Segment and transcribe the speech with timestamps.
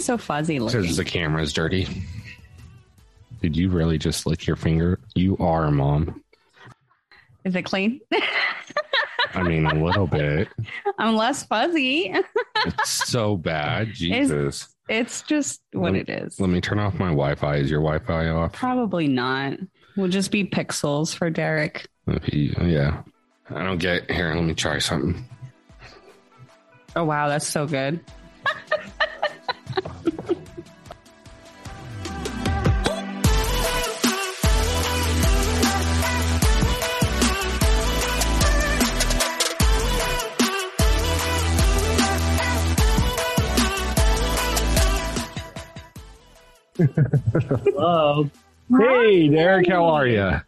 [0.00, 0.82] so fuzzy looking?
[0.82, 1.86] Because the camera's dirty.
[3.42, 4.98] Did you really just lick your finger?
[5.14, 6.22] You are, mom.
[7.44, 8.00] Is it clean?
[9.34, 10.48] I mean, a little bit.
[10.98, 12.12] I'm less fuzzy.
[12.66, 13.88] It's so bad.
[13.94, 14.68] Jesus.
[14.88, 16.40] It's just what it is.
[16.40, 17.56] Let me turn off my Wi Fi.
[17.56, 18.52] Is your Wi Fi off?
[18.52, 19.54] Probably not.
[19.96, 21.86] We'll just be pixels for Derek.
[22.24, 23.02] He- yeah.
[23.50, 24.34] I don't get here.
[24.34, 25.24] Let me try something.
[26.96, 28.00] Oh wow, that's so good.
[46.76, 48.30] Hello.
[48.78, 50.40] Hey, Derek, how are you?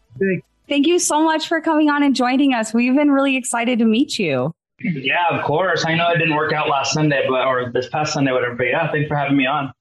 [0.68, 2.72] Thank you so much for coming on and joining us.
[2.72, 4.54] We've been really excited to meet you.
[4.82, 5.84] Yeah, of course.
[5.86, 8.54] I know it didn't work out last Sunday, but or this past Sunday, whatever.
[8.54, 9.72] But yeah, thanks for having me on.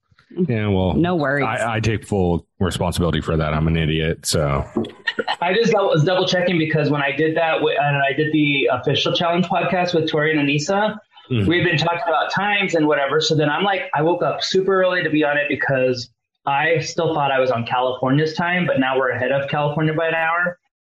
[0.47, 1.43] Yeah, well, No worries.
[1.45, 3.53] I, I take full responsibility for that.
[3.53, 4.25] I'm an idiot.
[4.25, 4.65] So,
[5.41, 8.69] I just double- was double checking because when I did that, and I did the
[8.71, 10.97] official challenge podcast with Tori and Anissa,
[11.29, 11.47] Mhm.
[11.47, 13.19] we've been talking about times and whatever.
[13.21, 16.09] So then I'm like, I woke up super early to be on it because
[16.45, 20.07] I still thought I was on California's time, but now we're ahead of California by
[20.07, 20.57] an hour.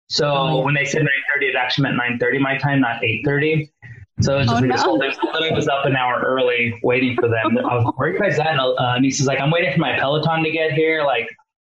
[0.08, 0.60] So Oh.
[0.62, 3.70] when they said 9:30, it actually meant 9:30 my time, not 8:30.
[4.22, 4.74] So it's just Oh, we no.
[4.74, 7.58] just I was up an hour early waiting for them.
[7.58, 8.46] I was like, where are you guys at?
[8.48, 11.04] And uh, Anissa's like, I'm waiting for my Peloton to get here.
[11.04, 11.28] Like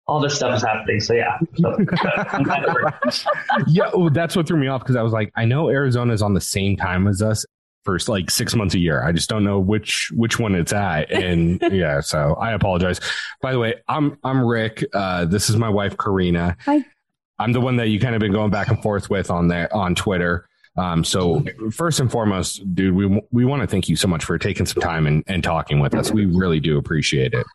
[0.07, 0.99] all this stuff is happening.
[0.99, 1.75] So yeah, so,
[2.29, 3.25] I'm glad it
[3.67, 6.21] yeah, well, that's what threw me off because I was like, I know Arizona is
[6.21, 7.45] on the same time as us
[7.83, 9.03] for like six months a year.
[9.03, 11.11] I just don't know which which one it's at.
[11.25, 12.99] And yeah, so I apologize.
[13.41, 14.83] By the way, I'm I'm Rick.
[14.93, 16.55] Uh, this is my wife Corrina.
[16.65, 16.83] Hi.
[17.37, 19.73] I'm the one that you kind of been going back and forth with on there
[19.75, 20.47] on Twitter.
[20.77, 24.37] Um, so first and foremost, dude, we we want to thank you so much for
[24.37, 26.11] taking some time and, and talking with us.
[26.11, 27.45] We really do appreciate it.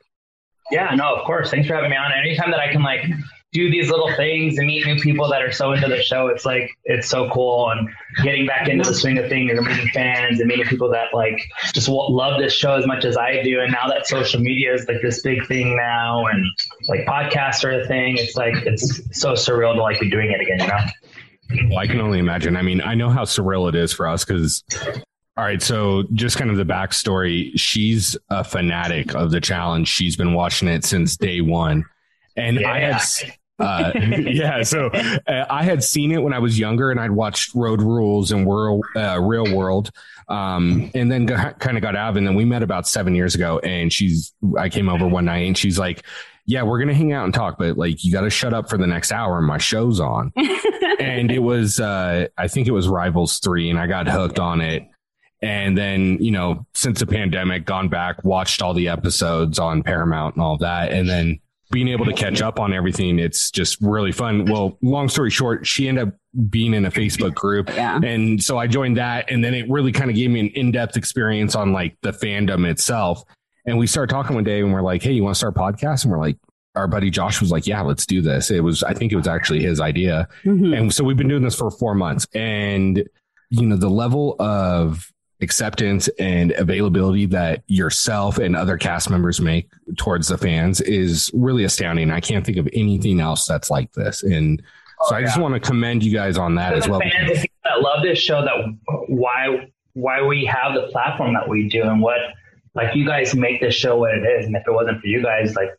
[0.70, 1.50] Yeah, no, of course.
[1.50, 2.12] Thanks for having me on.
[2.12, 3.04] Anytime that I can like
[3.52, 6.46] do these little things and meet new people that are so into the show, it's
[6.46, 7.70] like it's so cool.
[7.70, 7.90] And
[8.22, 11.42] getting back into the swing of things and meeting fans and meeting people that like
[11.74, 13.60] just love this show as much as I do.
[13.60, 16.46] And now that social media is like this big thing now, and
[16.88, 20.40] like podcasts are a thing, it's like it's so surreal to like be doing it
[20.40, 20.60] again.
[20.60, 20.78] You know?
[21.68, 22.56] Well, I can only imagine.
[22.56, 24.62] I mean, I know how surreal it is for us because,
[25.36, 27.52] all right, so just kind of the backstory.
[27.56, 29.88] She's a fanatic of the challenge.
[29.88, 31.84] She's been watching it since day one.
[32.36, 33.02] And I had,
[33.58, 37.54] uh, yeah, so uh, I had seen it when I was younger and I'd watched
[37.54, 39.90] Road Rules and World, uh, Real World.
[40.28, 42.18] Um, and then got, kind of got out of it.
[42.18, 45.46] And then we met about seven years ago and she's, I came over one night
[45.46, 46.04] and she's like,
[46.50, 48.68] yeah, we're going to hang out and talk, but like, you got to shut up
[48.68, 49.38] for the next hour.
[49.38, 50.32] and My show's on
[50.98, 54.60] and it was uh I think it was Rivals 3 and I got hooked on
[54.60, 54.82] it.
[55.42, 60.34] And then, you know, since the pandemic, gone back, watched all the episodes on Paramount
[60.34, 61.38] and all that and then
[61.70, 64.44] being able to catch up on everything, it's just really fun.
[64.46, 66.14] Well, long story short, she ended up
[66.50, 67.68] being in a Facebook group.
[67.68, 68.00] Yeah.
[68.02, 69.30] And so I joined that.
[69.30, 72.10] And then it really kind of gave me an in depth experience on like the
[72.10, 73.22] fandom itself.
[73.70, 75.58] And we started talking one day and we're like, hey, you want to start a
[75.58, 76.02] podcast?
[76.02, 76.36] And we're like,
[76.74, 78.50] our buddy Josh was like, yeah, let's do this.
[78.50, 80.28] It was, I think it was actually his idea.
[80.44, 80.76] Mhm.
[80.76, 82.26] And so we've been doing this for four months.
[82.34, 83.08] And,
[83.50, 89.70] you know, the level of acceptance and availability that yourself and other cast members make
[89.96, 92.10] towards the fans is really astounding.
[92.10, 94.22] I can't think of anything else that's like this.
[94.22, 94.62] And
[95.08, 97.00] so I just want to commend you guys on that as well.
[97.00, 98.76] fans the that love this show that
[99.08, 102.18] why why we have the platform that we do and what
[102.74, 105.22] like you guys make this show what it is and if it wasn't for you
[105.22, 105.70] guys like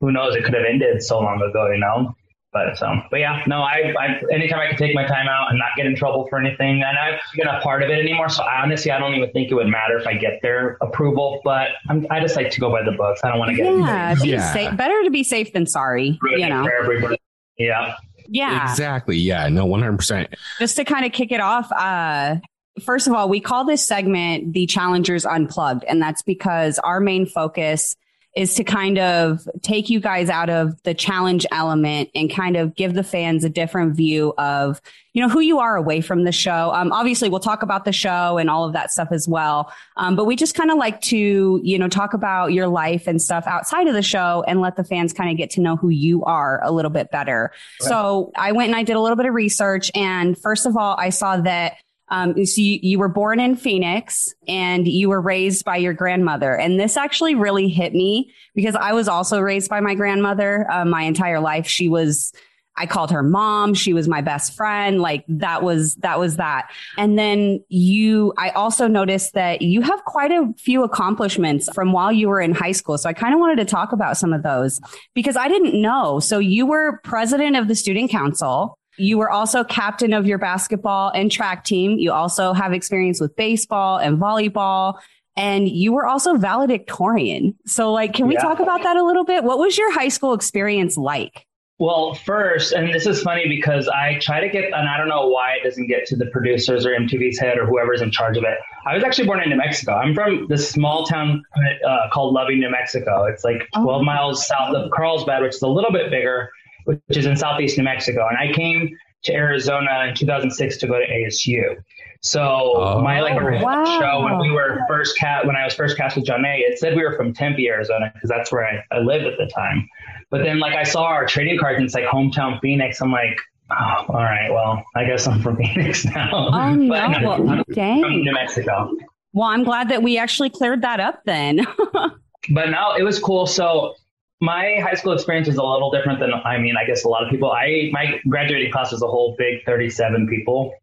[0.00, 2.14] who knows it could have ended so long ago you know
[2.52, 5.58] but so but yeah no I, I anytime I can take my time out and
[5.58, 8.42] not get in trouble for anything and I'm not a part of it anymore so
[8.44, 11.68] I, honestly I don't even think it would matter if I get their approval but
[11.88, 14.14] I'm, I just like to go by the books I don't want to get Yeah,
[14.22, 14.52] be Yeah.
[14.52, 14.76] safe.
[14.76, 16.18] Better to be safe than sorry.
[16.22, 16.62] ruined You know.
[16.64, 17.16] for everybody
[17.58, 17.94] yeah
[18.28, 18.70] Yeah.
[18.70, 19.16] Exactly.
[19.16, 19.48] Yeah.
[19.48, 20.26] No, 100%.
[20.58, 22.36] just to kind of kick it off, uh,
[22.84, 25.84] first of all, we call this segment the Challengers Unplugged.
[25.84, 27.96] And that's because our main focus
[28.36, 32.74] is to kind of take you guys out of the challenge element and kind of
[32.74, 34.78] give the fans a different view of,
[35.14, 36.70] you know, who you are away from the show.
[36.74, 39.72] Um, obviously we'll talk about the show and all of that stuff as well.
[39.96, 43.22] Um, but we just kind of like to, you know, talk about your life and
[43.22, 45.88] stuff outside of the show and let the fans kind of get to know who
[45.88, 47.52] you are a little bit better.
[47.80, 49.90] So I went and I did a little bit of research.
[49.94, 51.78] And first of all, I saw that
[52.08, 56.54] um, so you, you were born in Phoenix and you were raised by your grandmother.
[56.54, 60.84] And this actually really hit me because I was also raised by my grandmother uh,
[60.84, 61.66] my entire life.
[61.66, 62.32] She was
[62.78, 63.74] I called her mom.
[63.74, 65.00] She was my best friend.
[65.00, 66.70] Like that was, that was that.
[66.98, 72.12] And then you, I also noticed that you have quite a few accomplishments from while
[72.12, 72.98] you were in high school.
[72.98, 74.80] So I kind of wanted to talk about some of those
[75.14, 76.20] because I didn't know.
[76.20, 78.75] So you were president of the student council.
[78.98, 81.98] You were also captain of your basketball and track team.
[81.98, 84.98] You also have experience with baseball and volleyball.
[85.36, 87.54] And you were also valedictorian.
[87.66, 88.40] So, like, can we yeah.
[88.40, 89.44] talk about that a little bit?
[89.44, 91.46] What was your high school experience like?
[91.78, 95.28] Well, first, and this is funny because I try to get, and I don't know
[95.28, 98.44] why it doesn't get to the producers or MTV's head or whoever's in charge of
[98.44, 98.56] it.
[98.86, 99.92] I was actually born in New Mexico.
[99.92, 101.42] I'm from this small town
[101.86, 103.24] uh, called Loving, New Mexico.
[103.26, 104.02] It's like 12 oh.
[104.02, 106.50] miles south of Carlsbad, which is a little bit bigger,
[106.86, 108.26] which is in southeast New Mexico.
[108.28, 111.76] And I came to Arizona in 2006 to go to ASU.
[112.22, 113.84] So oh, my like oh, wow.
[114.00, 116.96] show when we were first cast when I was first cast with Jonna, it said
[116.96, 119.86] we were from Tempe, Arizona, because that's where I, I lived at the time.
[120.30, 123.00] But then like I saw our trading cards and it's like hometown Phoenix.
[123.00, 123.38] I'm like,
[123.70, 126.48] oh, all right, well, I guess I'm from Phoenix now.
[126.52, 128.02] Oh no, well, I'm dang.
[128.02, 128.92] from New Mexico.
[129.32, 131.60] Well, I'm glad that we actually cleared that up then.
[132.50, 133.46] but no, it was cool.
[133.46, 133.94] So
[134.40, 137.24] my high school experience is a little different than I mean, I guess a lot
[137.24, 137.52] of people.
[137.52, 140.74] I my graduating class was a whole big 37 people.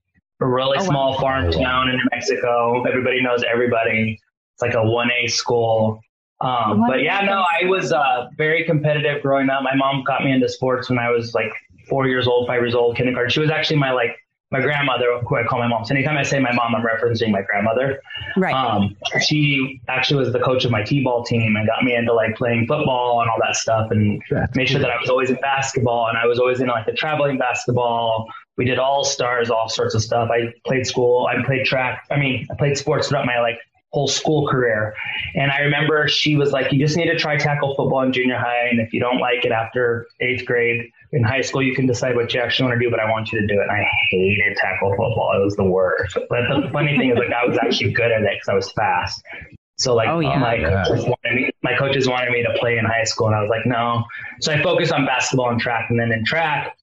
[0.41, 1.19] A really oh, small wow.
[1.19, 2.83] farm town in New Mexico.
[2.83, 4.19] Everybody knows everybody.
[4.55, 6.01] It's like a 1A school.
[6.41, 9.63] Um, but yeah, no, I was uh, very competitive growing up.
[9.63, 11.51] My mom got me into sports when I was like
[11.88, 13.29] four years old, five years old, kindergarten.
[13.29, 14.17] She was actually my like
[14.53, 15.83] my grandmother, who I call my mom.
[15.83, 18.00] So anytime I say my mom, I'm referencing my grandmother.
[18.38, 18.53] Right.
[18.53, 22.35] Um, she actually was the coach of my t-ball team and got me into like
[22.35, 24.21] playing football and all that stuff, and
[24.55, 26.94] made sure that I was always in basketball and I was always in like the
[26.94, 28.27] traveling basketball.
[28.55, 30.29] We did all stars, all sorts of stuff.
[30.31, 31.27] I played school.
[31.27, 32.05] I played track.
[32.11, 33.57] I mean, I played sports throughout my like
[33.89, 34.94] whole school career.
[35.35, 38.38] And I remember she was like, you just need to try tackle football in junior
[38.38, 38.67] high.
[38.69, 42.15] And if you don't like it after eighth grade in high school, you can decide
[42.15, 43.63] what you actually want to do, but I want you to do it.
[43.63, 45.33] And I hated tackle football.
[45.39, 46.18] It was the worst.
[46.30, 48.71] But the funny thing is like, I was actually good at it because I was
[48.71, 49.24] fast.
[49.77, 50.38] So like oh, yeah.
[50.38, 53.42] my coaches wanted me, my coaches wanted me to play in high school, and I
[53.42, 54.04] was like, no.
[54.39, 56.77] So I focused on basketball and track, and then in track,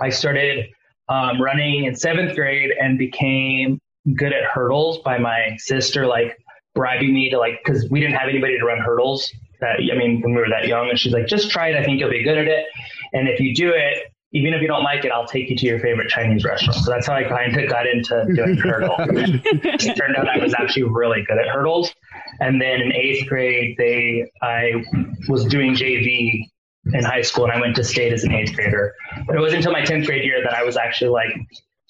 [0.00, 0.66] I started
[1.08, 3.78] um, running in seventh grade and became
[4.14, 6.36] good at hurdles by my sister, like
[6.74, 9.30] bribing me to like, cause we didn't have anybody to run hurdles
[9.60, 11.76] that, I mean, when we were that young and she's like, just try it.
[11.76, 12.66] I think you'll be good at it.
[13.12, 15.66] And if you do it, even if you don't like it, I'll take you to
[15.66, 16.84] your favorite Chinese restaurant.
[16.84, 18.96] So that's how I kind of got into doing hurdles.
[19.00, 21.92] it turned out I was actually really good at hurdles.
[22.38, 24.84] And then in eighth grade, they I
[25.28, 26.44] was doing JV
[26.92, 28.94] in high school, and I went to state as an eighth grader.
[29.26, 31.34] But it wasn't until my tenth grade year that I was actually like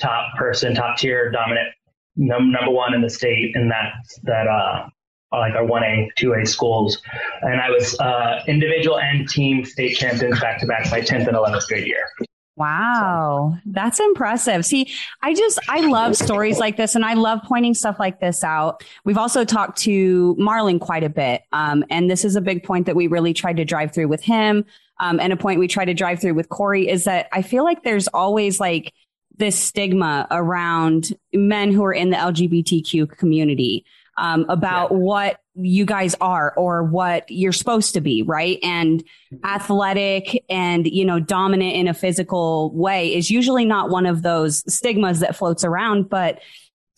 [0.00, 1.68] top person, top tier, dominant
[2.16, 3.92] num- number one in the state in that
[4.24, 4.88] that uh,
[5.38, 7.00] like our one A, two A schools,
[7.42, 11.36] and I was uh, individual and team state champions back to back my tenth and
[11.36, 12.08] eleventh grade year.
[12.60, 14.66] Wow, that's impressive.
[14.66, 14.92] See,
[15.22, 18.84] I just, I love stories like this and I love pointing stuff like this out.
[19.02, 21.40] We've also talked to Marlon quite a bit.
[21.52, 24.22] Um, and this is a big point that we really tried to drive through with
[24.22, 24.66] him.
[24.98, 27.64] Um, and a point we try to drive through with Corey is that I feel
[27.64, 28.92] like there's always like
[29.38, 33.86] this stigma around men who are in the LGBTQ community
[34.18, 34.96] um, about yeah.
[34.96, 38.58] what you guys are or what you're supposed to be, right?
[38.62, 39.02] And
[39.44, 44.62] athletic and, you know, dominant in a physical way is usually not one of those
[44.72, 46.40] stigmas that floats around, but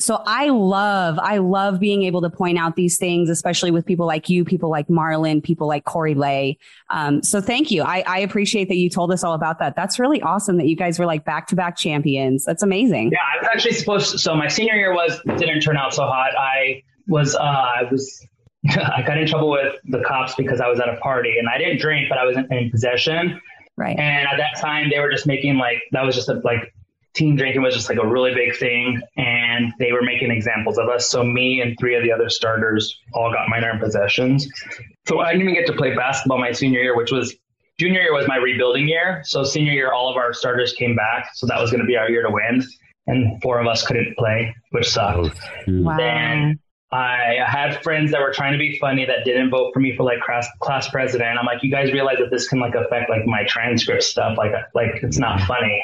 [0.02, 4.04] so I love, I love being able to point out these things, especially with people
[4.04, 6.58] like you, people like Marlon, people like Corey Lay.
[6.90, 7.82] Um, so thank you.
[7.82, 9.76] I, I, appreciate that you told us all about that.
[9.76, 12.44] That's really awesome that you guys were like back to back champions.
[12.44, 13.12] That's amazing.
[13.12, 16.04] Yeah, I was actually supposed to, so my senior year was, didn't turn out so
[16.04, 16.32] hot.
[16.36, 18.26] I was, uh, I was,
[18.68, 21.58] I got in trouble with the cops because I was at a party and I
[21.58, 23.40] didn't drink, but I was in, in possession.
[23.76, 23.98] Right.
[23.98, 26.72] And at that time, they were just making like, that was just a, like
[27.14, 29.00] teen drinking was just like a really big thing.
[29.16, 31.08] And they were making examples of us.
[31.08, 34.48] So me and three of the other starters all got minor in possessions.
[35.06, 37.34] So i didn't even get to play basketball my senior year which was
[37.78, 39.22] junior year was my rebuilding year.
[39.24, 41.30] So senior year all of our starters came back.
[41.34, 42.64] So that was going to be our year to win.
[43.06, 45.36] And four of us couldn't play which sucked.
[45.68, 45.96] Oh, wow.
[45.96, 46.60] then
[46.92, 50.02] I had friends that were trying to be funny that didn't vote for me for
[50.02, 51.38] like class, class president.
[51.38, 54.36] I'm like, you guys realize that this can like affect like my transcript stuff.
[54.36, 55.82] Like, like it's not funny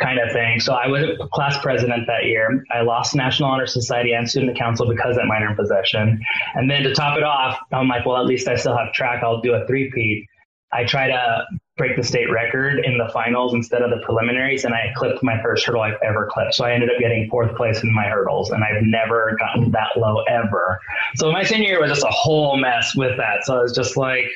[0.00, 0.60] kind of thing.
[0.60, 2.64] So I was a class president that year.
[2.70, 6.20] I lost National Honor Society and Student Council because that minor in possession.
[6.54, 9.22] And then to top it off, I'm like, well, at least I still have track.
[9.22, 10.26] I'll do a three-peat.
[10.72, 11.44] I try to
[11.80, 15.40] break the state record in the finals instead of the preliminaries, and I clipped my
[15.42, 16.54] first hurdle I've ever clipped.
[16.54, 19.96] So I ended up getting fourth place in my hurdles, and I've never gotten that
[19.96, 20.78] low ever.
[21.16, 23.46] So my senior year was just a whole mess with that.
[23.46, 24.26] So I was just like,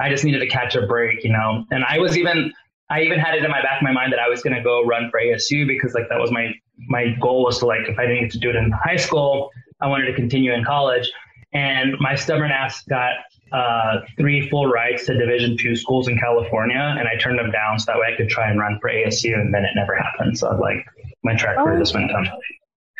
[0.00, 1.66] I just needed to catch a break, you know.
[1.70, 2.50] And I was even
[2.88, 4.62] I even had it in my back of my mind that I was going to
[4.62, 6.50] go run for ASU because like that was my
[6.88, 9.50] my goal was to like if I didn't get to do it in high school,
[9.82, 11.12] I wanted to continue in college.
[11.52, 13.16] And my stubborn ass got
[13.52, 17.78] uh, three full rides to Division two schools in California, and I turned them down
[17.78, 20.38] so that way I could try and run for ASU, and then it never happened.
[20.38, 20.84] So i like
[21.22, 21.78] my track career oh.
[21.78, 22.28] just went down.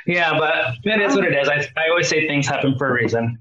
[0.06, 1.48] Yeah, but it is what it is.
[1.48, 3.38] I, I always say things happen for a reason.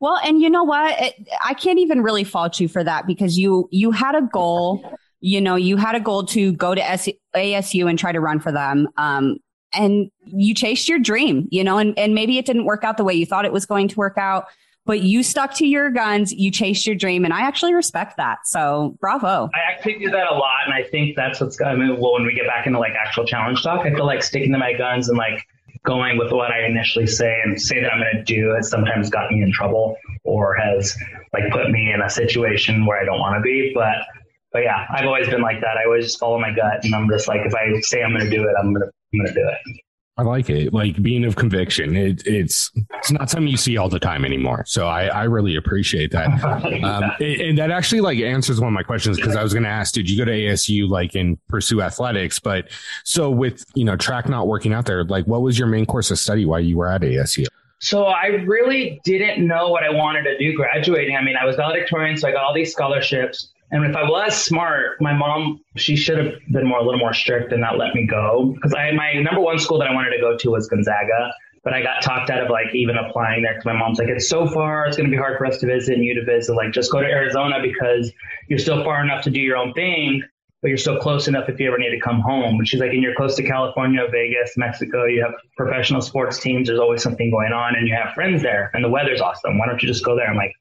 [0.00, 1.00] Well, and you know what?
[1.00, 4.98] It, I can't even really fault you for that because you you had a goal.
[5.20, 8.38] You know, you had a goal to go to S- ASU and try to run
[8.38, 8.88] for them.
[8.96, 9.38] Um,
[9.74, 13.04] and you chased your dream, you know, and, and maybe it didn't work out the
[13.04, 14.46] way you thought it was going to work out,
[14.88, 18.38] but you stuck to your guns, you chased your dream, and I actually respect that.
[18.46, 19.50] So bravo.
[19.54, 22.24] I actually do that a lot, and I think that's what's I mean, well, when
[22.24, 25.10] we get back into like actual challenge talk, I feel like sticking to my guns
[25.10, 25.46] and like
[25.84, 29.10] going with what I initially say and say that I'm going to do has sometimes
[29.10, 30.96] got me in trouble or has
[31.34, 33.72] like put me in a situation where I don't want to be.
[33.74, 33.96] But
[34.52, 35.76] but yeah, I've always been like that.
[35.76, 38.24] I always just follow my gut, and I'm just like, if I say I'm going
[38.24, 39.80] to do it, I'm going to I'm going to do it.
[40.18, 40.74] I like it.
[40.74, 41.96] Like being of conviction.
[41.96, 44.64] It, it's it's not something you see all the time anymore.
[44.66, 46.28] So I, I really appreciate that.
[46.88, 49.68] Um, and that actually like answers one of my questions because I was going to
[49.68, 52.38] ask, did you go to ASU like and pursue athletics?
[52.38, 52.68] But
[53.04, 56.10] so with you know track not working out there, like what was your main course
[56.10, 57.46] of study while you were at ASU?
[57.80, 61.16] So I really didn't know what I wanted to do graduating.
[61.16, 63.52] I mean, I was valedictorian, so I got all these scholarships.
[63.70, 67.12] And if I was smart, my mom, she should have been more, a little more
[67.12, 68.52] strict and not let me go.
[68.54, 71.32] Because I, my number one school that I wanted to go to was Gonzaga,
[71.64, 74.28] but I got talked out of like even applying there because my mom's like, it's
[74.28, 76.54] so far, it's going to be hard for us to visit and you to visit.
[76.54, 78.10] Like, just go to Arizona because
[78.48, 80.22] you're still far enough to do your own thing,
[80.62, 82.58] but you're still close enough if you ever need to come home.
[82.58, 85.04] And she's like, and you're close to California, Vegas, Mexico.
[85.04, 86.68] You have professional sports teams.
[86.68, 89.58] There's always something going on, and you have friends there, and the weather's awesome.
[89.58, 90.26] Why don't you just go there?
[90.26, 90.54] I'm like,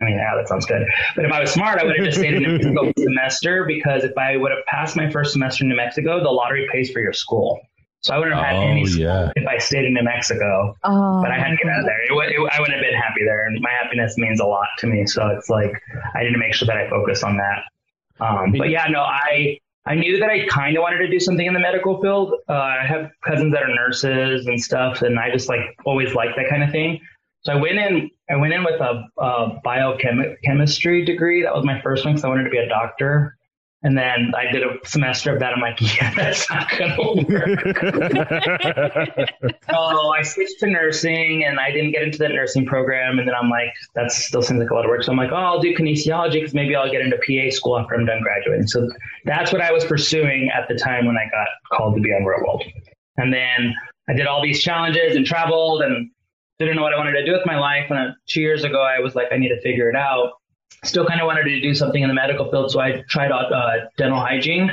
[0.00, 0.86] I mean, yeah, that sounds good.
[1.14, 4.04] But if I was smart, I would have just stayed in New Mexico semester because
[4.04, 7.00] if I would have passed my first semester in New Mexico, the lottery pays for
[7.00, 7.60] your school.
[8.04, 9.32] So I wouldn't have had oh, any yeah.
[9.34, 10.76] if I stayed in New Mexico.
[10.84, 12.02] Oh, but I had to get out of there.
[12.02, 13.46] It, it, I wouldn't have been happy there.
[13.46, 15.06] And my happiness means a lot to me.
[15.06, 15.72] So it's like
[16.14, 17.64] I need to make sure that I focus on that.
[18.20, 21.46] Um, but yeah, no, I I knew that I kind of wanted to do something
[21.46, 22.34] in the medical field.
[22.46, 26.36] Uh, I have cousins that are nurses and stuff, and I just like always liked
[26.36, 27.00] that kind of thing.
[27.40, 28.10] So I went in.
[28.30, 31.42] I went in with a, a biochemistry degree.
[31.42, 33.36] That was my first one because I wanted to be a doctor.
[33.84, 35.52] And then I did a semester of that.
[35.52, 36.96] I'm like, yeah, that's not going to
[37.28, 37.60] work.
[39.70, 43.18] so I switched to nursing and I didn't get into the nursing program.
[43.18, 45.02] And then I'm like, that still seems like a lot of work.
[45.02, 47.94] So I'm like, oh, I'll do kinesiology because maybe I'll get into PA school after
[47.94, 48.68] I'm done graduating.
[48.68, 48.88] So
[49.26, 52.24] that's what I was pursuing at the time when I got called to be on
[52.24, 52.64] Real World.
[53.18, 53.74] And then
[54.08, 56.10] I did all these challenges and traveled and
[56.58, 57.90] didn't know what I wanted to do with my life.
[57.90, 60.34] And two years ago, I was like, I need to figure it out.
[60.84, 62.70] Still kind of wanted to do something in the medical field.
[62.70, 64.70] So I tried out uh, dental hygiene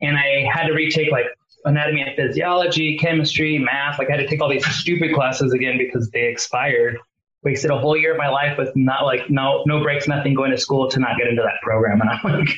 [0.00, 1.26] and I had to retake like
[1.64, 3.98] anatomy and physiology, chemistry, math.
[3.98, 6.98] Like I had to take all these stupid classes again because they expired.
[7.42, 10.50] Wasted a whole year of my life with not like no no breaks, nothing going
[10.50, 12.00] to school to not get into that program.
[12.00, 12.48] And I'm like,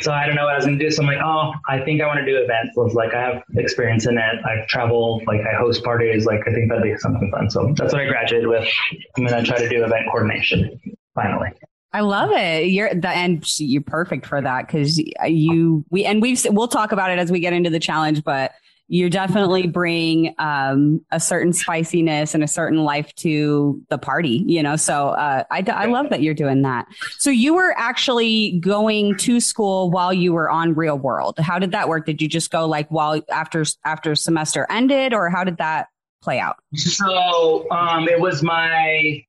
[0.00, 0.90] so I don't know what I was going to do.
[0.90, 2.74] So I'm like, oh, I think I want to do events.
[2.74, 4.44] So like, I have experience in it.
[4.44, 6.24] I've traveled, like I host parties.
[6.24, 7.50] Like, I think that'd be something fun.
[7.50, 8.68] So that's what I graduated with.
[9.16, 10.80] I'm going to try to do event coordination
[11.14, 11.50] finally.
[11.92, 12.68] I love it.
[12.68, 17.10] You're the and you're perfect for that because you we and we've we'll talk about
[17.10, 18.52] it as we get into the challenge, but
[18.92, 24.62] you definitely bring um, a certain spiciness and a certain life to the party, you
[24.62, 24.76] know.
[24.76, 26.86] So uh, I, I love that you're doing that.
[27.16, 31.38] So you were actually going to school while you were on Real World.
[31.38, 32.04] How did that work?
[32.04, 35.86] Did you just go like while after after semester ended, or how did that
[36.20, 36.56] play out?
[36.74, 39.24] So um, it was my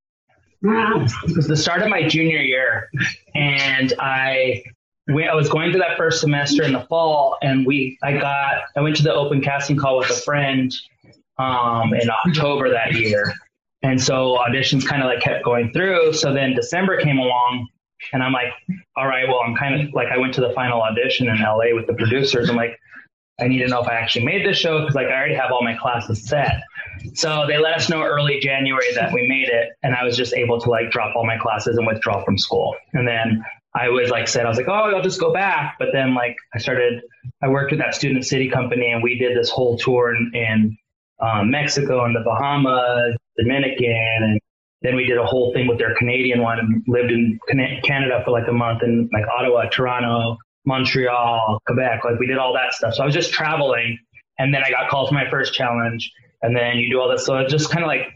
[0.62, 2.90] it was the start of my junior year,
[3.34, 4.62] and I
[5.08, 8.62] we, I was going through that first semester in the fall, and we I got
[8.76, 10.74] I went to the open casting call with a friend
[11.38, 13.34] um, in October that year,
[13.82, 16.14] and so auditions kind of like kept going through.
[16.14, 17.68] So then December came along,
[18.14, 18.54] and I'm like,
[18.96, 21.76] all right, well I'm kind of like I went to the final audition in LA
[21.76, 22.50] with the producers.
[22.50, 22.80] I'm like,
[23.42, 25.52] I need to know if I actually made this show because like I already have
[25.52, 26.62] all my classes set.
[27.16, 30.34] So they let us know early January that we made it, and I was just
[30.34, 32.74] able to like drop all my classes and withdraw from school.
[32.94, 33.44] And then
[33.76, 35.76] I was like said, I was like, oh, I'll just go back.
[35.80, 37.02] But then like I started,
[37.42, 40.78] I worked with that student city company and we did this whole tour in, in
[41.20, 44.40] um, Mexico and the Bahamas, Dominican, and
[44.84, 47.40] then we did a whole thing with their Canadian one and lived in
[47.84, 52.04] Canada for like a month in like Ottawa, Toronto, Montreal, Quebec.
[52.04, 52.94] Like we did all that stuff.
[52.96, 53.98] So I was just traveling
[54.38, 56.12] and then I got called for my first challenge
[56.42, 57.26] and then you do all this.
[57.26, 58.10] So it just kind of like,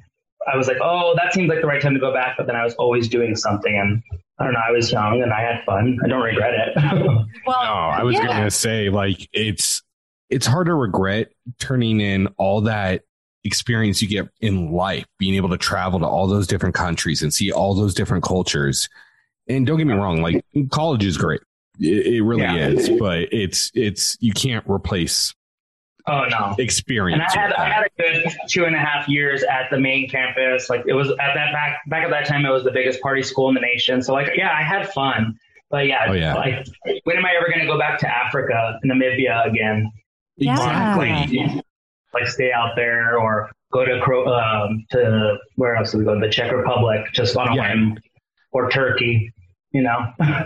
[0.51, 2.35] I was like, oh, that seems like the right time to go back.
[2.37, 4.03] But then I was always doing something and
[4.39, 4.61] I don't know.
[4.65, 5.97] I was young and I had fun.
[6.03, 6.75] I don't regret it.
[7.45, 8.27] well, no, I was yeah.
[8.27, 9.81] going to say like it's
[10.29, 13.03] it's hard to regret turning in all that
[13.43, 17.33] experience you get in life, being able to travel to all those different countries and
[17.33, 18.89] see all those different cultures.
[19.47, 21.41] And don't get me wrong, like college is great.
[21.79, 22.67] It, it really yeah.
[22.67, 25.33] is, but it's it's you can't replace
[26.07, 27.21] Oh no, experience.
[27.35, 30.09] And I had I had a good two and a half years at the main
[30.09, 30.69] campus.
[30.69, 33.21] Like it was at that back back at that time, it was the biggest party
[33.21, 34.01] school in the nation.
[34.01, 35.37] So like yeah, I had fun.
[35.69, 36.33] But yeah, oh, yeah.
[36.35, 36.65] like
[37.03, 39.91] when am I ever going to go back to Africa, Namibia again?
[40.37, 40.95] Yeah.
[40.95, 41.29] Like,
[42.13, 46.17] like stay out there or go to um, to where else do we go?
[46.17, 47.69] The Czech Republic, just on a yeah.
[47.69, 47.97] whim,
[48.51, 49.33] or Turkey
[49.71, 49.99] you know?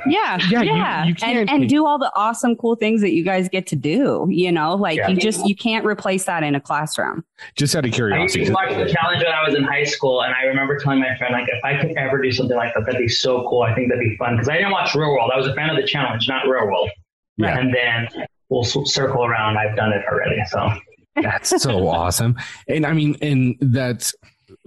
[0.07, 0.37] Yeah.
[0.49, 0.61] Yeah.
[0.61, 1.03] yeah.
[1.05, 3.75] You, you and, and do all the awesome, cool things that you guys get to
[3.75, 5.09] do, you know, like yeah.
[5.09, 7.23] you just, you can't replace that in a classroom.
[7.55, 8.49] Just out of curiosity.
[8.49, 10.23] I watched the challenge when I was in high school.
[10.23, 12.85] And I remember telling my friend, like, if I could ever do something like that,
[12.85, 13.61] that'd be so cool.
[13.61, 14.37] I think that'd be fun.
[14.37, 15.31] Cause I didn't watch Real World.
[15.33, 16.89] I was a fan of the challenge, not Real World.
[17.37, 17.57] Yeah.
[17.57, 19.57] And then we'll circle around.
[19.57, 20.41] I've done it already.
[20.47, 20.69] So
[21.15, 22.35] that's so awesome.
[22.67, 24.13] And I mean, and that's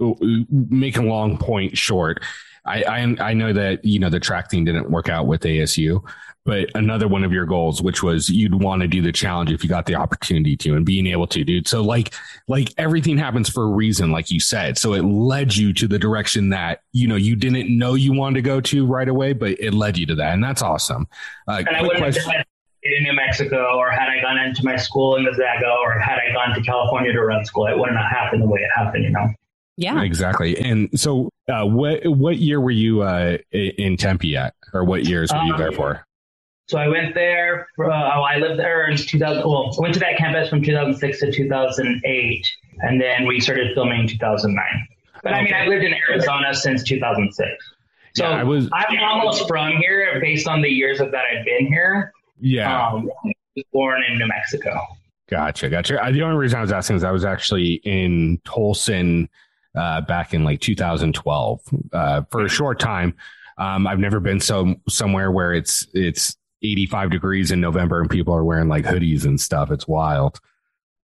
[0.01, 0.13] uh,
[0.49, 2.23] make a long point short
[2.65, 6.03] I, I, I know that you know the track thing didn't work out with ASU,
[6.45, 9.63] but another one of your goals, which was you'd want to do the challenge if
[9.63, 11.67] you got the opportunity to, and being able to, dude.
[11.67, 12.13] So like
[12.47, 14.77] like everything happens for a reason, like you said.
[14.77, 18.35] So it led you to the direction that you know you didn't know you wanted
[18.35, 21.07] to go to right away, but it led you to that, and that's awesome.
[21.47, 22.29] Uh, and I wouldn't question.
[22.31, 22.45] have
[22.85, 26.31] in New Mexico, or had I gone into my school in Gonzaga, or had I
[26.33, 29.11] gone to California to run school, it wouldn't have happened the way it happened, you
[29.11, 29.27] know.
[29.77, 30.57] Yeah, exactly.
[30.57, 35.31] And so, uh, what what year were you uh, in Tempe at, or what years
[35.31, 36.05] were you um, there for?
[36.67, 37.67] So I went there.
[37.75, 39.43] For, uh, oh, I lived there in 2000.
[39.43, 44.01] Well, I went to that campus from 2006 to 2008, and then we started filming
[44.01, 44.65] in 2009.
[45.21, 45.39] But okay.
[45.39, 47.49] I mean, I lived in Arizona since 2006.
[48.15, 48.69] So yeah, I was.
[48.73, 52.11] I'm almost from here, based on the years of that I've been here.
[52.39, 52.87] Yeah.
[52.87, 53.09] Um,
[53.71, 54.79] born in New Mexico.
[55.29, 56.03] Gotcha, gotcha.
[56.03, 59.27] Uh, the only reason I was asking is I was actually in Tolleson
[59.75, 61.61] uh, back in like 2012
[61.93, 63.15] uh, for a short time.
[63.57, 68.33] Um, I've never been so somewhere where it's it's 85 degrees in November and people
[68.33, 69.71] are wearing like hoodies and stuff.
[69.71, 70.39] It's wild.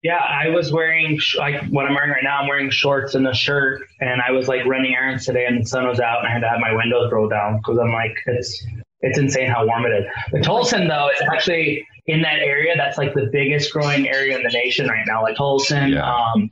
[0.03, 2.41] Yeah, I was wearing like what I'm wearing right now.
[2.41, 5.65] I'm wearing shorts and a shirt, and I was like running errands today, and the
[5.65, 8.17] sun was out, and I had to have my windows rolled down because I'm like,
[8.25, 8.65] it's
[9.01, 10.05] it's insane how warm it is.
[10.31, 12.73] But Tolleson though is actually in that area.
[12.75, 15.21] That's like the biggest growing area in the nation right now.
[15.21, 16.12] Like Tolleson, yeah.
[16.12, 16.49] um,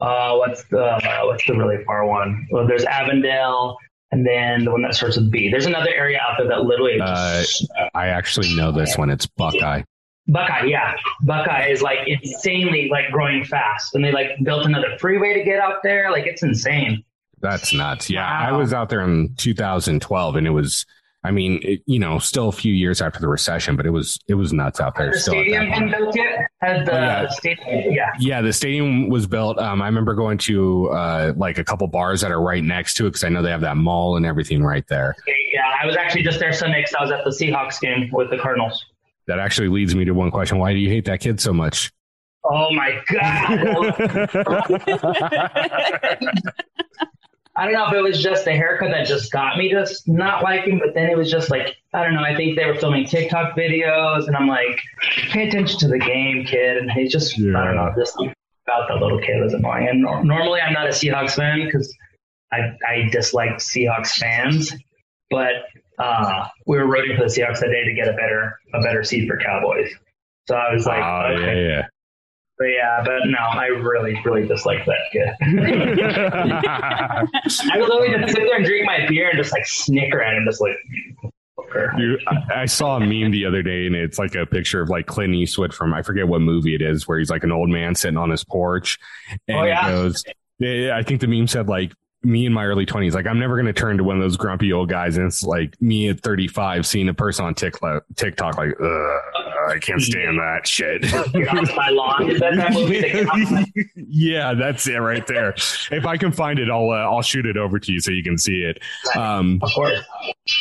[0.00, 2.46] uh, what's the uh, what's the really far one?
[2.50, 3.76] Well, there's Avondale,
[4.12, 5.48] and then the one that starts with B.
[5.50, 6.98] There's another area out there that literally.
[6.98, 9.10] Just, uh, I actually know this one.
[9.10, 9.82] It's Buckeye.
[10.26, 15.34] Buckeye, yeah, Buckeye is like insanely like growing fast, and they like built another freeway
[15.34, 16.10] to get out there.
[16.10, 17.04] Like it's insane.
[17.40, 18.10] That's nuts.
[18.10, 18.54] Yeah, wow.
[18.54, 20.86] I was out there in 2012, and it was
[21.22, 24.18] I mean, it, you know, still a few years after the recession, but it was
[24.26, 25.12] it was nuts out there.
[25.12, 26.46] The still stadium been built yet?
[26.62, 27.28] Has the, oh, yeah.
[27.28, 27.92] stadium?
[27.92, 29.58] Yeah, yeah, the stadium was built.
[29.58, 33.06] Um, I remember going to uh, like a couple bars that are right next to
[33.06, 35.14] it because I know they have that mall and everything right there.
[35.52, 38.30] Yeah, I was actually just there Sunday because I was at the Seahawks game with
[38.30, 38.82] the Cardinals.
[39.26, 41.92] That actually leads me to one question: Why do you hate that kid so much?
[42.44, 44.30] Oh my god!
[47.60, 50.42] I don't know if it was just the haircut that just got me just not
[50.42, 52.22] liking, but then it was just like, I don't know.
[52.22, 54.80] I think they were filming TikTok videos, and I'm like,
[55.28, 56.78] pay attention to the game, kid.
[56.78, 57.60] And he's just, yeah.
[57.60, 59.88] I don't know, just about that little kid was annoying.
[59.88, 61.94] And normally I'm not a Seahawks fan because
[62.50, 64.72] I, I dislike Seahawks fans,
[65.28, 65.52] but
[65.98, 69.04] uh, we were rooting for the Seahawks that day to get a better a better
[69.04, 69.92] seed for Cowboys.
[70.48, 71.62] So I was like, oh, okay.
[71.62, 71.86] yeah, yeah.
[72.60, 75.30] But yeah, but no, I really, really dislike that kid.
[77.72, 80.34] I would literally just sit there and drink my beer and just like snicker at
[80.34, 80.76] him, just like.
[81.96, 84.90] Dude, I, I saw a meme the other day, and it's like a picture of
[84.90, 87.70] like Clint Eastwood from I forget what movie it is, where he's like an old
[87.70, 88.98] man sitting on his porch,
[89.48, 89.88] and oh, yeah?
[89.88, 90.22] goes.
[90.62, 93.66] I think the meme said like me in my early 20s like i'm never going
[93.66, 96.86] to turn to one of those grumpy old guys and it's like me at 35
[96.86, 98.02] seeing a person on tiktok,
[98.58, 98.74] like
[99.68, 101.02] i can't stand that shit.
[103.96, 105.50] Yeah that's it right there.
[105.90, 108.22] If i can find it i'll uh, i'll shoot it over to you so you
[108.22, 108.82] can see it.
[109.16, 109.98] Um of course.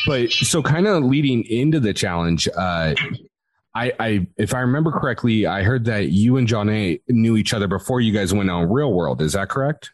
[0.08, 2.94] but so kind of leading into the challenge uh
[3.76, 7.68] I, I, if I remember correctly, I heard that you and Jonna knew each other
[7.68, 9.22] before you guys went on Real World.
[9.22, 9.92] Is that correct?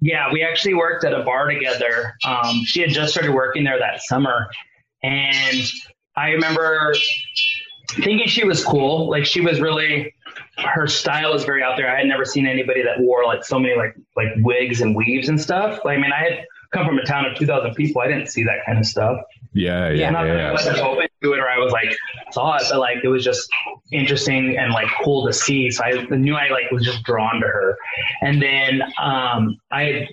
[0.00, 2.14] Yeah, we actually worked at a bar together.
[2.24, 4.48] Um, she had just started working there that summer.
[5.02, 5.66] And
[6.16, 6.94] I remember
[7.90, 9.08] thinking she was cool.
[9.08, 10.14] Like she was really,
[10.58, 11.90] her style was very out there.
[11.90, 15.28] I had never seen anybody that wore like so many like like wigs and weaves
[15.28, 15.80] and stuff.
[15.84, 18.02] Like, I mean, I had come from a town of 2,000 people.
[18.02, 19.18] I didn't see that kind of stuff.
[19.56, 20.34] Yeah, yeah, not yeah.
[20.34, 21.96] that I wasn't open to it or I was like
[22.30, 23.48] saw it, but like it was just
[23.90, 25.70] interesting and like cool to see.
[25.70, 27.76] So I knew I like was just drawn to her.
[28.20, 30.06] And then um, I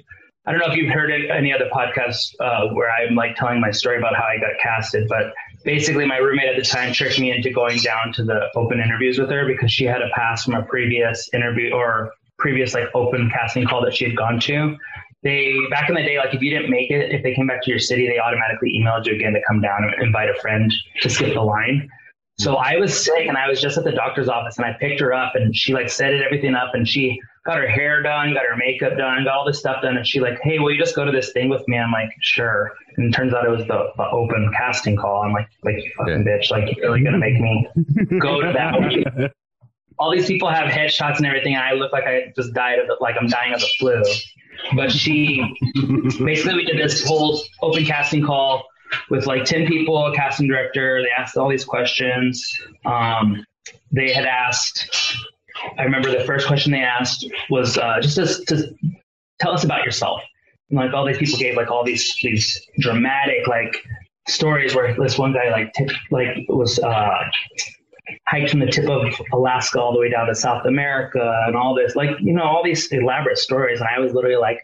[0.46, 3.72] I don't know if you've heard any other podcasts uh, where I'm like telling my
[3.72, 5.34] story about how I got casted, but
[5.66, 9.20] basically my roommate at the time tricked me into going down to the open interviews
[9.20, 13.30] with her because she had a pass from a previous interview or previous like open
[13.30, 14.78] casting call that she had gone to.
[15.24, 17.64] They back in the day, like if you didn't make it, if they came back
[17.64, 20.74] to your city, they automatically emailed you again to come down and invite a friend
[21.02, 21.90] to skip the line.
[22.40, 25.00] So I was sick and I was just at the doctor's office and I picked
[25.00, 28.34] her up and she like set it everything up and she got her hair done,
[28.34, 29.98] got her makeup done, got all this stuff done.
[29.98, 31.78] And she like, Hey, will you just go to this thing with me?
[31.78, 32.72] I'm like, sure.
[32.98, 35.24] And it turns out it was the, the open casting call.
[35.24, 37.68] I'm like, like you fucking bitch, like you're really going to make me
[38.20, 39.32] go to that.
[40.00, 41.56] all these people have headshots and everything.
[41.56, 44.02] And I look like I just died of the, like I'm dying of the flu.
[44.76, 45.44] But she
[46.24, 48.66] basically we did this whole open casting call
[49.10, 51.02] with like 10 people, a casting director.
[51.02, 52.44] They asked all these questions.
[52.86, 53.46] Um,
[53.92, 55.18] they had asked,
[55.78, 58.76] I remember the first question they asked was uh, just to, to,
[59.40, 60.22] tell us about yourself.
[60.70, 63.76] And like all these people gave like all these these dramatic like
[64.28, 67.24] stories where this one guy like t- like was uh,
[68.28, 71.76] hiked from the tip of Alaska all the way down to South America and all
[71.76, 74.60] this like you know all these elaborate stories and I was literally like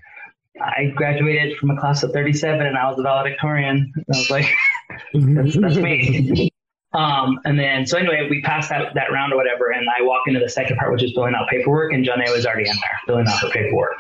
[0.61, 3.91] I graduated from a class of 37 and I was a valedictorian.
[3.97, 4.45] I was like,
[5.13, 6.51] that's, that's me.
[6.93, 10.23] Um, and then, so anyway, we passed that, that round or whatever, and I walk
[10.27, 12.99] into the second part, which is filling out paperwork, and Jonna was already in there
[13.05, 13.93] filling out her paperwork.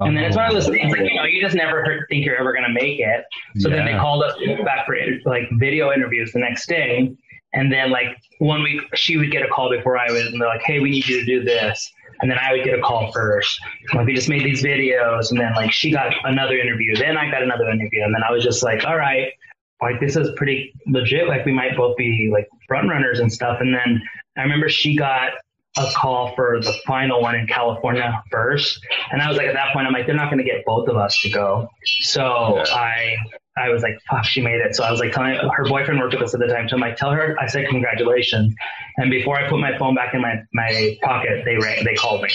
[0.00, 2.36] And then it's one of those things, like, you know, you just never think you're
[2.36, 3.24] ever going to make it.
[3.58, 3.76] So yeah.
[3.76, 4.34] then they called us
[4.64, 7.12] back for like video interviews the next day.
[7.52, 10.48] And then, like, one week, she would get a call before I would, and they're
[10.48, 13.12] like, hey, we need you to do this and then I would get a call
[13.12, 13.60] first.
[13.94, 17.30] Like we just made these videos, and then like she got another interview, then I
[17.30, 19.32] got another interview, and then I was just like, all right,
[19.80, 21.28] like this is pretty legit.
[21.28, 23.58] Like we might both be like front runners and stuff.
[23.60, 24.02] And then
[24.36, 25.32] I remember she got
[25.76, 28.80] a call for the final one in California first,
[29.12, 30.88] and I was like, at that point, I'm like, they're not going to get both
[30.88, 31.68] of us to go.
[31.84, 32.74] So yeah.
[32.74, 33.16] I
[33.58, 34.74] I was like, fuck, she made it.
[34.74, 36.68] So I was like telling her boyfriend worked with us at the time.
[36.68, 38.54] So I'm like, tell her I said congratulations.
[38.96, 42.22] And before I put my phone back in my, my pocket, they rang, they called
[42.22, 42.30] me.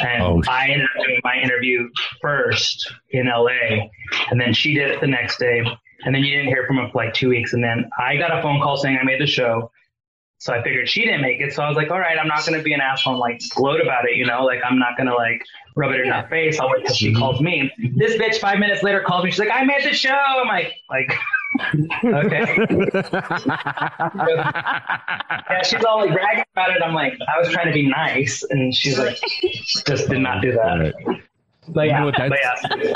[0.00, 1.88] And oh, I ended up doing my interview
[2.20, 3.88] first in LA.
[4.30, 5.64] And then she did it the next day.
[6.04, 7.52] And then you didn't hear from her for like two weeks.
[7.52, 9.70] And then I got a phone call saying I made the show.
[10.46, 11.52] So I figured she didn't make it.
[11.52, 13.42] So I was like, all right, I'm not going to be an asshole and like
[13.50, 15.42] gloat about it, you know, like I'm not going to like
[15.74, 16.60] rub it in her face.
[16.60, 17.18] I'll wait till she mm-hmm.
[17.18, 17.72] calls me.
[17.96, 19.32] This bitch five minutes later calls me.
[19.32, 20.14] She's like, I made the show.
[20.14, 21.12] I'm like, like,
[22.04, 22.58] okay.
[25.50, 26.80] yeah, she's all like bragging about it.
[26.80, 28.44] I'm like, I was trying to be nice.
[28.44, 29.18] And she's like,
[29.84, 30.94] just did not do that.
[31.70, 32.92] But yeah, you know but yeah.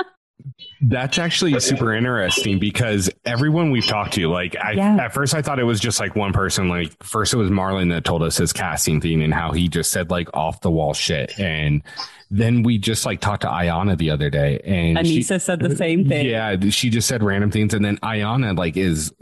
[0.82, 4.96] That's actually super interesting because everyone we've talked to, like, I, yeah.
[4.96, 6.68] at first I thought it was just like one person.
[6.68, 9.92] Like, first it was Marlon that told us his casting thing and how he just
[9.92, 11.38] said like off the wall shit.
[11.38, 11.82] And
[12.30, 15.76] then we just like talked to Ayana the other day and Anissa she, said the
[15.76, 16.24] same thing.
[16.26, 16.56] Yeah.
[16.70, 17.74] She just said random things.
[17.74, 19.12] And then Ayana like is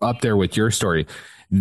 [0.00, 1.06] up there with your story.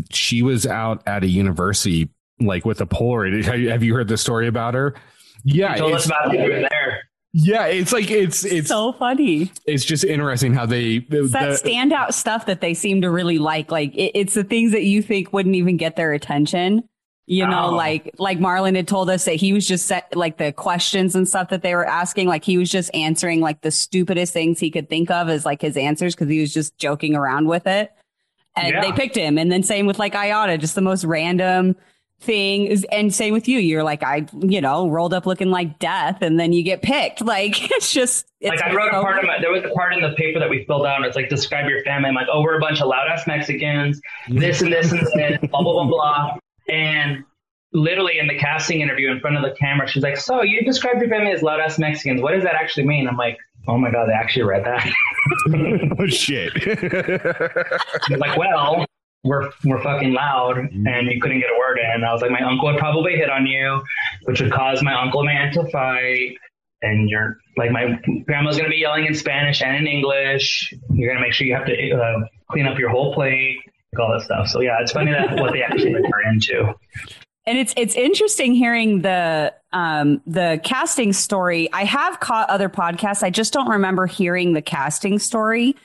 [0.10, 3.43] She was out at a university like with a Polaroid.
[3.69, 4.95] Have you heard the story about her?
[5.43, 5.73] Yeah.
[5.73, 6.69] You told us about it.
[6.69, 7.03] there.
[7.36, 9.52] Yeah, it's like it's it's so funny.
[9.65, 13.39] It's just interesting how they it's that the, standout stuff that they seem to really
[13.39, 13.72] like.
[13.72, 16.88] Like it, it's the things that you think wouldn't even get their attention.
[17.26, 17.76] You know, oh.
[17.76, 21.28] like like Marlon had told us that he was just set like the questions and
[21.28, 24.69] stuff that they were asking, like he was just answering like the stupidest things he
[24.69, 27.91] could think of as like his answers because he was just joking around with it.
[28.56, 28.82] And yeah.
[28.82, 29.39] they picked him.
[29.39, 31.78] And then same with like Iota, just the most random
[32.21, 33.60] thing is, and same with you.
[33.60, 37.21] You're like, I, you know, rolled up looking like death and then you get picked.
[37.34, 39.73] Like it's just, it's like I wrote so a part of my, there was a
[39.73, 41.04] part in the paper that we filled out.
[41.04, 42.10] It's like, describe your family.
[42.10, 45.39] I'm like, oh, we're a bunch of loud ass Mexicans, this and this and this,
[45.49, 46.38] blah, blah, blah, blah.
[46.69, 47.23] And
[47.71, 51.02] literally in the casting interview in front of the camera, she's like, so you described
[51.02, 52.21] your family as loud ass Mexicans.
[52.21, 53.08] What does that actually mean?
[53.08, 54.88] I'm like, oh my God, they actually read that.
[55.99, 56.54] oh shit.
[58.19, 58.86] like, well,
[59.24, 60.88] we're we're fucking loud mm-hmm.
[60.88, 62.04] and you couldn't get a word in.
[62.04, 63.82] I was like, my uncle would probably hit on you,
[64.24, 66.36] which would cause my uncle man to fight.
[66.82, 70.74] And you're like, my grandma's gonna be yelling in Spanish and in English.
[70.92, 73.60] You're gonna make sure you have to uh, clean up your whole plate,
[73.94, 74.50] like all that stuff.
[74.50, 76.74] So yeah, it's funny that what they actually are into.
[77.46, 81.72] And it's it's interesting hearing the um, the casting story.
[81.72, 83.24] I have caught other podcasts.
[83.24, 85.76] I just don't remember hearing the casting story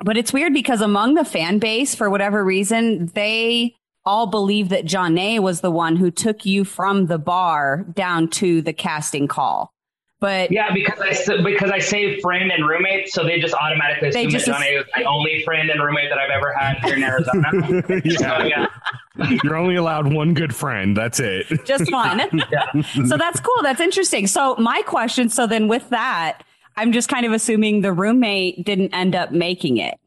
[0.00, 4.84] but it's weird because among the fan base, for whatever reason, they all believe that
[4.84, 9.72] Jonna was the one who took you from the bar down to the casting call.
[10.20, 14.30] But yeah, because I because I say friend and roommate, so they just automatically assume
[14.30, 18.02] that Jonna is the only friend and roommate that I've ever had here in Arizona.
[18.04, 18.38] yeah.
[18.38, 19.38] So, yeah.
[19.42, 20.96] You're only allowed one good friend.
[20.96, 21.46] That's it.
[21.66, 22.20] Just one.
[22.50, 22.82] yeah.
[23.06, 23.62] So that's cool.
[23.62, 24.26] That's interesting.
[24.26, 25.28] So my question.
[25.28, 26.42] So then with that,
[26.76, 29.98] I'm just kind of assuming the roommate didn't end up making it.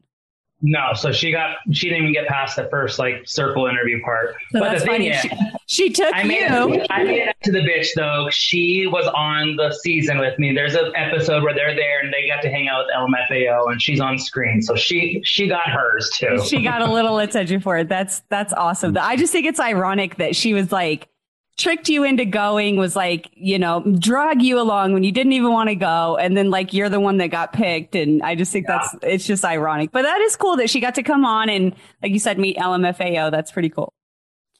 [0.60, 4.34] No, so she got she didn't even get past the first like circle interview part.
[4.50, 5.08] So but the thing funny.
[5.10, 5.30] is, she,
[5.66, 6.72] she took I made you.
[6.74, 8.28] It, I made it to the bitch though.
[8.30, 10.52] She was on the season with me.
[10.52, 13.80] There's an episode where they're there and they got to hang out with LMFAO and
[13.80, 14.60] she's on screen.
[14.60, 16.44] So she she got hers too.
[16.44, 17.88] She got a little attention for it.
[17.88, 18.98] That's that's awesome.
[18.98, 21.08] I just think it's ironic that she was like
[21.58, 25.52] tricked you into going was like, you know, drag you along when you didn't even
[25.52, 26.16] want to go.
[26.16, 27.96] And then like you're the one that got picked.
[27.96, 28.78] And I just think yeah.
[28.78, 29.90] that's, it's just ironic.
[29.90, 32.56] But that is cool that she got to come on and, like you said, meet
[32.56, 33.30] LMFAO.
[33.30, 33.92] That's pretty cool.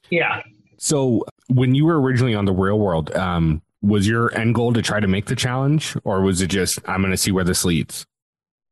[0.09, 0.43] Yeah.
[0.77, 4.81] So when you were originally on the real world, um, was your end goal to
[4.81, 7.63] try to make the challenge or was it just, I'm going to see where this
[7.63, 8.05] leads?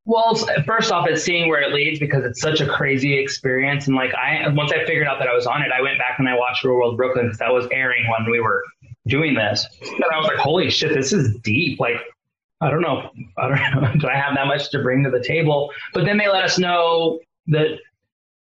[0.08, 3.88] Well, first off, it's seeing where it leads because it's such a crazy experience.
[3.88, 6.17] And like I, once I figured out that I was on it, I went back
[6.17, 8.63] and I watched Real World Brooklyn because that was airing when we were
[9.06, 11.82] doing this, and I was like, holy shit, this is deep.
[11.82, 11.98] Like,
[12.62, 15.22] I don't know, I don't know, do I have that much to bring to the
[15.22, 15.72] table?
[15.93, 17.78] But then they let us know that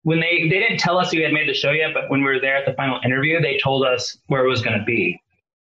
[0.04, 2.28] when they they didn't tell us we had made the show yet, but when we
[2.28, 5.22] were there at the final interview, they told us where it was going to be.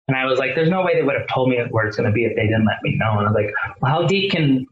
[0.10, 2.10] And I was like, there's no way they would have told me where it's going
[2.10, 3.20] to be if they didn't let me know.
[3.20, 4.66] And I was like, well, how deep can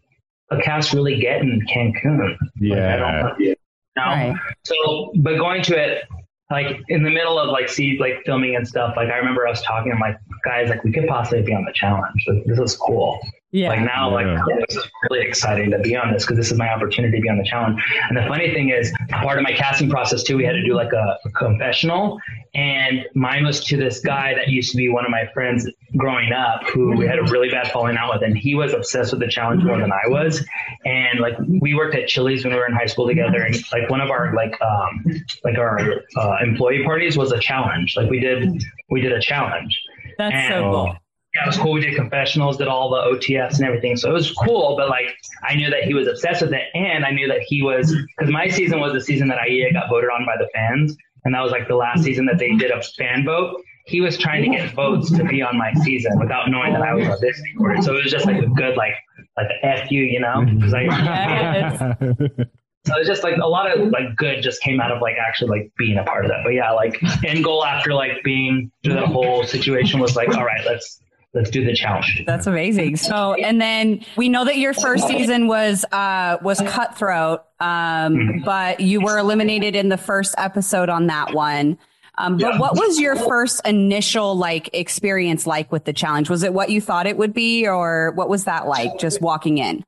[0.52, 2.36] a cast really get in Cancun.
[2.60, 2.76] Yeah.
[2.76, 3.54] Like, I don't know.
[3.98, 4.36] Right.
[4.64, 6.04] So, but going to it,
[6.52, 9.64] like in the middle of like see like filming and stuff, like I remember us
[9.64, 12.24] talking, I'm like, guys, like we could possibly be on the challenge.
[12.28, 13.20] Like, this is cool.
[13.56, 13.70] Yeah.
[13.70, 14.44] Like now, yeah.
[14.44, 17.22] like this is really exciting to be on this because this is my opportunity to
[17.22, 17.82] be on the challenge.
[18.10, 20.74] And the funny thing is, part of my casting process too, we had to do
[20.74, 22.20] like a, a confessional,
[22.54, 26.34] and mine was to this guy that used to be one of my friends growing
[26.34, 29.22] up, who we had a really bad falling out with, and he was obsessed with
[29.22, 30.46] the challenge more than I was.
[30.84, 33.90] And like we worked at Chili's when we were in high school together, and like
[33.90, 35.06] one of our like um
[35.46, 35.80] like our
[36.18, 37.96] uh, employee parties was a challenge.
[37.96, 38.50] Like we did
[38.90, 39.80] we did a challenge.
[40.18, 40.98] That's and, so cool
[41.36, 41.74] yeah, it was cool.
[41.74, 43.98] We did confessionals, did all the OTS and everything.
[43.98, 46.64] So it was cool, but like I knew that he was obsessed with it.
[46.74, 48.06] And I knew that he was, mm-hmm.
[48.18, 50.96] because my season was the season that Aiya got voted on by the fans.
[51.26, 53.62] And that was like the last season that they did a fan vote.
[53.86, 56.94] He was trying to get votes to be on my season without knowing that I
[56.94, 57.84] was auditioning for it.
[57.84, 58.94] So it was just like a good, like,
[59.36, 60.38] like F you, you know?
[60.38, 60.58] Mm-hmm.
[60.58, 62.48] Because like,
[62.86, 65.50] so it's just like a lot of like good just came out of like actually
[65.50, 66.42] like being a part of that.
[66.44, 70.46] But yeah, like end goal after like being through the whole situation was like, all
[70.46, 71.02] right, let's
[71.36, 72.24] let's do the challenge.
[72.26, 72.96] That's amazing.
[72.96, 78.44] So, and then we know that your first season was uh, was cutthroat, um, mm-hmm.
[78.44, 81.78] but you were eliminated in the first episode on that one.
[82.18, 82.60] Um, but yeah.
[82.60, 86.30] what was your first initial like experience like with the challenge?
[86.30, 89.58] Was it what you thought it would be, or what was that like just walking
[89.58, 89.84] in?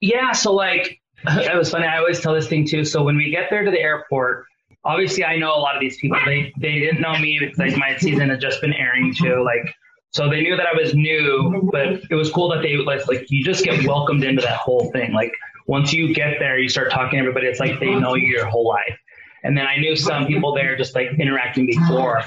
[0.00, 1.86] Yeah, so like it was funny.
[1.86, 2.84] I always tell this thing too.
[2.84, 4.44] So when we get there to the airport,
[4.84, 6.18] obviously I know a lot of these people.
[6.26, 9.42] They they didn't know me because like my season had just been airing too.
[9.42, 9.74] Like
[10.14, 13.26] so they knew that I was new, but it was cool that they like, like
[13.30, 15.12] you just get welcomed into that whole thing.
[15.12, 15.32] Like
[15.66, 17.48] once you get there, you start talking to everybody.
[17.48, 18.96] It's like they know you your whole life.
[19.42, 22.22] And then I knew some people there just like interacting before.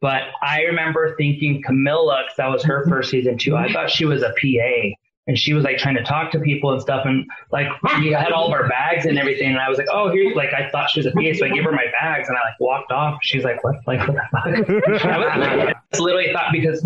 [0.00, 3.56] But I remember thinking Camila, because that was her first season too.
[3.56, 4.94] I thought she was a PA
[5.26, 7.66] and she was like trying to talk to people and stuff and like
[7.98, 10.52] we had all of our bags and everything and I was like oh here like
[10.52, 12.60] I thought she was a PA so I gave her my bags and I like
[12.60, 13.18] walked off.
[13.22, 15.04] She's like what like what the fuck?
[15.04, 16.82] I was literally thought because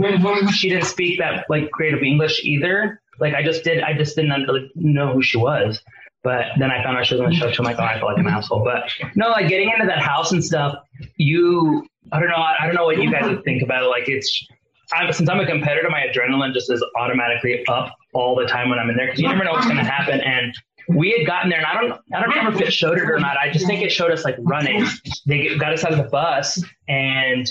[0.55, 3.01] she didn't speak that like creative English either.
[3.21, 5.81] Like I just did I just didn't know who she was.
[6.25, 7.99] But then I found out she was on the show so I'm like oh I
[7.99, 8.65] felt like an asshole.
[8.65, 10.77] But no like getting into that house and stuff
[11.17, 13.87] you I don't know I, I don't know what you guys would think about it.
[13.87, 14.47] Like it's
[14.93, 18.79] I'm, since I'm a competitor, my adrenaline just is automatically up all the time when
[18.79, 20.21] I'm in there because you never know what's going to happen.
[20.21, 20.55] And
[20.89, 23.19] we had gotten there, and I don't, I don't remember if it showed it or
[23.19, 23.37] not.
[23.37, 24.87] I just think it showed us like running.
[25.27, 27.47] They got us out of the bus, and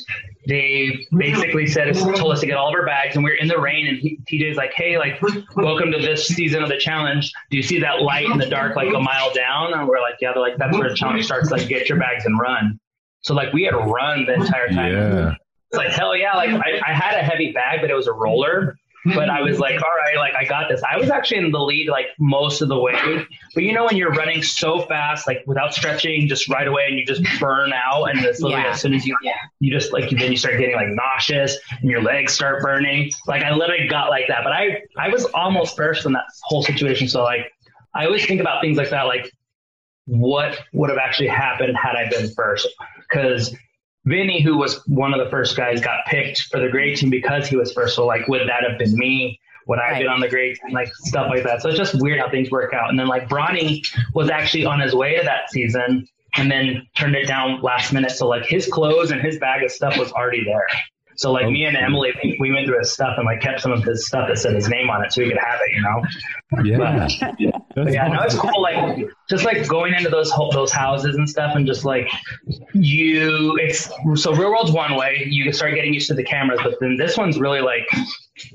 [0.47, 3.47] they basically said, told us to get all of our bags, and we are in
[3.47, 3.87] the rain.
[3.87, 5.21] And he, TJ's like, "Hey, like,
[5.55, 7.31] welcome to this season of the challenge.
[7.51, 10.15] Do you see that light in the dark, like a mile down?" And we're like,
[10.19, 11.51] "Yeah." They're like, "That's where the challenge starts.
[11.51, 12.79] Like, get your bags and run."
[13.21, 14.93] So like we had to run the entire time.
[14.93, 15.35] Yeah.
[15.69, 16.33] It's like hell yeah!
[16.35, 18.77] Like I, I had a heavy bag, but it was a roller.
[19.15, 20.81] But I was like, all right, like I got this.
[20.89, 23.25] I was actually in the lead like most of the way.
[23.53, 26.97] But you know when you're running so fast, like without stretching, just right away, and
[26.97, 28.71] you just burn out, and it's literally yeah.
[28.71, 29.33] as soon as you yeah.
[29.59, 33.11] you just like then you start getting like nauseous, and your legs start burning.
[33.27, 34.43] Like I literally got like that.
[34.43, 37.07] But I I was almost first in that whole situation.
[37.07, 37.51] So like
[37.93, 39.31] I always think about things like that, like
[40.07, 42.67] what would have actually happened had I been first?
[43.01, 43.55] Because
[44.07, 47.47] Vinny, who was one of the first guys, got picked for the great team because
[47.47, 47.95] he was first.
[47.95, 49.39] So, like, would that have been me?
[49.67, 49.97] Would I Right.
[49.99, 51.61] did on the grades, and like stuff like that.
[51.61, 52.89] So it's just weird how things work out.
[52.89, 57.15] And then like Bronny was actually on his way to that season and then turned
[57.15, 58.11] it down last minute.
[58.11, 60.67] So like his clothes and his bag of stuff was already there.
[61.17, 63.83] So like me and Emily, we went through his stuff and like kept some of
[63.83, 66.03] his stuff that said his name on it so we could have it, you know.
[66.63, 66.77] Yeah.
[66.77, 68.61] But That's yeah, no, it's cool.
[68.61, 72.07] Like just like going into those those houses and stuff, and just like
[72.73, 73.89] you, it's
[74.21, 75.25] so real world's one way.
[75.27, 77.87] You can start getting used to the cameras, but then this one's really like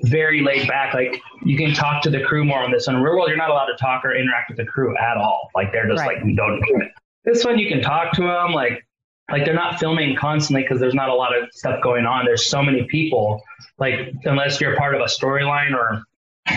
[0.05, 0.94] very laid back.
[0.94, 2.96] Like you can talk to the crew more on this one.
[3.03, 5.51] Real world, you're not allowed to talk or interact with the crew at all.
[5.55, 6.16] Like they're just Right.
[6.25, 6.88] like don't do it.
[7.25, 8.53] This one you can talk to them.
[8.53, 8.85] Like
[9.31, 12.25] like they're not filming constantly because there's not a lot of stuff going on.
[12.25, 13.43] There's so many people.
[13.79, 16.03] Like unless you're part of a storyline or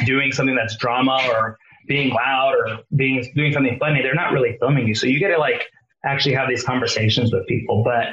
[0.06, 4.58] doing something that's drama or being loud or being doing something funny, they're not really
[4.60, 4.96] filming you.
[4.96, 5.64] So you get to like
[6.04, 7.84] actually have these conversations with people.
[7.84, 8.08] But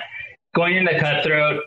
[0.55, 1.62] going into cutthroat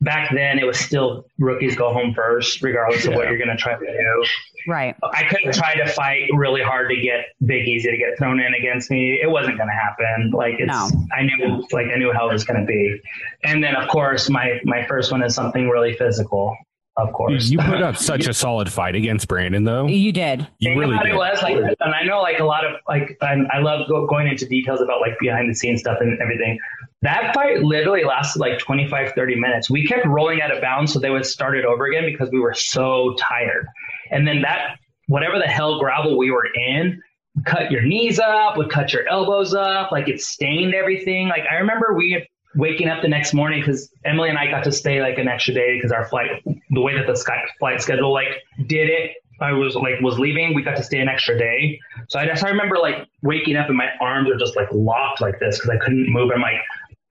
[0.00, 3.56] back then, it was still rookies go home first, regardless of what you're going to
[3.56, 4.24] try to do.
[4.68, 4.94] Right.
[5.02, 8.54] I couldn't try to fight really hard to get Big Easy to get thrown in
[8.54, 9.18] against me.
[9.22, 10.30] It wasn't going to happen.
[10.32, 10.90] Like it's, No.
[11.16, 13.00] I knew, like I knew how it was going to be.
[13.44, 16.56] And then of course, my my first one is something really physical.
[16.96, 19.86] Of course, You put up such a solid fight against Brandon, though.
[19.86, 20.46] You did.
[20.58, 21.14] You thing really about did.
[21.14, 24.06] it was like, and I know like a lot of like, I'm, I love go,
[24.06, 26.58] going into details about like behind the scenes stuff and everything.
[27.02, 29.70] That fight literally lasted like 25, 30 minutes.
[29.70, 32.40] We kept rolling out of bounds, so they would start it over again because we
[32.40, 33.66] were so tired.
[34.10, 37.00] And then that, whatever the hell gravel we were in,
[37.46, 41.28] cut your knees up, would cut your elbows up, like it stained everything.
[41.28, 44.72] Like I remember we waking up the next morning because Emily and I got to
[44.72, 48.12] stay like an extra day because our flight, the way that the sky, flight schedule
[48.12, 50.54] like did it, I was like was leaving.
[50.54, 53.68] We got to stay an extra day, so I just I remember like waking up
[53.68, 56.30] and my arms are just like locked like this because I couldn't move.
[56.34, 56.60] I'm like,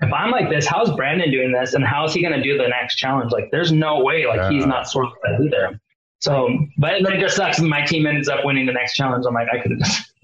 [0.02, 2.96] if I'm like this, how's Brandon doing this, and how's he gonna do the next
[2.96, 3.32] challenge?
[3.32, 5.80] Like, there's no way like he's not sore like that either.
[6.20, 7.60] So, but then it just sucks.
[7.62, 9.26] My team ends up winning the next challenge.
[9.28, 10.14] I'm like, I could have just.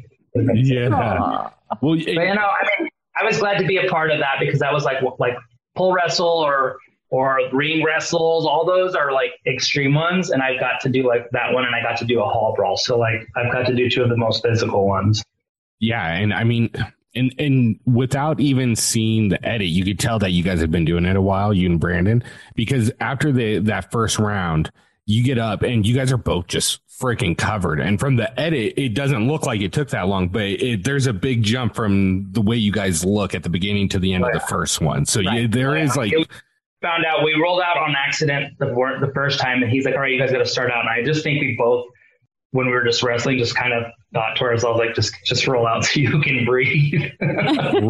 [0.54, 0.90] Yeah.
[0.90, 1.54] Aw.
[1.82, 4.36] Well, But you know, I mean, I was glad to be a part of that
[4.42, 5.38] because that was like like
[5.76, 6.78] pole wrestle or
[7.10, 8.46] or ring wrestles.
[8.46, 11.74] All those are like extreme ones, and I got to do like that one, and
[11.74, 12.76] I got to do a hall brawl.
[12.76, 15.24] So like I've got to do two of the most physical ones.
[15.80, 16.70] Yeah, and I mean,
[17.16, 20.86] and and without even seeing the edit, you could tell that you guys have been
[20.86, 22.24] doing it a while, you and Brandon,
[22.56, 24.72] because after the that first round,
[25.06, 27.80] you get up and you guys are both just freaking covered.
[27.80, 31.08] And from the edit, it doesn't look like it took that long, but it, there's
[31.08, 34.24] a big jump from the way you guys look at the beginning to the end
[34.26, 35.06] of the oh, first one.
[35.06, 35.52] So you, Right.
[35.52, 36.28] there oh, is like, It
[36.82, 40.02] found out we rolled out on accident the the first time, and he's like, "All
[40.02, 41.86] right, you guys got to start out." And I just think we both,
[42.52, 45.68] when we were just wrestling, just kind of thought to ourselves like, "Just just roll
[45.68, 47.12] out so you can breathe."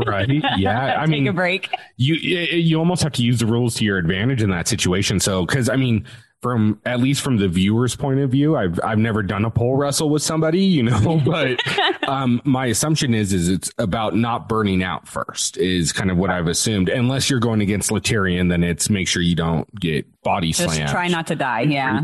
[0.05, 0.27] right?
[0.57, 1.69] Yeah, I Take mean, a break.
[1.95, 5.19] you you almost have to use the rules to your advantage in that situation.
[5.21, 6.05] So, because I mean,
[6.41, 9.75] from at least from the viewer's point of view, I've I've never done a pole
[9.77, 11.59] wrestle with somebody, you know, but
[12.07, 16.29] um, my assumption is is it's about not burning out first is kind of what
[16.31, 16.89] I've assumed.
[16.89, 20.89] Unless you're going against Latarian, then it's make sure you don't get body Just slammed.
[20.89, 21.61] try not to die.
[21.61, 22.03] Yeah.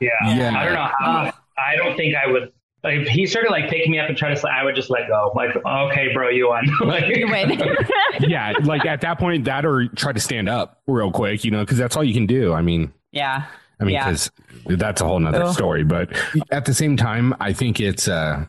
[0.00, 0.08] Yeah.
[0.24, 0.52] Yeah.
[0.56, 1.32] I don't know how.
[1.56, 2.52] I don't think I would.
[2.84, 5.08] Like, if he started like picking me up and trying to, I would just let
[5.08, 5.32] go.
[5.34, 6.64] Like, okay, bro, you won.
[6.88, 7.58] like, You win.
[8.20, 11.60] yeah, like at that point, that or try to stand up real quick, you know,
[11.64, 12.52] because that's all you can do.
[12.52, 13.46] I mean, yeah.
[13.80, 14.04] I mean, Yeah.
[14.06, 14.30] because
[14.66, 15.54] that's a whole nother Ugh.
[15.54, 15.84] story.
[15.84, 16.10] But
[16.50, 18.46] at the same time, I think it's uh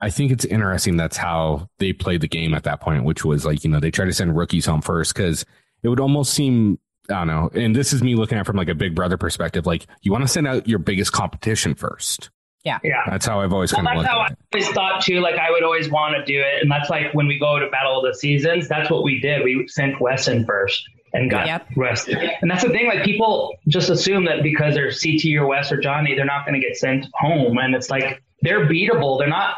[0.00, 3.46] I think it's interesting that's how they played the game at that point, which was
[3.46, 5.44] like, you know, they try to send rookies home first because
[5.82, 6.78] it would almost seem
[7.10, 9.16] I don't know, and this is me looking at it from like a big brother
[9.16, 12.30] perspective, like you want to send out your biggest competition first.
[12.64, 12.78] Yeah.
[12.84, 13.02] Yeah.
[13.08, 14.62] That's how I've always Well, kind of that's looked how at I it.
[14.64, 15.20] always thought too.
[15.20, 17.68] Like I would always want to do it, and that's like when we go to
[17.70, 18.68] Battle of the Seasons.
[18.68, 19.42] That's what we did.
[19.42, 21.66] We sent Weston first and got Yep.
[21.76, 22.06] Wes.
[22.08, 22.86] And that's the thing.
[22.86, 26.58] Like people just assume that because they're CT or Wes or Johnny, they're not going
[26.60, 29.18] to get sent home, and it's like they're beatable.
[29.18, 29.56] They're not.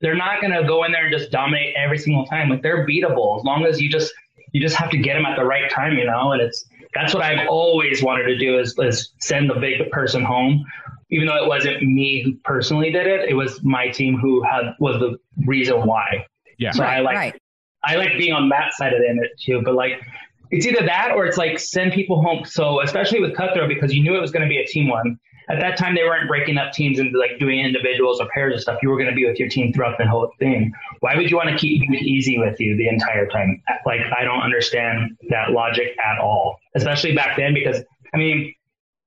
[0.00, 2.48] They're not going to go in there and just dominate every single time.
[2.48, 4.12] Like they're beatable as long as you just
[4.52, 6.30] you just have to get them at the right time, you know.
[6.30, 6.64] And it's
[6.94, 10.64] that's what I've always wanted to do is, is send the big person home
[11.10, 14.74] even though it wasn't me who personally did it, it was my team who had
[14.78, 16.26] was the reason why.
[16.58, 16.72] Yeah.
[16.72, 17.42] So I like right.
[17.84, 19.62] I like being on that side of the it too.
[19.64, 20.02] But like
[20.50, 22.44] it's either that or it's like send people home.
[22.44, 25.18] So especially with Cutthroat because you knew it was going to be a team one.
[25.50, 28.60] At that time, they weren't breaking up teams and like doing individuals or pairs of
[28.60, 28.80] stuff.
[28.82, 30.72] You were going to be with your team throughout the whole thing.
[31.00, 33.62] Why would you want to keep it easy with you the entire time?
[33.86, 37.82] Like I don't understand that logic at all, especially back then because
[38.12, 38.54] I mean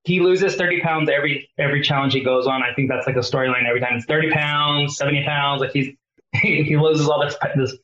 [0.03, 2.63] he loses 30 pounds every every challenge he goes on.
[2.63, 3.95] I think that's like a storyline every time.
[3.95, 5.61] It's 30 pounds, 70 pounds.
[5.61, 5.95] Like he's
[6.33, 7.75] he loses all this this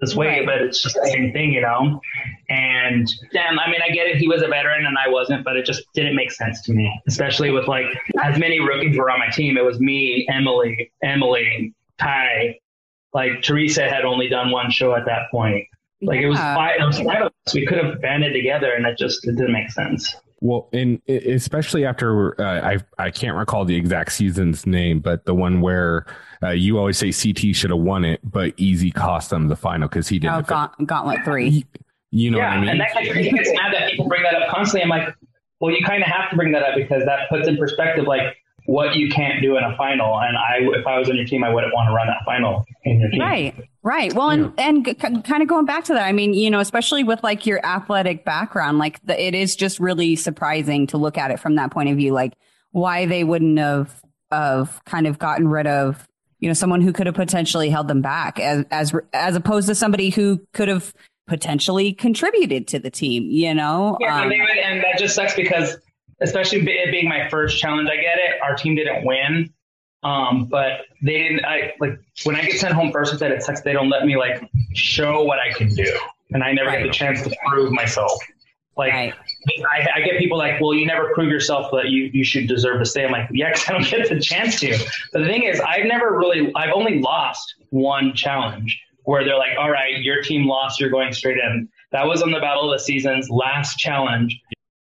[0.00, 0.46] this way, right.
[0.46, 2.00] but it's just the same thing, you know?
[2.48, 4.16] And damn, I mean, I get it.
[4.16, 6.92] He was a veteran and I wasn't, but it just didn't make sense to me,
[7.08, 7.86] especially with like
[8.22, 9.56] as many rookies were on my team.
[9.56, 12.58] It was me, Emily, Emily, Ty.
[13.12, 15.66] Like Teresa had only done one show at that point.
[16.02, 16.26] Like yeah.
[16.26, 17.54] it was five, it was five of us.
[17.54, 20.14] We could have banded together and it just it didn't make sense.
[20.44, 25.34] Well, and especially after uh, I I can't recall the exact season's name, but the
[25.34, 26.04] one where
[26.42, 29.88] uh, you always say CT should have won it, but Easy cost them the final
[29.88, 30.34] because he didn't.
[30.34, 31.64] Oh, gaunt, Gauntlet three.
[32.10, 32.68] You know yeah, what I mean?
[32.68, 34.82] and that gets mad that people bring that up constantly.
[34.82, 35.14] I'm like,
[35.60, 38.36] well, you kind of have to bring that up because that puts in perspective like
[38.66, 40.20] what you can't do in a final.
[40.20, 42.66] And I, if I was on your team, I wouldn't want to run that final
[42.84, 43.20] in your team.
[43.20, 43.54] Right.
[43.84, 44.14] Right.
[44.14, 44.50] Well, yeah.
[44.56, 47.44] and, and kind of going back to that, I mean, you know, especially with like
[47.44, 51.56] your athletic background, like the, it is just really surprising to look at it from
[51.56, 52.32] that point of view, like
[52.70, 56.08] why they wouldn't have, of kind of gotten rid of,
[56.40, 59.74] you know, someone who could have potentially held them back as, as, as opposed to
[59.74, 60.94] somebody who could have
[61.26, 63.98] potentially contributed to the team, you know?
[64.00, 64.22] Yeah.
[64.22, 65.76] Um, and, and that just sucks because
[66.22, 68.40] especially it being my first challenge, I get it.
[68.42, 69.52] Our team didn't win.
[70.04, 73.62] Um, but they didn't, I like when I get sent home first, said it sucks.
[73.62, 75.98] They don't let me like show what I can do.
[76.30, 76.82] And I never right.
[76.82, 78.12] get the chance to prove myself.
[78.76, 79.14] Like right.
[79.72, 82.80] I, I, get people like, well, you never prove yourself that you, you should deserve
[82.80, 83.04] to stay.
[83.04, 84.76] I'm like, yeah, cause I don't get the chance to.
[85.12, 89.56] But the thing is, I've never really, I've only lost one challenge where they're like,
[89.58, 91.68] all right, your team lost, you're going straight in.
[91.92, 94.40] That was on the Battle of the Seasons last challenge.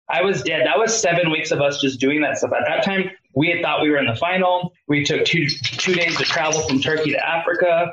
[0.08, 0.66] I was dead.
[0.66, 2.52] That was seven weeks of us just doing that stuff.
[2.52, 4.72] At that time, we had thought we were in the final.
[4.88, 7.92] We took two two days to travel from Turkey to Africa.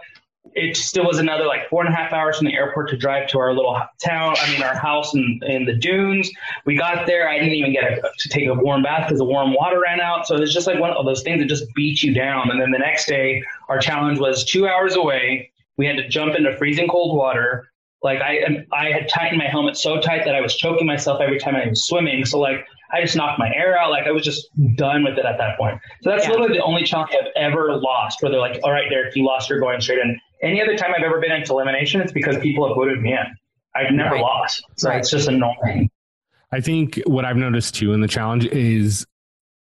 [0.54, 3.28] It still was another like four and a half hours from the airport to drive
[3.30, 4.36] to our little town.
[4.40, 6.32] I mean, our house in, in the dunes.
[6.66, 7.28] We got there.
[7.28, 10.00] I didn't even get a, to take a warm bath because the warm water ran
[10.00, 10.26] out.
[10.26, 12.50] So it's just like one of those things that just beat you down.
[12.50, 15.52] And then the next day, our challenge was two hours away.
[15.78, 17.70] We had to jump into freezing cold water.
[18.02, 21.40] Like I, I had tightened my helmet so tight that I was choking myself every
[21.40, 22.26] time I was swimming.
[22.26, 23.90] So like I just knocked my air out.
[23.92, 25.80] Like I was just done with it at that point.
[26.02, 26.32] So that's yeah.
[26.32, 29.50] literally the only challenge I've ever lost where they're like, all right, Derek, you lost,
[29.50, 30.20] you're going straight in.
[30.42, 33.26] Any other time I've ever been into elimination, it's because people have voted me in.
[33.76, 34.22] I've never right.
[34.22, 34.64] lost.
[34.76, 35.00] So right.
[35.00, 35.90] it's just annoying.
[36.52, 39.06] I think what I've noticed too in the challenge is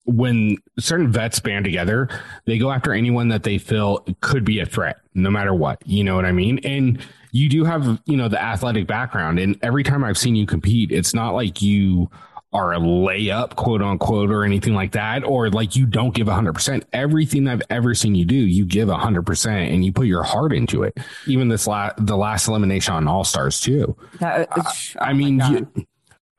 [0.05, 2.09] when certain vets band together,
[2.47, 5.83] they go after anyone that they feel could be a threat, no matter what.
[5.87, 6.59] You know what I mean?
[6.65, 7.01] And
[7.33, 9.39] you do have, you know, the athletic background.
[9.39, 12.11] And every time I've seen you compete, it's not like you
[12.53, 16.83] are a layup, quote unquote, or anything like that, or like you don't give 100%.
[16.93, 20.83] Everything I've ever seen you do, you give 100% and you put your heart into
[20.83, 20.99] it.
[21.27, 23.97] Even this last, the last elimination on All Stars, too.
[24.19, 25.87] That, uh, oh I mean, you,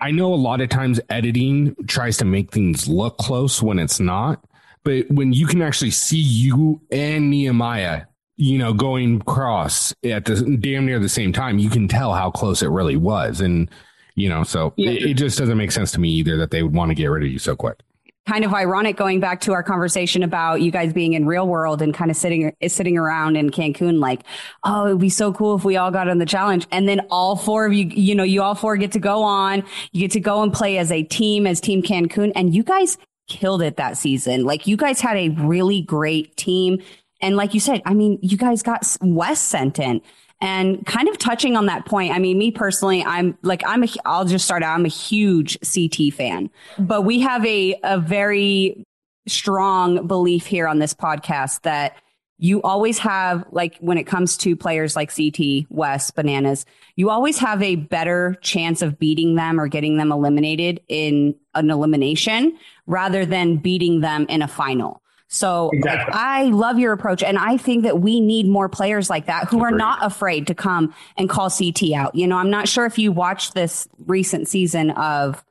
[0.02, 4.00] I know a lot of times editing tries to make things look close when it's
[4.00, 4.44] not.
[4.84, 8.06] But when you can actually see you and Nehemiah
[8.38, 12.32] you know, going cross at the damn near the same time, you can tell how
[12.32, 13.40] close it really was.
[13.40, 13.70] And,
[14.16, 14.92] you know, so yeah.
[14.92, 17.08] it, it, just doesn't make sense to me either that they would want to get
[17.08, 17.80] rid of you so quick.
[18.28, 21.82] Kind of ironic going back to our conversation about you guys being in real world
[21.82, 24.22] and kind of sitting sitting around in Cancun, like,
[24.64, 26.68] oh, it'd be so cool if we all got on the challenge.
[26.72, 29.64] And then all four of you, you know, you all four get to go on,
[29.92, 32.32] you get to go and play as a team, as Team Cancun.
[32.36, 32.98] And you guys
[33.28, 34.44] killed it that season.
[34.44, 36.82] Like you guys had a really great team.
[37.22, 40.02] And like you said, I mean, you guys got Wes sent in.
[40.42, 43.88] And kind of touching on that point, I mean, me personally, I'm like, I'm a,
[44.06, 44.74] I'll just start out.
[44.74, 48.84] I'm a huge CT fan, but we have a, a very
[49.28, 51.96] strong belief here on this podcast that
[52.40, 56.66] you always have, like, when it comes to players like CT, Wes, Bananas,
[56.96, 61.70] you always have a better chance of beating them or getting them eliminated in an
[61.70, 65.01] elimination rather than beating them in a final.
[65.34, 66.12] So exactly.
[66.12, 67.24] like, I love your approach.
[67.24, 69.76] And I think that we need more players like that who Agreed.
[69.76, 72.16] are not afraid to come and call CT out.
[72.16, 75.42] You know, I'm not sure if you watched this recent season of.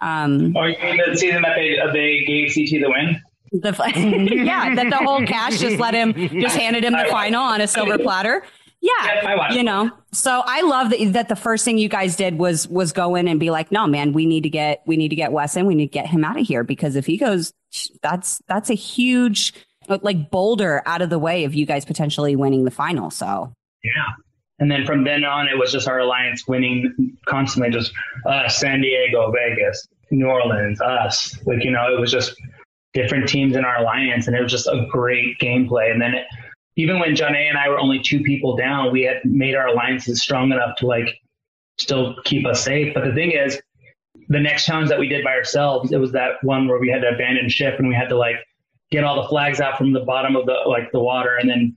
[0.00, 3.22] Um, oh, you mean the season that they, uh, they gave CT the win?
[3.52, 7.60] The, yeah, that the whole cast just let him, just handed him the final on
[7.60, 8.42] a silver platter.
[8.82, 9.90] Yeah, you know.
[10.12, 13.28] So I love that that the first thing you guys did was was go in
[13.28, 15.66] and be like, no, man, we need to get we need to get Wes in.
[15.66, 17.52] We need to get him out of here because if he goes,
[18.02, 19.52] that's that's a huge
[19.88, 23.10] like boulder out of the way of you guys potentially winning the final.
[23.10, 23.52] So
[23.84, 23.90] yeah.
[24.60, 27.92] And then from then on, it was just our alliance winning constantly, just
[28.26, 31.36] us, San Diego, Vegas, New Orleans, us.
[31.46, 32.34] Like, you know, it was just
[32.92, 35.90] different teams in our alliance, and it was just a great gameplay.
[35.90, 36.26] And then it,
[36.80, 40.22] even when Jonna and I were only two people down, we had made our alliances
[40.22, 41.08] strong enough to like
[41.78, 42.94] still keep us safe.
[42.94, 43.60] But the thing is,
[44.28, 47.02] the next challenge that we did by ourselves, it was that one where we had
[47.02, 48.36] to abandon ship and we had to like
[48.90, 51.76] get all the flags out from the bottom of the like the water and then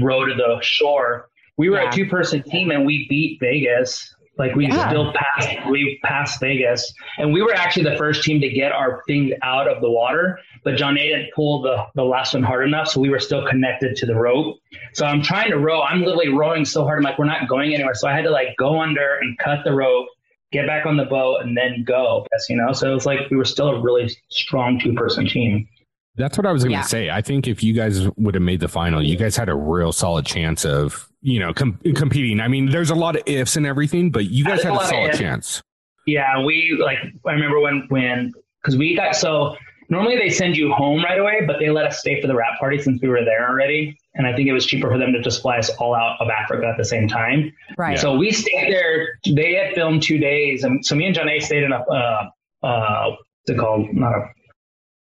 [0.00, 1.28] row to the shore.
[1.58, 1.90] we were Yeah.
[1.90, 4.12] a two person team and we beat Vegas.
[4.42, 4.88] Like we Yeah.
[4.88, 9.02] still passed, we passed Vegas, and we were actually the first team to get our
[9.06, 10.38] thing out of the water.
[10.64, 13.94] But Jonna didn't pull the the last one hard enough, so we were still connected
[13.96, 14.56] to the rope.
[14.94, 15.80] So I'm trying to row.
[15.82, 16.98] I'm literally rowing so hard.
[16.98, 17.94] I'm like, we're not going anywhere.
[17.94, 20.06] So I had to like go under and cut the rope,
[20.50, 22.26] get back on the boat, and then go.
[22.32, 22.72] Yes, you know.
[22.72, 25.68] So it was like we were still a really strong two person team.
[26.16, 26.82] That's what I was going to Yeah.
[26.82, 27.08] say.
[27.10, 29.92] I think if you guys would have made the final, you guys had a real
[29.92, 32.40] solid chance of, you know, com- competing.
[32.40, 34.82] I mean, there's a lot of ifs and everything, but you guys There's a had
[34.82, 35.62] a solid chance.
[36.06, 36.98] Yeah, we like.
[37.26, 39.56] I remember when when because we got so
[39.88, 42.58] normally they send you home right away, but they let us stay for the wrap
[42.58, 45.22] party since we were there already, and I think it was cheaper for them to
[45.22, 47.52] just fly us all out of Africa at the same time.
[47.78, 47.98] Right.
[47.98, 49.18] So we stayed there.
[49.24, 52.30] They had filmed two days, and so me and Jonna stayed in a uh,
[52.64, 53.92] uh, what's it called?
[53.94, 54.24] Not a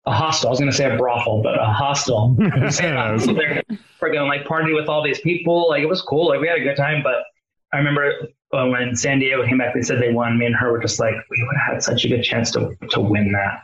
[0.07, 0.48] a hostel.
[0.48, 2.36] I was going to say a brothel, but a hostel.
[2.38, 3.62] We stayed in a hostel there.
[4.00, 5.68] We're going like party with all these people.
[5.68, 6.28] Like it was cool.
[6.28, 7.02] Like we had a good time.
[7.02, 7.24] But
[7.72, 8.12] I remember
[8.52, 10.38] uh, when San Diego came back, they said they won.
[10.38, 12.76] Me and her were just like, we would have had such a good chance to
[12.90, 13.62] to win that.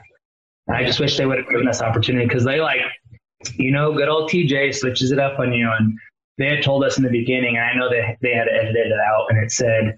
[0.67, 2.81] And I just wish they would have given us opportunity because they like,
[3.57, 5.71] you know, good old TJ switches it up on you.
[5.79, 5.97] And
[6.39, 9.01] they had told us in the beginning, and I know they they had edited it
[9.07, 9.95] out, and it said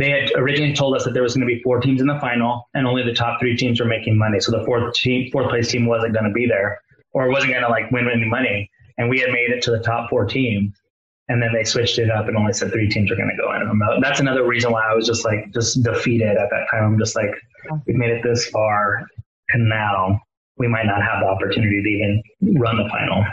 [0.00, 2.18] they had originally told us that there was going to be four teams in the
[2.20, 4.40] final, and only the top three teams were making money.
[4.40, 6.80] So the fourth team, fourth place team, wasn't going to be there,
[7.12, 8.70] or wasn't going to like win any money.
[8.98, 10.74] And we had made it to the top four teams,
[11.28, 13.52] and then they switched it up and only said three teams are going to go
[13.54, 14.00] in.
[14.00, 16.84] That's another reason why I was just like just defeated at that time.
[16.84, 17.30] I'm just like,
[17.86, 19.06] we've made it this far,
[19.52, 20.20] and now
[20.56, 23.24] we might not have the opportunity to even run the final.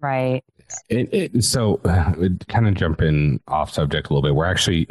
[0.00, 0.42] right.
[0.88, 2.12] It, it, so uh,
[2.48, 4.34] kind of jumping off subject a little bit.
[4.34, 4.88] We're actually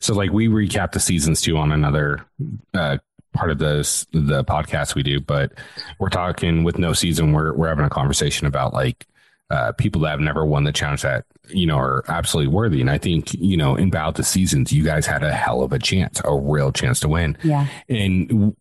[0.00, 2.24] so like we recap the seasons too on another
[2.72, 2.98] uh,
[3.32, 5.52] part of this the podcast we do, but
[5.98, 7.32] we're talking with no season.
[7.32, 9.06] We're we're having a conversation about like
[9.50, 12.80] uh, people that have never won the challenge that you know are absolutely worthy.
[12.80, 15.72] And I think you know in about the seasons, you guys had a hell of
[15.72, 17.36] a chance, a real chance to win.
[17.42, 17.66] Yeah.
[17.88, 18.54] And w-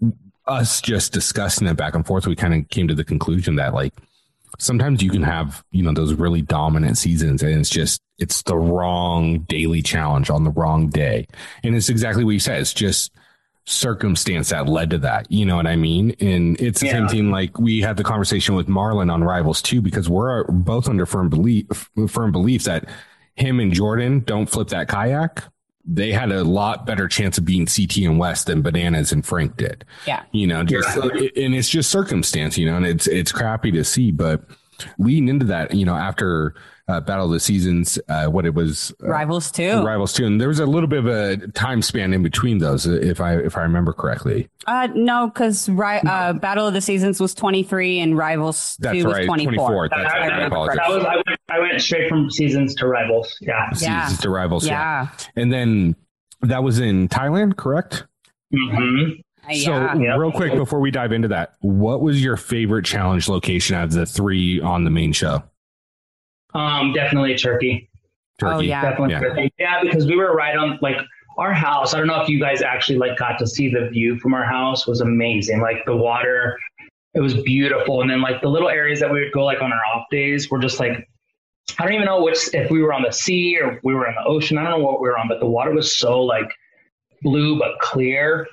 [0.45, 3.74] us just discussing it back and forth, we kind of came to the conclusion that
[3.74, 3.93] like
[4.59, 8.55] sometimes you can have you know those really dominant seasons and it's just it's the
[8.55, 11.27] wrong daily challenge on the wrong day.
[11.63, 12.61] And it's exactly what you said.
[12.61, 13.11] It's just
[13.65, 15.31] circumstance that led to that.
[15.31, 16.15] You know what i mean?
[16.19, 19.81] And it's the same thing like we had the conversation with marlon on rivals too
[19.81, 21.65] because we're both under firm belief
[22.07, 22.89] firm belief that
[23.35, 25.43] him and jordan don't flip that kayak
[25.86, 29.57] they had a lot better chance of being ct and wes than bananas and frank
[29.57, 30.23] did Yeah.
[30.31, 34.11] you know just and it's just circumstance you know and it's it's crappy to see
[34.11, 34.43] but
[34.97, 36.55] leading into that you know after
[36.88, 39.81] uh, battle of the seasons uh, what it was uh, Rivals too.
[39.84, 42.86] rivals too and there was a little bit of a time span in between those
[42.86, 47.19] if i if i remember correctly Uh, no, because ri- uh, Battle of the Seasons
[47.21, 49.53] was 23 and Rivals that's 2 was right 24.
[49.53, 52.29] 24 that's That- right i that- apologize that was, I, went, I went straight from
[52.29, 53.38] seasons to rivals.
[53.41, 53.69] Yeah.
[53.77, 54.03] Yeah.
[54.05, 55.07] seasons to rivals yeah.
[55.07, 55.41] Yeah.
[55.41, 55.95] and then
[56.41, 58.05] that was in thailand correct
[58.53, 59.11] hmm
[59.45, 59.95] so yeah.
[59.97, 60.15] Yeah.
[60.17, 63.91] real quick before we dive into that what was your favorite challenge location out of
[63.91, 65.43] the three on the main show
[66.53, 67.89] Um, definitely Turkey.
[68.43, 68.81] Oh, yeah.
[68.81, 69.19] Definitely Yeah.
[69.19, 69.53] Turkey.
[69.59, 70.97] Yeah, because we were right on like
[71.37, 71.93] our house.
[71.93, 74.45] I don't know if you guys actually like got to see the view from our
[74.45, 75.61] house was amazing.
[75.61, 76.57] Like the water,
[77.13, 78.01] it was beautiful.
[78.01, 80.49] And then like the little areas that we would go like on our off days
[80.49, 81.07] were just like
[81.79, 84.15] I don't even know which if we were on the sea or we were in
[84.15, 84.57] the ocean.
[84.57, 86.49] I don't know what we were on, but the water was so like
[87.21, 88.47] blue but clear.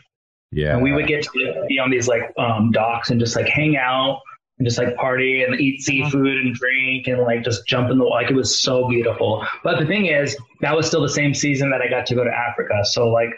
[0.52, 3.48] yeah And we would get to be on these like um, docks and just like
[3.48, 4.20] hang out
[4.60, 8.04] and just like party and eat seafood and drink and like just jump in the
[8.04, 9.42] like it was so beautiful.
[9.64, 12.22] But the thing is, that was still the same season that I got to go
[12.24, 12.84] to Africa.
[12.84, 13.30] So like,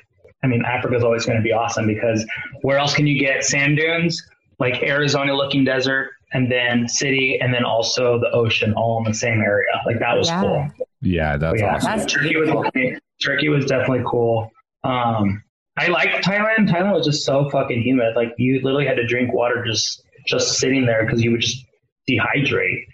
[0.43, 2.27] I mean, Africa is always going to be awesome because
[2.63, 4.21] where else can you get sand dunes
[4.59, 9.15] like Arizona looking desert and then city and then also the ocean all in the
[9.17, 9.67] same area.
[9.87, 10.41] Like that was Yeah.
[10.41, 10.69] cool.
[11.03, 14.51] yeah that's But yeah, awesome That's Turkey was Turkey was definitely cool.
[14.83, 15.41] Um,
[15.79, 16.69] I like Thailand.
[16.69, 18.17] Thailand was just so fucking humid.
[18.17, 21.65] Like you literally had to drink water just just sitting there because you would just
[22.09, 22.85] dehydrate.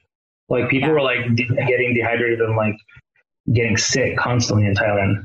[0.49, 0.95] Like people Yeah.
[0.95, 2.75] were like de- getting dehydrated and like
[3.53, 5.23] getting sick constantly in Thailand.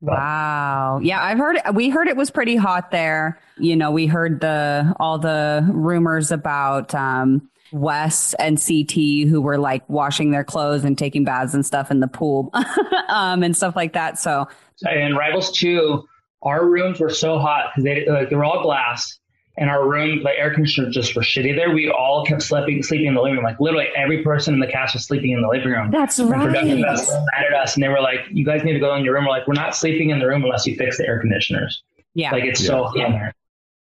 [0.00, 0.98] Wow.
[1.02, 3.38] Yeah, I've heard we heard it was pretty hot there.
[3.58, 9.58] You know, we heard the all the rumors about um Wes and CT who were
[9.58, 12.50] like washing their clothes and taking baths and stuff in the pool
[13.08, 14.18] um and stuff like that.
[14.18, 14.48] So
[14.84, 16.04] And Rivals two,
[16.42, 19.20] our rooms were so hot because they like they were all glass,
[19.58, 21.70] and our room, the air conditioners just were shitty there.
[21.70, 23.44] We all kept sleeping sleeping in the living room.
[23.44, 25.90] Like literally every person in the cast was sleeping in the living room.
[25.90, 26.96] that's And production right.
[26.96, 29.14] guys mad at us, and they were like, "You guys need to go in your
[29.14, 31.82] room." We're like, "We're not sleeping in the room unless you fix the air conditioners.
[32.14, 32.32] Yeah.
[32.32, 33.34] Like it's so hot in there."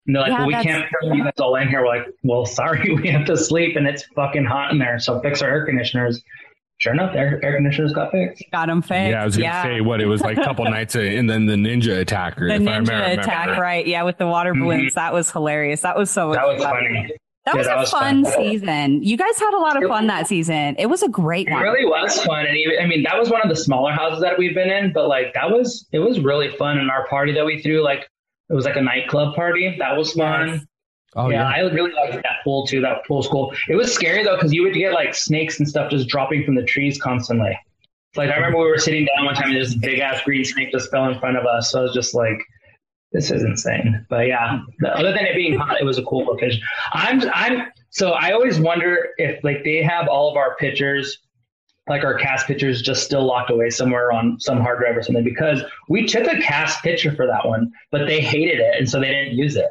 [0.07, 2.07] And they're like, Yeah, "Well, we can't put you guys all in here." We're like,
[2.25, 4.99] "Well, sorry, we have to sleep, and it's fucking hot in there.
[4.99, 6.23] So fix our air conditioners."
[6.81, 8.43] Sure enough, air, air conditioners got fixed.
[8.53, 9.11] Got them fixed.
[9.11, 9.63] Yeah, I was gonna yeah.
[9.63, 12.49] say what it was like a couple nights, and then the ninja attacker.
[12.49, 13.87] the if I ninja remember- attack, right?
[13.87, 14.61] Yeah, with the water Mhm.
[14.65, 14.95] balloons.
[14.95, 15.83] That was hilarious.
[15.83, 16.73] That was so That was fun.
[16.73, 17.11] funny.
[17.47, 18.33] That Yeah, was that a fun fun.
[18.35, 19.03] season.
[19.03, 20.77] You guys had a lot of fun that season.
[20.79, 21.63] It was a great It one.
[21.63, 24.37] really was fun, and even, I mean that was one of the smaller houses that
[24.39, 26.79] we've been in, but like that was it was really fun.
[26.79, 28.07] And our party that we threw, like
[28.51, 29.75] it was like a nightclub party.
[29.79, 30.49] That was fun.
[30.49, 30.65] Yes.
[31.17, 31.67] Oh yeah, yeah.
[31.67, 32.81] I really liked that pool too.
[32.81, 33.53] That pool was cool.
[33.69, 36.55] It was scary though because you would get like snakes and stuff just dropping from
[36.55, 37.59] the trees constantly.
[38.17, 40.71] Like I remember we were sitting down one time and this big ass green snake
[40.73, 41.71] just fell in front of us.
[41.71, 42.39] So I was just like,
[43.13, 44.05] this is insane.
[44.09, 46.61] But yeah, the- other than it being hot, it was a cool location.
[46.93, 51.19] I'm I'm so I always wonder if like they have all of our pictures,
[51.89, 55.25] like our cast pictures, just still locked away somewhere on some hard drive or something
[55.25, 59.01] because we took a cast picture for that one, but they hated it and so
[59.01, 59.71] they didn't use it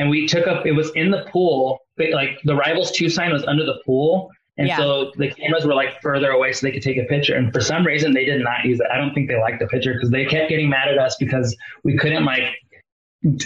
[0.00, 3.32] and we took up it was in the pool but like the rivals two sign
[3.32, 4.78] was under the pool and Yeah.
[4.78, 7.60] so the cameras were like further away so they could take a picture and for
[7.60, 10.10] some reason they did not use it i don't think they liked the picture because
[10.10, 12.44] they kept getting mad at us because we couldn't like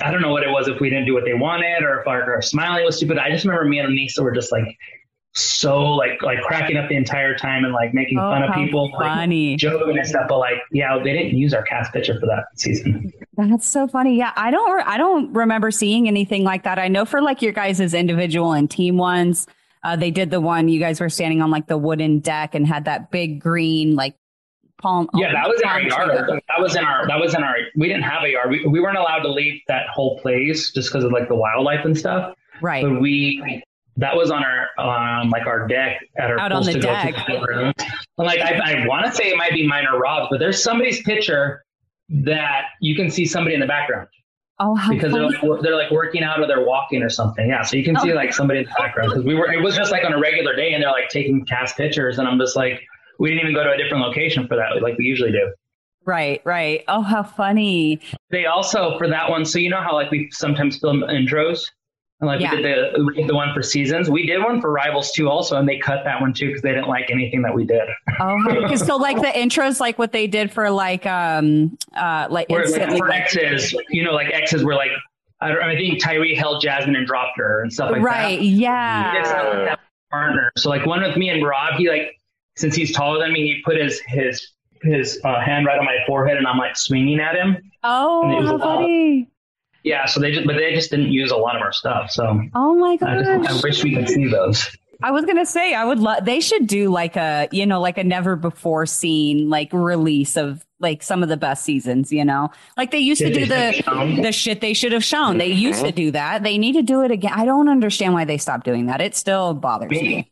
[0.01, 2.07] i don't know what it was if we didn't do what they wanted or if
[2.07, 4.79] our, our smiling was stupid i just remember me and Aneesa were just like
[5.37, 8.91] so like like cracking up the entire time and like making Oh, fun of people
[8.93, 9.57] like funny.
[9.57, 13.13] joking and stuff but like yeah they didn't use our cast picture for that season
[13.37, 14.17] That's so funny.
[14.17, 14.71] Yeah, I don't.
[14.71, 16.79] Re- I don't remember seeing anything like that.
[16.79, 19.49] I know for like your guys' individual and team ones,
[19.83, 22.65] uh, they did the one you guys were standing on like the wooden deck and
[22.65, 24.15] had that big green like
[24.81, 25.09] palm.
[25.15, 26.29] Yeah, that was in our yard.
[26.29, 26.41] tree.
[26.47, 27.09] That was in our.
[27.09, 27.57] That was in our.
[27.75, 28.51] We didn't have a yard.
[28.51, 31.85] We, we weren't allowed to leave that whole place just because of like the wildlife
[31.85, 32.37] and stuff.
[32.63, 32.85] Right.
[32.85, 33.65] But we.
[33.97, 37.15] That was on our um like our deck at our Out on the deck.
[37.29, 37.73] room.
[38.19, 40.63] And like I, I want to say it might be mine or Robb's, but there's
[40.63, 41.65] somebody's picture
[42.11, 44.09] that you can see somebody in the background
[44.61, 47.49] Oh, how because they're like they're like working out or they're walking or something.
[47.49, 48.15] Yeah, so you can see Oh.
[48.17, 49.51] like somebody in the background because we were.
[49.53, 52.29] It was just like on a regular day, and they're like taking cast pictures, and
[52.29, 52.81] I'm just like,
[53.19, 55.53] we didn't even go to a different location for that, like we usually do.
[56.05, 56.41] right.
[56.45, 56.85] Right.
[56.87, 57.99] Oh, how funny.
[58.31, 59.45] They also for that one.
[59.45, 61.65] So you know how like we sometimes film intros,
[62.21, 62.55] and like Yeah.
[62.55, 64.09] we did the the one for seasons.
[64.11, 66.71] We did one for Rivals too, also, and they cut that one too because they
[66.73, 67.83] didn't like anything that we did.
[68.21, 68.39] Oh,
[68.69, 72.67] 'cause so like the intros, like what they did for like um uh like Where
[72.69, 74.91] like for exes, you know, like exes were like.
[75.41, 78.37] I, don't, I think Tyrie held Jasmine and dropped her and stuff like right.
[78.37, 78.37] that.
[78.37, 78.41] Right?
[78.41, 79.23] Yeah.
[79.67, 80.51] that partner.
[80.57, 82.19] So like one with me and Robb, he like
[82.57, 84.53] since he's taller than me, he put his his
[84.83, 87.59] his uh, hand right on my forehead, and I'm like swinging at him.
[87.83, 89.29] Oh, was how funny.
[89.85, 92.11] Yeah, so they just but they just didn't use a lot of our stuff.
[92.11, 94.77] So Oh my god, I, just, I wish we could see those.
[95.03, 96.25] I was gonna say I would love.
[96.25, 100.65] They should do like a you know like a never before seen like release of
[100.81, 102.11] like some of the best seasons.
[102.11, 105.37] You know, like they used to do the the shit they should have shown.
[105.37, 105.97] They used to mm-hmm.
[105.97, 106.43] do that.
[106.43, 107.33] They need to do it again.
[107.35, 109.03] I don't understand why they stopped doing that.
[109.03, 110.03] It still bothers me.
[110.03, 110.31] Me.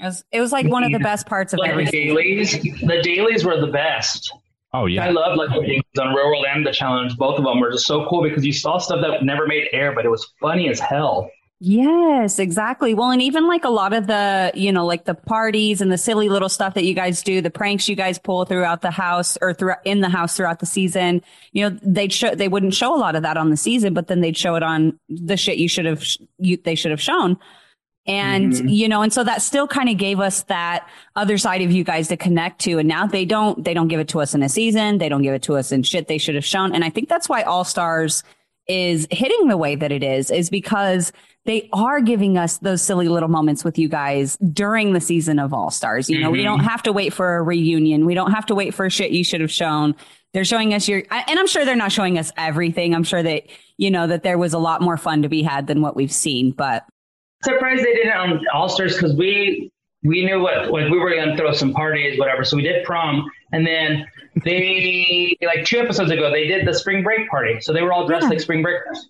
[0.00, 2.16] It was, it was like one of the best parts of Like every the season.
[2.16, 4.32] dailies, the dailies were the best.
[4.72, 7.16] Oh yeah, I love like the dailies on Real World and the Challenge.
[7.16, 9.92] Both of them were just so cool because you saw stuff that never made air,
[9.92, 11.30] but it was funny as hell.
[11.62, 12.94] Yes, exactly.
[12.94, 15.98] Well, and even like a lot of the, you know, like the parties and the
[15.98, 19.36] silly little stuff that you guys do, the pranks you guys pull throughout the house
[19.42, 21.20] or throughout in the house throughout the season,
[21.52, 24.06] you know, they'd show, they wouldn't show a lot of that on the season, but
[24.06, 26.02] then they'd show it on the shit you should have,
[26.38, 27.36] you, they should have shown.
[28.06, 28.74] And, Mhm.
[28.74, 31.84] you know, and so that still kind of gave us that other side of you
[31.84, 32.78] guys to connect to.
[32.78, 34.98] And now they don't, they don't give it to us in a season.
[34.98, 36.74] They don't give it to us in shit they should have shown.
[36.74, 38.24] And I think that's why All Stars
[38.66, 41.12] is hitting the way that it is, is because
[41.44, 45.52] they are giving us those silly little moments with you guys during the season of
[45.52, 46.08] All Stars.
[46.08, 46.44] You know, we Mhm.
[46.44, 48.06] don't have to wait for a reunion.
[48.06, 49.94] We don't have to wait for shit you should have shown.
[50.32, 52.94] They're showing us your, and I'm sure they're not showing us everything.
[52.94, 53.44] I'm sure that,
[53.78, 56.12] you know, that there was a lot more fun to be had than what we've
[56.12, 56.84] seen, but
[57.42, 59.70] surprised they did it on All Stars because we
[60.02, 62.44] we knew what like we were gonna throw some parties, whatever.
[62.44, 64.06] So we did prom, and then
[64.44, 67.60] they like two episodes ago they did the spring break party.
[67.60, 68.30] So they were all dressed Yeah.
[68.30, 69.08] like spring breakers.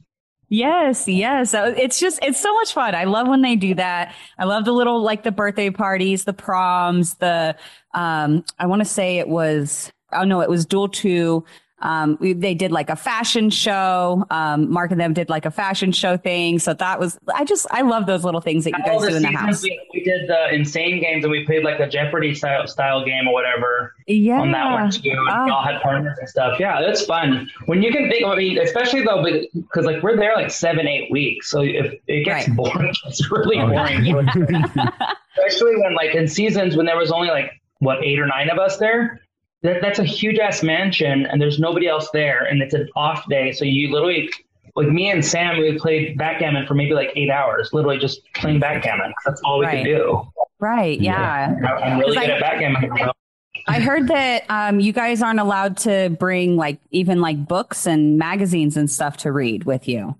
[0.52, 1.54] Yes, yes.
[1.54, 2.92] It's just, it's so much fun.
[2.96, 4.12] I love when they do that.
[4.36, 7.54] I love the little, like the birthday parties, the proms, the,
[7.94, 11.44] um, I want to say it was, oh no, it was Duel 2.
[11.82, 14.24] Um, we, they did like a fashion show.
[14.30, 16.58] Um, Mark and them did like a fashion show thing.
[16.58, 19.22] So that was, I just, I love those little things that you guys do in
[19.22, 19.62] the house.
[19.62, 23.26] We, we did the insane games and we played like a Jeopardy style, style game
[23.28, 24.40] or whatever Yeah.
[24.40, 25.10] on that one too.
[25.10, 25.44] And Ah.
[25.46, 26.60] we all had partners and stuff.
[26.60, 27.50] Yeah, that's fun.
[27.66, 29.24] When you can think, I mean, especially though,
[29.54, 32.56] because like we're there like seven, eight weeks, so if it gets Right.
[32.56, 34.12] boring, it's really Oh, yeah.
[34.12, 34.54] boring.
[35.38, 38.58] especially when like in seasons when there was only like what eight or nine of
[38.58, 39.20] us there
[39.62, 43.26] that, that's a huge ass mansion and there's nobody else there and it's an off
[43.28, 44.30] day so you literally
[44.76, 48.58] like me and sam we played backgammon for maybe like eight hours literally just playing
[48.60, 49.84] backgammon that's all we Right.
[49.84, 50.22] could do
[50.60, 51.00] Right.
[51.00, 51.54] Yeah.
[51.62, 51.74] yeah.
[51.76, 53.10] I'm really good I, at backgammon.
[53.66, 58.18] I heard that um, you guys aren't allowed to bring like even like books and
[58.18, 60.16] magazines and stuff to read with you.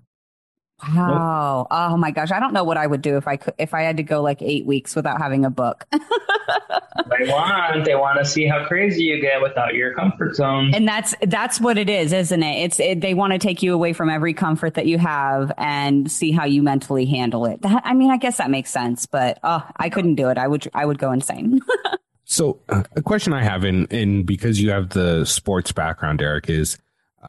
[0.94, 1.58] Wow.
[1.60, 1.66] Nope.
[1.70, 2.30] Oh my gosh.
[2.30, 4.22] I don't know what I would do if I could if I had to go
[4.22, 5.86] like eight weeks without having a book.
[5.92, 10.74] they want they want to see how crazy you get without your comfort zone.
[10.74, 12.64] And that's that's what it is, isn't it?
[12.64, 16.10] It's it, they want to take you away from every comfort that you have and
[16.10, 17.62] see how you mentally handle it.
[17.62, 20.38] That, I mean, I guess that makes sense, but oh, I couldn't do it.
[20.38, 21.60] I would I would go insane.
[22.24, 26.48] so, uh, a question I have in in because you have the sports background, Derek,
[26.48, 26.78] is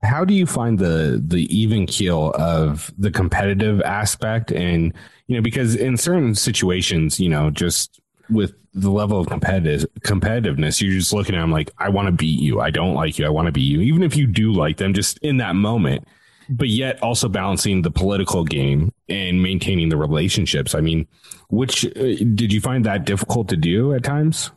[0.03, 4.51] how do you find the the even keel of the competitive aspect?
[4.51, 4.93] And
[5.27, 10.81] you know because in certain situations you know just with the level of competitive competitiveness
[10.81, 12.61] you're just looking at them like I want to beat you.
[12.61, 13.25] I don't like you.
[13.25, 13.81] I want to beat you.
[13.81, 16.07] Even if you do like them just in that moment
[16.49, 20.73] but yet also balancing the political game and maintaining the relationships.
[20.73, 21.07] I mean
[21.49, 21.89] which uh,
[22.35, 24.51] did you find that difficult to do at times?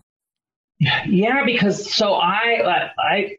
[1.07, 3.37] Yeah because so I I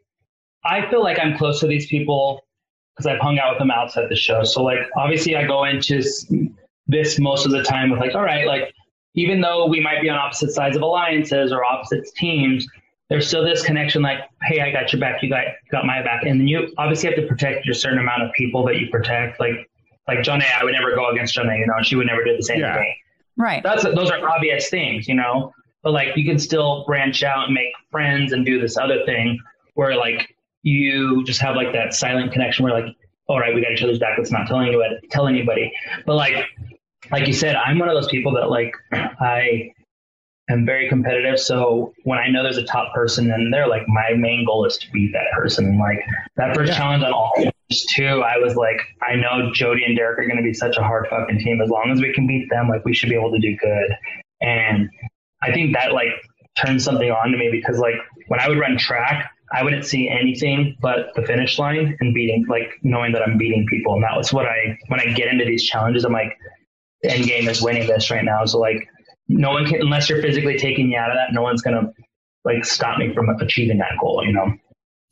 [0.66, 2.42] I feel like I'm close to these people
[2.96, 4.42] because I've hung out with them outside the show.
[4.44, 6.02] So like obviously I go into
[6.86, 8.72] this most of the time with like, all right, like
[9.14, 12.66] even though we might be on opposite sides of alliances or opposite teams,
[13.08, 16.24] there's still this connection like, hey, I got your back, you got got my back.
[16.24, 19.38] And then you obviously have to protect your certain amount of people that you protect.
[19.40, 19.70] Like
[20.08, 22.42] like Jonna, I would never go against Jonna, you know, she would never do the
[22.42, 22.76] same yeah.
[22.76, 22.94] thing.
[23.36, 23.62] Right.
[23.62, 25.52] That's those are obvious things, you know.
[25.82, 29.38] But like you can still branch out and make friends and do this other thing
[29.74, 30.34] where like
[30.66, 32.92] you just have like that silent connection where like,
[33.28, 34.18] all right, we got each other's back.
[34.18, 35.72] Let's not tell anybody, tell anybody.
[36.04, 36.44] But like,
[37.12, 39.70] like you said, I'm one of those people that like, I
[40.50, 41.38] am very competitive.
[41.38, 44.76] So when I know there's a top person and they're like, my main goal is
[44.78, 45.66] to beat that person.
[45.66, 46.00] And like
[46.34, 46.78] that first yeah.
[46.78, 47.32] challenge on all
[47.94, 50.82] two, I was like, I know Jody and Derek are going to be such a
[50.82, 51.60] hard fucking team.
[51.60, 53.96] As long as we can beat them, like we should be able to do good.
[54.40, 54.90] And
[55.42, 56.10] I think that like
[56.58, 57.94] turned something on to me because like
[58.26, 62.46] when I would run track, I wouldn't see anything but the finish line and beating,
[62.48, 63.94] like knowing that I'm beating people.
[63.94, 66.36] And that was what I, when I get into these challenges, I'm like,
[67.02, 68.44] the end game is winning this right now.
[68.44, 68.88] So like,
[69.28, 71.92] no one can, unless you're physically taking me out of that, no one's going to
[72.44, 74.52] like stop me from achieving that goal, you know?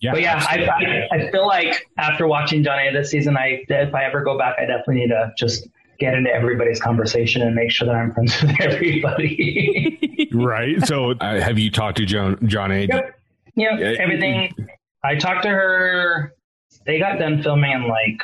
[0.01, 3.95] Yeah, but yeah, I, I, I, feel like after watching Jonna this season, I, if
[3.95, 5.67] I ever go back, I definitely need to just
[5.99, 10.29] get into everybody's conversation and make sure that I'm friends with everybody.
[10.35, 10.85] right.
[10.87, 12.89] So uh, have you talked to John, Jonna?
[12.89, 13.14] Yep.
[13.57, 14.55] Yep, yeah, everything.
[15.03, 16.35] I talked to her.
[16.87, 18.23] They got done filming in like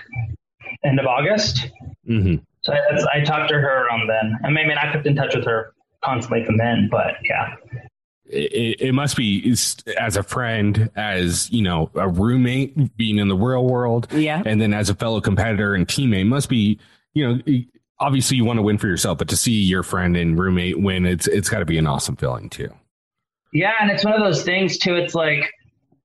[0.85, 1.68] end of August.
[2.09, 2.37] Mm-hmm.
[2.62, 4.39] So I, I talked to her around then.
[4.45, 5.74] I mean, I kept in touch with her
[6.05, 7.55] constantly from then, but yeah.
[8.26, 9.57] It, it, must be
[9.99, 14.61] as a friend, as you know, a roommate being in the real world, yeah, and
[14.61, 16.78] then as a fellow competitor and teammate, must be
[17.12, 17.41] you know,
[17.99, 21.07] obviously you want to win for yourself, but to see your friend and roommate win,
[21.07, 22.72] it's it's got to be an awesome feeling too.
[23.53, 24.96] Yeah, and it's one of those things too.
[24.96, 25.53] It's like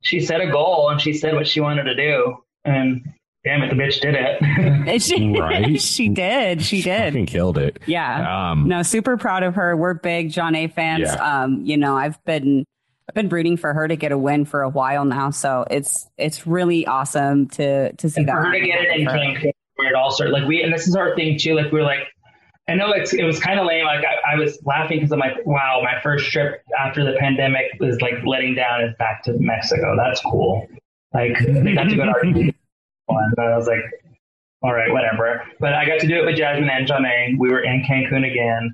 [0.02, 3.04] she set a goal and she said what she wanted to do, and
[3.44, 5.02] damn it, the bitch did it.
[5.02, 5.80] she, right?
[5.82, 6.62] she did.
[6.62, 7.14] She, she did.
[7.14, 7.80] Fucking killed it.
[7.86, 8.52] Yeah.
[8.52, 9.78] Um, no, super proud of her.
[9.78, 10.72] We're big Jonna.
[10.74, 11.04] fans.
[11.04, 11.44] Yeah.
[11.44, 12.66] Um, you know, I've been
[13.08, 16.10] I've been rooting for her to get a win for a while now, so it's
[16.18, 18.36] it's really awesome to to see and that.
[18.36, 20.88] For her to get it in Cancun, where it all started, like we, and this
[20.88, 21.56] is our thing too.
[21.56, 22.08] Like we're like
[22.68, 23.86] I know it's, it was kind of lame.
[23.86, 27.66] Like I, I was laughing because I'm like, wow, my first trip after the pandemic
[27.80, 29.96] was like letting down is back to Mexico.
[29.96, 30.68] That's cool.
[31.14, 32.54] Like they got to go to Argentina.
[33.08, 33.84] And I was like,
[34.64, 35.44] all right, whatever.
[35.60, 37.38] But I got to do it with Jasmine and Jonna.
[37.38, 38.74] We were in Cancun again.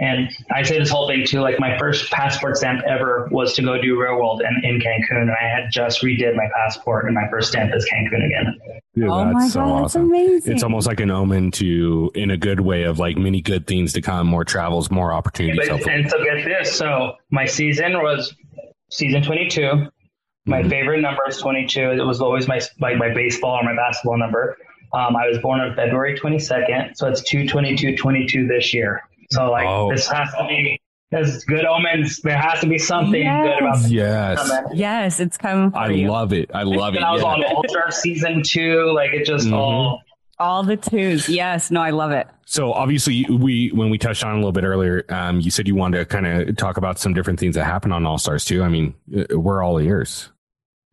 [0.00, 3.62] And I say this whole thing too, like my first passport stamp ever was to
[3.62, 5.20] go do real world and in Cancun.
[5.20, 8.58] And I had just redid my passport and my first stamp is Cancun again.
[8.94, 9.82] Dude, oh my so God, awesome.
[9.82, 10.52] that's amazing.
[10.52, 13.92] It's almost like an omen to, in a good way of like many good things
[13.94, 15.68] to come, more travels, more opportunities.
[15.68, 16.76] But, and so get this.
[16.76, 18.36] So my season was
[18.90, 19.88] season 22.
[20.46, 20.68] My mm-hmm.
[20.68, 21.90] favorite number is 22.
[21.90, 24.56] It was always my, like my baseball or my basketball number.
[24.94, 26.96] Um, I was born on February 22nd.
[26.96, 29.02] So it's 222 22 this year.
[29.30, 29.90] So like oh.
[29.92, 32.20] this has to be there's good omens.
[32.20, 33.46] There has to be something yes.
[33.46, 33.90] good about this.
[33.90, 34.52] Yes.
[34.74, 35.72] Yes, it's coming.
[35.74, 36.08] I you.
[36.08, 36.50] love it.
[36.52, 37.02] I love and it.
[37.02, 37.28] I was yeah.
[37.28, 38.92] on All Star season two.
[38.92, 39.54] Like it just mm-hmm.
[39.54, 40.02] all
[40.38, 41.28] all the twos.
[41.28, 41.70] Yes.
[41.70, 42.28] No, I love it.
[42.44, 45.74] So obviously, we when we touched on a little bit earlier, um, you said you
[45.74, 48.62] wanted to kind of talk about some different things that happen on All Stars too.
[48.62, 50.30] I mean, uh, we're all ears.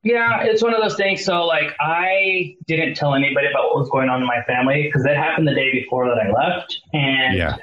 [0.04, 1.26] Yeah, it's one of those things.
[1.26, 5.04] So like, I didn't tell anybody about what was going on in my family because
[5.04, 7.58] that happened the day before that I left, and yeah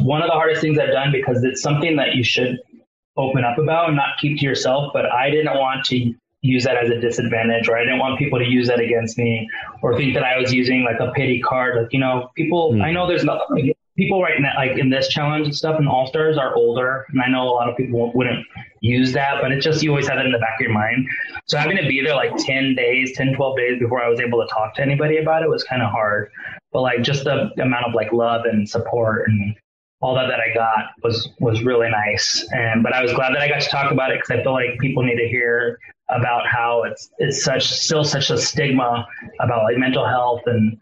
[0.00, 2.58] one of the hardest things I've done because it's something that you should
[3.16, 4.92] open up about and not keep to yourself.
[4.92, 8.38] But I didn't want to use that as a disadvantage or I didn't want people
[8.38, 9.48] to use that against me
[9.82, 11.82] or think that I was using like a pity card.
[11.82, 12.82] Like, you know, people, mm.
[12.82, 16.06] I know there's nothing people right now, like in this challenge and stuff, and All
[16.06, 18.46] Stars are older, and I know a lot of people wouldn't
[18.80, 21.06] use that, but it's just you always have it in the back of your mind.
[21.46, 24.40] So having to be there like 10 days, 10, 12 days before I was able
[24.46, 26.30] to talk to anybody about it was kind of hard.
[26.72, 29.56] But like just the amount of like love and support and
[30.00, 32.46] all that that I got was was really nice.
[32.52, 34.52] And but I was glad that I got to talk about it because I feel
[34.52, 35.78] like people need to hear
[36.10, 39.06] about how it's it's such still such a stigma
[39.40, 40.78] about like mental health and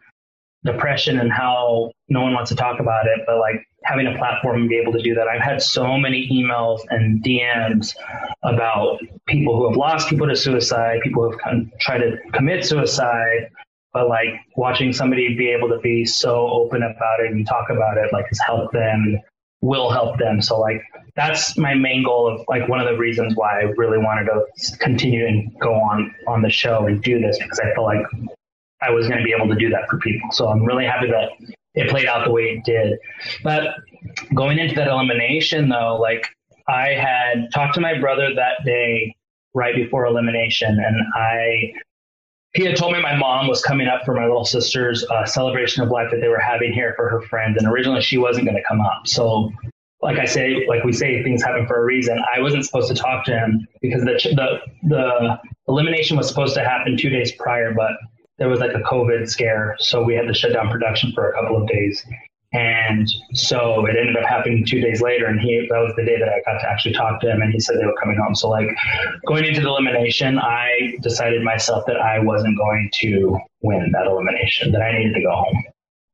[0.65, 3.21] depression and how no one wants to talk about it.
[3.27, 5.29] But like having a platform and be able to do that.
[5.29, 7.95] I've had so many emails and DMs
[8.43, 8.99] about
[9.29, 13.51] people who have lost people to suicide, people who have tried to commit suicide,
[13.95, 17.97] but like watching somebody be able to be so open about it and talk about
[17.97, 19.19] it like has helped them
[19.63, 20.43] will help them.
[20.43, 20.83] So like
[21.17, 24.77] that's my main goal of like one of the reasons why i really wanted to
[24.79, 28.05] continue and go on on the show and do this because i felt like
[28.83, 30.31] i was going to be able to do that for people.
[30.33, 31.31] So i'm really happy that
[31.75, 32.99] it played out the way it did.
[33.43, 33.75] But
[34.35, 36.27] going into that elimination though like
[36.69, 39.15] i had talked to my brother that day
[39.55, 41.73] right before elimination and i
[42.55, 45.83] he had told me my mom was coming up for my little sister's uh, celebration
[45.83, 48.57] of life that they were having here for her friends, and originally she wasn't going
[48.57, 49.07] to come up.
[49.07, 49.51] So,
[50.01, 52.19] like I say, like we say, things happen for a reason.
[52.35, 56.65] I wasn't supposed to talk to him because the the the elimination was supposed to
[56.65, 57.93] happen two days prior, but
[58.39, 61.35] there was like a COVID scare, so we had to shut down production for a
[61.35, 62.05] couple of days.
[62.55, 66.19] And so it ended up happening two days later, and he that was the day
[66.21, 68.37] that I got to actually talk to him, and he said they were coming home.
[68.37, 68.69] So like
[69.27, 74.71] going into the elimination, I decided myself that I wasn't going to win that elimination,
[74.71, 75.65] that I needed to go home.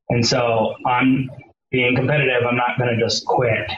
[0.08, 1.30] And so I'm
[1.70, 2.46] being competitive.
[2.48, 3.70] I'm not going to just quit,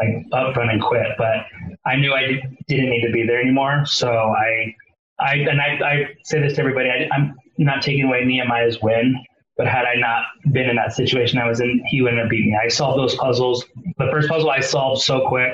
[0.00, 1.08] like up front and quit.
[1.18, 1.44] But
[1.84, 3.84] I knew I didn't need to be there anymore.
[3.84, 4.74] So I,
[5.20, 6.88] I and I, I say this to everybody.
[6.88, 9.22] I, I'm not taking away Nehemiah's win
[9.56, 12.46] but had I not been in that situation I was in, he wouldn't have beat
[12.46, 12.56] me.
[12.62, 13.64] I solved those puzzles.
[13.98, 15.52] The first puzzle I solved so quick,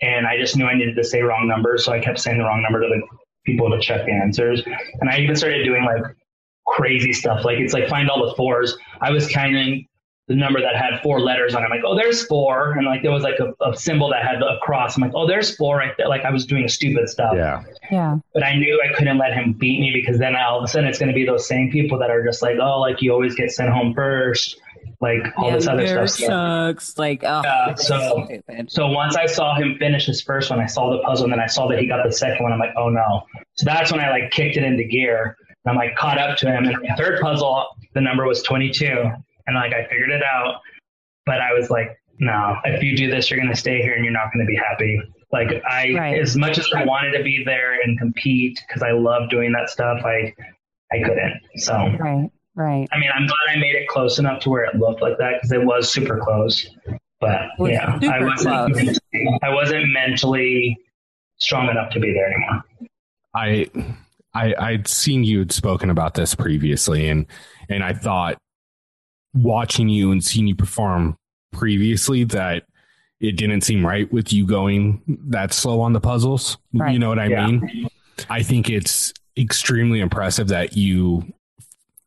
[0.00, 2.44] and I just knew I needed to say wrong numbers, so I kept saying the
[2.44, 3.02] wrong number to the
[3.44, 4.62] people to check the answers.
[5.00, 6.02] And I even started doing like
[6.66, 7.44] crazy stuff.
[7.44, 8.76] Like it's like find all the fours.
[9.00, 9.86] I was counting
[10.26, 11.66] the number that had four letters on it.
[11.66, 12.72] I'm like, oh, there's four.
[12.72, 14.96] And like there was like a, a, symbol that had a cross.
[14.96, 16.08] I'm like, oh, there's four right there.
[16.08, 17.34] Like I was doing stupid stuff.
[17.34, 17.62] Yeah.
[17.90, 18.18] Yeah.
[18.32, 20.88] But I knew I couldn't let him beat me because then all of a sudden
[20.88, 23.34] it's going to be those same people that are just like, oh, like you always
[23.34, 24.58] get sent home first.
[25.02, 26.08] Like all yeah, this other stuff.
[26.08, 26.96] Sucks.
[26.96, 28.26] Like, oh, yeah, so,
[28.68, 31.40] so once I saw him finish his first one, I saw the puzzle and then
[31.40, 32.52] I saw that he got the second one.
[32.52, 33.26] I'm like, oh no.
[33.56, 35.36] So that's when I like kicked it into gear.
[35.66, 36.64] I'm like caught up to him.
[36.64, 39.10] And the third puzzle, the number was 22.
[39.46, 40.60] And like I figured it out
[41.26, 44.04] but I was like, no, if you do this, you're going to stay here and
[44.04, 45.00] you're not going to be happy.
[45.32, 46.20] Like I, right.
[46.20, 49.68] as much as I wanted to be there and compete because I love doing that
[49.68, 50.32] stuff, I,
[50.92, 51.40] I couldn't.
[51.56, 52.88] So, right, right.
[52.92, 55.34] I mean, I'm glad I made it close enough to where it looked like that
[55.34, 56.68] because it was super close.
[57.20, 58.98] But yeah, I wasn't, close.
[59.42, 60.78] I wasn't mentally
[61.38, 62.64] strong enough to be there anymore.
[63.34, 63.66] I,
[64.34, 67.26] I, I'd seen you had spoken about this previously, and
[67.68, 68.36] and I thought
[69.34, 71.18] watching you and seeing you perform
[71.52, 72.64] previously that
[73.20, 76.58] it didn't seem right with you going that slow on the puzzles.
[76.72, 76.92] Right.
[76.92, 77.46] You know what I yeah.
[77.46, 77.88] mean?
[78.28, 81.32] I think it's extremely impressive that you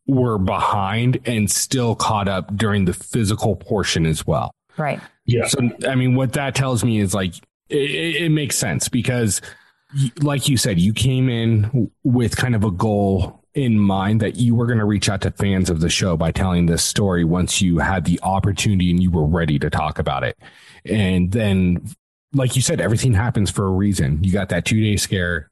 [0.07, 4.51] were behind and still caught up during the physical portion as well.
[4.77, 5.01] Right.
[5.25, 5.47] Yeah.
[5.47, 7.33] So, I mean, what that tells me is like,
[7.69, 9.41] it, it makes sense because,
[10.21, 14.53] like you said, you came in with kind of a goal in mind that you
[14.53, 17.59] were going to reach out to fans of the show by telling this story once
[17.59, 20.37] you had the opportunity and you were ready to talk about it.
[20.85, 21.89] And then,
[22.33, 24.23] like you said, everything happens for a reason.
[24.23, 25.49] You got that two day scare,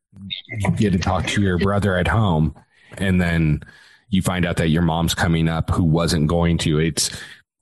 [0.60, 2.54] you get to talk to your brother at home,
[3.00, 3.64] and then
[4.10, 6.78] you find out that your mom's coming up who wasn't going to.
[6.78, 7.10] It's,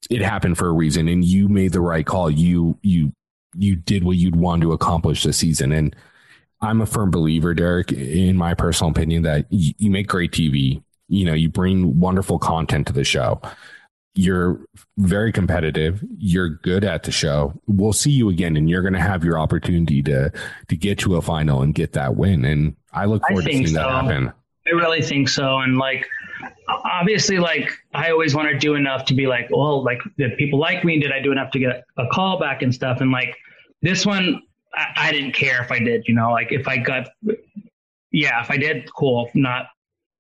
[0.10, 2.30] it happened for a reason and you made the right call.
[2.30, 3.14] You, you,
[3.56, 5.72] you did what you'd want to accomplish this season.
[5.72, 5.96] And
[6.64, 10.82] I'm a firm believer, Derek, in my personal opinion, that you, you make great TV.
[11.10, 13.42] You know, you bring wonderful content to the show.
[14.16, 14.62] You're
[14.98, 16.02] very competitive.
[16.18, 17.60] You're good at the show.
[17.68, 20.32] We'll see you again, and you're going to have your opportunity to
[20.70, 22.46] to get to a final and get that win.
[22.46, 23.74] And I look forward I to seeing so.
[23.74, 24.32] that happen.
[24.66, 25.58] I really think so.
[25.58, 26.08] And like,
[26.70, 30.60] obviously, like I always want to do enough to be like, well, like if people
[30.60, 33.02] like me, did I do enough to get a call back and stuff?
[33.02, 33.36] And like
[33.82, 34.42] this one,
[34.74, 37.10] I, I didn't care if I did, you know, like if I got,
[38.12, 39.28] yeah, if I did, cool.
[39.28, 39.68] If not,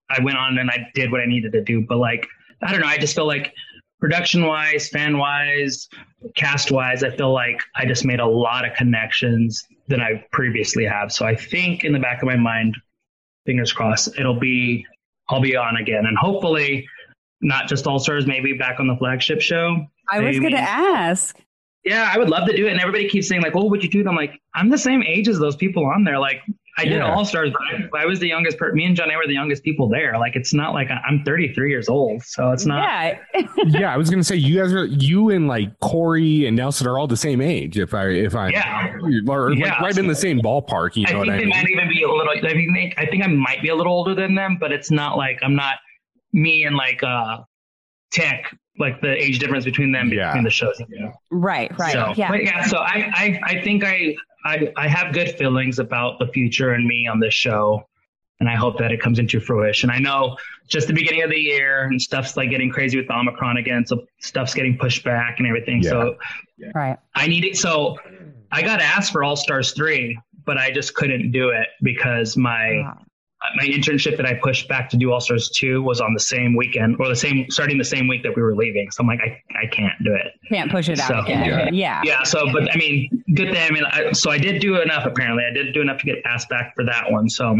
[0.09, 1.85] I went on and I did what I needed to do.
[1.87, 2.27] But like,
[2.61, 2.87] I don't know.
[2.87, 3.53] I just feel like
[3.99, 5.87] production wise, fan wise,
[6.35, 10.85] cast wise, I feel like I just made a lot of connections than I previously
[10.85, 11.11] have.
[11.11, 12.75] So I think in the back of my mind,
[13.45, 14.85] fingers crossed, it'll be,
[15.29, 16.05] I'll be on again.
[16.05, 16.87] And hopefully
[17.41, 19.85] not just All Stars, maybe back on the flagship show.
[20.09, 21.39] I was going to ask.
[21.83, 22.71] Yeah, I would love to do it.
[22.71, 25.03] And everybody keeps saying like, "What would you do?" And I'm like, I'm the same
[25.03, 26.17] age as those people on there.
[26.17, 26.41] Like,
[26.77, 28.57] I did All Stars, but I, I, was the youngest.
[28.57, 30.17] Per- me and Jonna were the youngest people there.
[30.17, 32.83] Like, it's not like I'm 33 years old, so it's not.
[32.83, 33.17] Yeah,
[33.67, 33.93] yeah.
[33.93, 37.07] I was gonna say you guys are you and like Cory and Nelson are all
[37.07, 37.77] the same age.
[37.77, 38.95] If I if I yeah,
[39.27, 39.73] or yeah.
[39.73, 40.95] Like right in the same ballpark.
[40.95, 41.63] You know what I think they I mean?
[41.63, 42.29] might even be a little.
[42.29, 45.17] I think I think I might be a little older than them, but it's not
[45.17, 45.75] like I'm not
[46.31, 47.39] me and like uh
[48.11, 50.29] Tech like the age difference between them yeah.
[50.29, 50.79] between the shows.
[50.87, 51.13] You know?
[51.29, 51.93] Right, right.
[51.93, 52.33] So, yeah.
[52.33, 52.63] yeah.
[52.65, 54.15] So I, I, I think I,
[54.45, 57.87] I, I have good feelings about the future and me on this show.
[58.39, 59.89] And I hope that it comes into fruition.
[59.89, 60.35] I know
[60.67, 63.85] just the beginning of the year and stuff's like getting crazy with Omicron again.
[63.85, 65.81] So stuff's getting pushed back and everything.
[65.81, 65.89] Yeah.
[65.89, 66.17] So
[66.75, 66.97] right.
[67.15, 67.57] I need it.
[67.57, 67.97] So
[68.51, 72.81] I got asked for All Stars 3, but I just couldn't do it because my,
[72.83, 72.97] wow
[73.43, 76.19] Uh, my internship that I pushed back to do All Stars 2 was on the
[76.19, 78.89] same weekend or the same starting the same week that we were leaving.
[78.91, 80.33] So I'm like, I, I can't do it.
[80.49, 81.45] Can't push it out so, again.
[81.45, 81.69] Yeah.
[81.73, 82.01] yeah.
[82.05, 82.23] Yeah.
[82.23, 83.67] So, but I mean, good thing.
[83.67, 85.43] I mean, I, so I did do enough apparently.
[85.49, 87.29] I did do enough to get passed back for that one.
[87.29, 87.59] So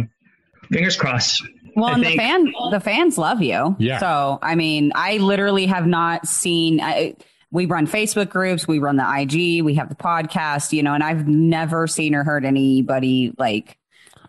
[0.71, 1.43] fingers crossed.
[1.75, 3.75] Well, and think, the fan, the fans love you.
[3.79, 3.97] Yeah.
[3.97, 7.15] So, I mean, I literally have not seen, I,
[7.51, 11.03] we run Facebook groups, we run the IG, we have the podcast, you know, and
[11.03, 13.77] I've never seen or heard anybody like,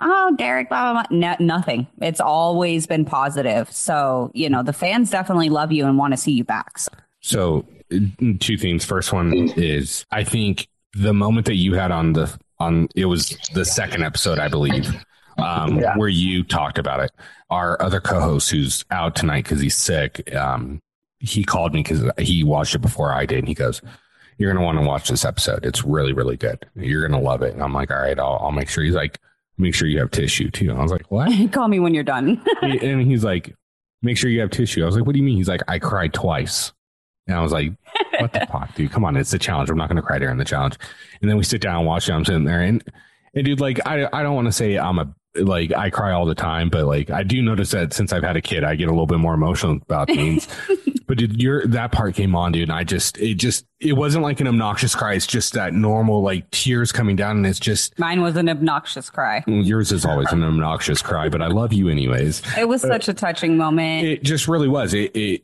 [0.05, 1.19] oh, Derek, blah, blah, blah.
[1.19, 1.87] No, nothing.
[2.01, 3.71] It's always been positive.
[3.73, 6.79] So, you know, the fans definitely love you and want to see you back.
[6.79, 6.93] So.
[7.21, 7.67] so,
[8.41, 8.85] two things.
[8.85, 13.37] First one is I think the moment that you had on the, on, it was
[13.55, 14.95] the second episode, I believe,
[15.39, 15.97] um, yeah.
[15.97, 17.11] where you talked about it.
[17.51, 20.81] Our other co host who's out tonight because he's sick, um,
[21.19, 23.39] he called me because he watched it before I did.
[23.39, 23.81] And he goes,
[24.39, 25.65] you're going to want to watch this episode.
[25.65, 26.67] It's really, really good.
[26.75, 27.55] You're going to love it.
[27.55, 28.85] And I'm like, all right, I'll, I'll make sure.
[28.85, 29.19] He's like,
[29.59, 30.73] make sure you have tissue too.
[30.73, 31.31] I was like, what?
[31.53, 32.43] Call me when you're done.
[32.63, 33.55] and he's like,
[34.03, 34.83] make sure you have tissue.
[34.83, 35.37] I was like, what do you mean?
[35.37, 36.73] He's like, I cried twice.
[37.27, 37.73] And I was like,
[38.19, 38.91] what the fuck, dude?
[38.91, 39.71] Come on, it's a challenge.
[39.71, 40.77] I'm not going to cry during the challenge.
[41.21, 42.13] And then we sit down and watch it.
[42.13, 42.85] I'm sitting there and,
[43.35, 46.27] and dude, like, I, I don't want to say I'm a, like, I cry all
[46.27, 48.89] the time, but like, I do notice that since I've had a kid, I get
[48.89, 50.49] a little bit more emotional about things.
[51.07, 54.23] but dude, your that part came on, dude, and I just it just it wasn't
[54.23, 55.15] like an obnoxious cry.
[55.15, 59.11] It's just that normal like tears coming down, and it's just mine was an obnoxious
[59.11, 59.43] cry.
[59.47, 62.43] Mm, yours is always an obnoxious cry, but I love you anyways.
[62.57, 64.07] It was such a touching moment.
[64.07, 64.95] It just really was.
[64.95, 65.43] It, it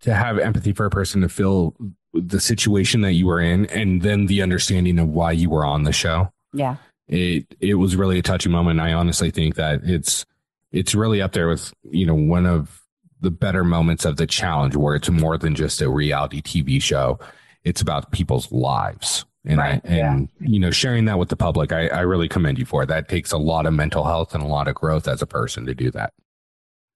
[0.00, 1.74] to have empathy for a person to feel
[2.12, 5.84] the situation that you were in, and then the understanding of why you were on
[5.84, 6.32] the show.
[6.52, 6.76] Yeah,
[7.08, 8.80] it it was really a touching moment.
[8.80, 10.26] I honestly think that it's
[10.72, 12.82] it's really up there with you know one of
[13.20, 17.18] the better moments of the challenge where it's more than just a reality TV show.
[17.64, 19.24] It's about people's lives.
[19.44, 20.48] And right, I, and yeah.
[20.48, 22.86] you know, sharing that with the public, I, I really commend you for it.
[22.86, 25.66] That takes a lot of mental health and a lot of growth as a person
[25.66, 26.12] to do that.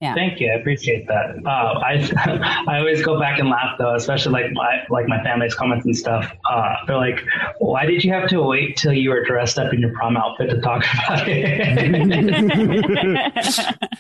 [0.01, 0.15] Yeah.
[0.15, 0.51] Thank you.
[0.51, 1.37] I appreciate that.
[1.45, 5.55] Uh, I I always go back and laugh though, especially like my like my family's
[5.55, 6.33] comments and stuff.
[6.51, 7.23] Uh, they're like,
[7.59, 10.49] "Why did you have to wait till you were dressed up in your prom outfit
[10.51, 11.77] to talk about it?"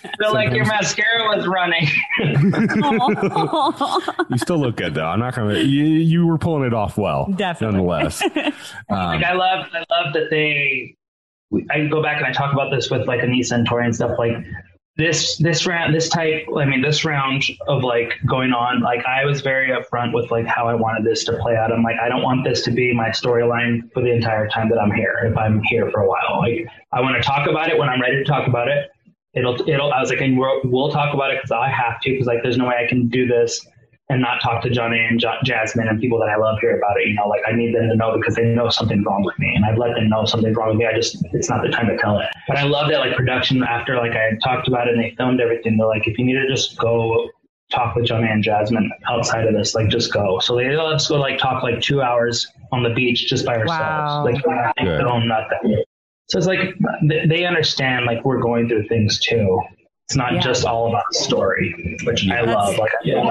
[0.19, 1.87] they're like, "Your mascara was running."
[4.31, 5.05] you still look good though.
[5.05, 5.59] I'm not gonna.
[5.59, 7.77] You, you were pulling it off well, definitely.
[7.77, 8.33] Nonetheless, um,
[8.89, 10.97] like I love I love that they.
[11.69, 14.13] I go back and I talk about this with like Aneesa and Tori and stuff
[14.19, 14.33] like
[15.01, 19.25] this this round this type i mean this round of like going on like i
[19.25, 21.73] was very upfront with like how i wanted this to play out.
[21.73, 24.79] I'm like i don't want this to be my storyline for the entire time that
[24.79, 26.41] i'm here if i'm here for a while.
[26.41, 28.91] Like i want to talk about it when i'm ready to talk about it.
[29.33, 32.11] It'll it'll i was like and we'll, we'll talk about it because i have to
[32.11, 33.67] because like there's no way i can do this
[34.11, 37.01] and not talk to Johnny and jo- Jasmine and people that I love here about
[37.01, 37.09] it.
[37.09, 39.55] You know, like I need them to know because they know something's wrong with me,
[39.55, 40.87] and I've let them know something's wrong with me.
[40.87, 42.27] I just it's not the time to tell it.
[42.49, 45.41] But I love that like production after like I talked about it and they filmed
[45.41, 45.77] everything.
[45.77, 47.31] They're like, if you need to just go
[47.71, 50.41] talk with Johnny and Jasmine outside of this, like just go.
[50.41, 53.59] So they let us go like talk like two hours on the beach just by
[53.59, 54.25] ourselves, wow.
[54.25, 55.85] like nothing, film, nothing.
[56.29, 56.75] So it's like
[57.29, 59.61] they understand like we're going through things too.
[60.09, 60.41] It's not yeah.
[60.41, 62.77] just all about the story, which I love.
[62.77, 63.30] Like, yeah.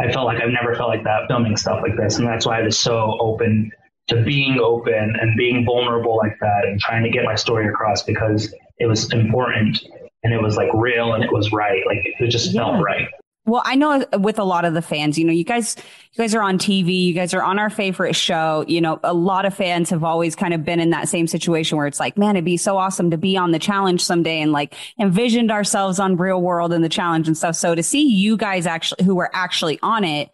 [0.00, 2.18] I felt like I've never felt like that filming stuff like this.
[2.18, 3.70] And that's why I was so open
[4.08, 8.02] to being open and being vulnerable like that and trying to get my story across
[8.02, 9.84] because it was important
[10.24, 11.82] and it was like real and it was right.
[11.86, 12.62] Like it just yeah.
[12.62, 13.08] felt right.
[13.50, 15.74] Well, I know with a lot of the fans, you know, you guys,
[16.12, 18.64] you guys are on TV, you guys are on our favorite show.
[18.68, 21.76] You know, a lot of fans have always kind of been in that same situation
[21.76, 24.52] where it's like, man, it'd be so awesome to be on the challenge someday and
[24.52, 27.56] like envisioned ourselves on real world and the challenge and stuff.
[27.56, 30.30] So to see you guys actually, who were actually on it,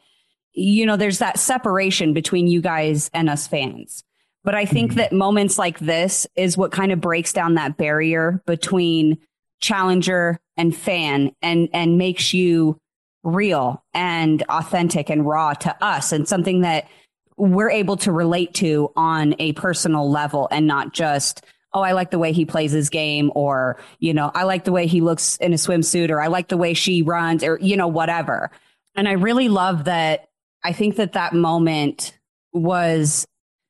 [0.53, 4.05] you know, there's that separation between you guys and us fans.
[4.45, 4.99] But I think mm-hmm.
[4.99, 9.17] that moments like this is what kind of breaks down that barrier between
[9.63, 12.79] challenger and fan and, and makes you
[13.27, 16.89] real and authentic and raw to us and something that
[17.37, 21.45] we're able to relate to on a personal level and not just
[21.77, 24.73] oh, I like the way he plays his game, or, you know, I like the
[24.73, 27.77] way he looks in a swimsuit, or I like the way she runs, or, you
[27.77, 28.51] know, whatever.
[28.95, 30.31] And I really love that.
[30.65, 32.19] I think that that moment
[32.55, 33.27] was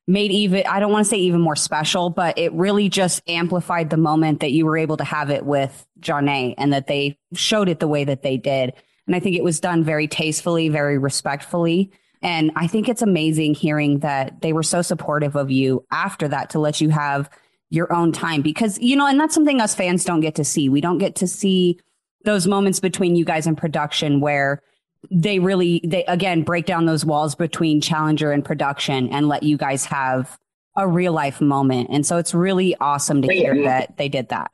[0.07, 3.91] made even, I don't want to say even more special, but it really just amplified
[3.91, 7.69] the moment that you were able to have it with Jonna and that they showed
[7.69, 8.73] it the way that they did.
[9.07, 11.93] And I think it was done very tastefully, very respectfully.
[12.23, 16.51] And I think it's amazing hearing that they were so supportive of you after that
[16.51, 17.31] to let you have
[17.71, 20.69] your own time because, you know, and that's something us fans don't get to see.
[20.69, 21.79] We don't get to see
[22.25, 24.63] those moments between you guys in production where
[25.11, 29.57] they really, they again break down those walls between Challenger and production and let you
[29.57, 30.39] guys have
[30.77, 31.89] a real life moment.
[31.91, 34.53] And so it's really awesome to hear that they did that.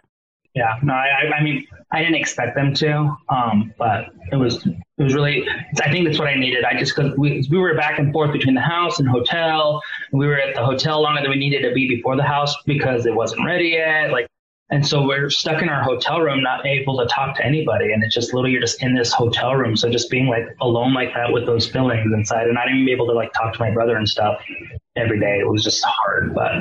[0.54, 5.02] Yeah, no, I, I mean, I didn't expect them to, um, but it was it
[5.02, 5.46] was really.
[5.82, 6.64] I think that's what I needed.
[6.64, 9.82] I just because we we were back and forth between the house and hotel.
[10.12, 13.04] We were at the hotel longer than we needed to be before the house because
[13.04, 14.10] it wasn't ready yet.
[14.10, 14.26] Like,
[14.70, 18.02] and so we're stuck in our hotel room, not able to talk to anybody, and
[18.02, 19.76] it's just literally you're just in this hotel room.
[19.76, 22.92] So just being like alone like that with those feelings inside, and not even be
[22.92, 24.40] able to like talk to my brother and stuff
[24.96, 25.40] every day.
[25.40, 26.52] It was just hard, but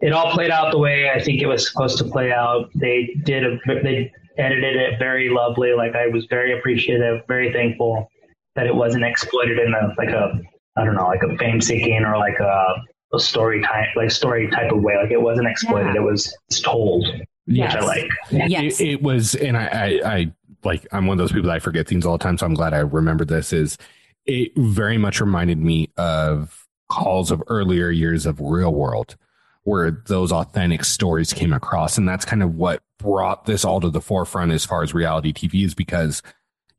[0.00, 2.70] it all played out the way I think it was supposed to play out.
[2.76, 5.72] They did a, they edited it very lovely.
[5.72, 8.08] Like I was very appreciative, very thankful
[8.54, 10.40] that it wasn't exploited in a like a
[10.76, 12.74] I don't know like a fame seeking or like a,
[13.14, 14.96] a story type like story type of way.
[14.96, 15.94] Like it wasn't exploited.
[15.94, 16.00] Yeah.
[16.00, 17.06] It was told,
[17.46, 17.74] yes.
[17.74, 18.10] which I like.
[18.30, 18.80] Yes.
[18.80, 20.32] It, it was, and I, I I
[20.64, 22.38] like I'm one of those people that I forget things all the time.
[22.38, 23.52] So I'm glad I remember this.
[23.52, 23.78] Is
[24.26, 29.16] it very much reminded me of calls of earlier years of real world
[29.64, 33.90] where those authentic stories came across and that's kind of what brought this all to
[33.90, 36.22] the forefront as far as reality tv is because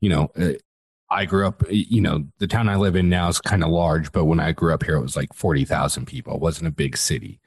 [0.00, 0.52] you know uh,
[1.10, 4.10] i grew up you know the town i live in now is kind of large
[4.12, 6.96] but when i grew up here it was like 40,000 people it wasn't a big
[6.96, 7.40] city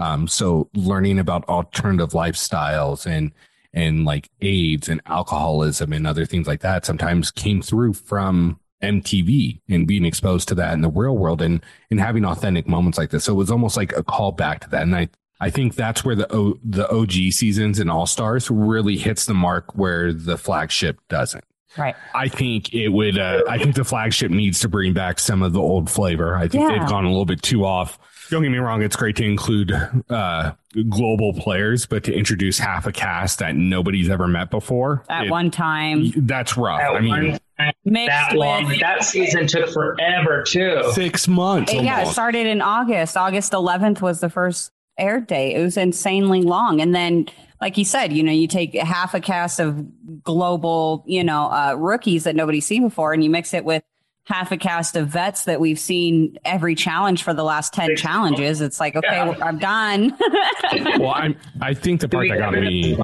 [0.00, 3.32] um, so learning about alternative lifestyles and
[3.74, 9.60] and like AIDS and alcoholism and other things like that sometimes came through from MTV
[9.68, 13.10] and being exposed to that in the real world and and having authentic moments like
[13.10, 13.24] this.
[13.24, 14.82] So it was almost like a call back to that.
[14.82, 15.08] And I
[15.40, 19.34] I think that's where the o, the OG seasons and All Stars really hits the
[19.34, 21.44] mark where the flagship doesn't.
[21.76, 21.94] Right.
[22.14, 23.18] I think it would.
[23.18, 26.34] Uh, I think the flagship needs to bring back some of the old flavor.
[26.34, 26.78] I think yeah.
[26.78, 27.98] they've gone a little bit too off
[28.30, 29.72] don't get me wrong, it's great to include
[30.10, 30.52] uh,
[30.88, 35.30] global players, but to introduce half a cast that nobody's ever met before at it,
[35.30, 36.80] one time, that's rough.
[36.80, 37.38] At I mean,
[37.84, 40.82] that long, with, that season took forever too.
[40.92, 41.72] Six months.
[41.72, 43.16] It, yeah, it started in August.
[43.16, 45.56] August 11th was the first air date.
[45.56, 47.26] It was insanely long, and then.
[47.60, 49.84] Like you said, you know, you take half a cast of
[50.22, 53.82] global, you know, uh, rookies that nobody's seen before, and you mix it with
[54.28, 58.60] half a cast of vets that we've seen every challenge for the last 10 challenges.
[58.60, 59.34] It's like, okay, yeah.
[59.42, 60.16] I'm done.
[61.00, 62.98] well, I'm, I think the part that got me.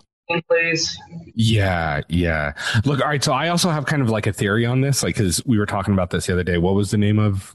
[0.48, 0.98] Please.
[1.34, 2.54] Yeah, yeah.
[2.84, 3.22] Look, all right.
[3.22, 5.66] So I also have kind of like a theory on this, like because we were
[5.66, 6.56] talking about this the other day.
[6.56, 7.54] What was the name of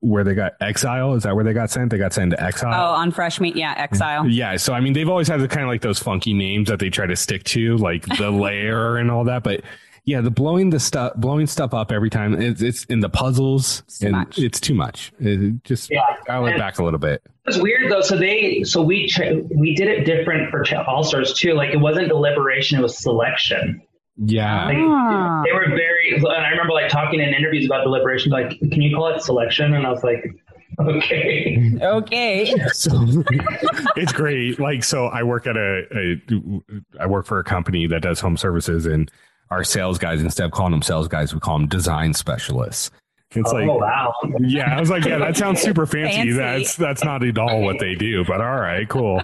[0.00, 1.14] where they got exile?
[1.14, 1.90] Is that where they got sent?
[1.90, 2.72] They got sent to exile.
[2.74, 4.22] Oh, on fresh meat, yeah, exile.
[4.22, 4.32] Mm-hmm.
[4.32, 4.56] Yeah.
[4.56, 6.90] So I mean, they've always had the kind of like those funky names that they
[6.90, 9.44] try to stick to, like the lair and all that.
[9.44, 9.62] But
[10.10, 12.40] yeah, the blowing the stuff, blowing stuff up every time.
[12.40, 14.38] It's, it's in the puzzles, it's and much.
[14.38, 15.12] it's too much.
[15.20, 16.00] It just yeah.
[16.26, 17.22] dial it back a little bit.
[17.46, 18.00] It's weird though.
[18.00, 19.08] So they, so we
[19.54, 21.54] we did it different for All Stars too.
[21.54, 23.80] Like it wasn't deliberation; it was selection.
[24.16, 25.42] Yeah, like, ah.
[25.44, 26.14] they were very.
[26.16, 28.32] And I remember like talking in interviews about deliberation.
[28.32, 29.74] Like, can you call it selection?
[29.74, 30.24] And I was like,
[30.78, 31.72] Okay.
[31.80, 32.54] Okay.
[32.72, 32.90] so
[33.96, 34.58] it's great.
[34.58, 36.62] Like, so I work at a, a,
[36.98, 39.10] I work for a company that does home services and
[39.50, 42.90] our sales guys, instead of calling them sales guys, we call them design specialists.
[43.32, 44.12] It's oh, like, wow.
[44.40, 46.16] yeah, I was like, yeah, that sounds super fancy.
[46.16, 46.32] fancy.
[46.32, 49.22] That's that's not at all what they do, but all right, cool.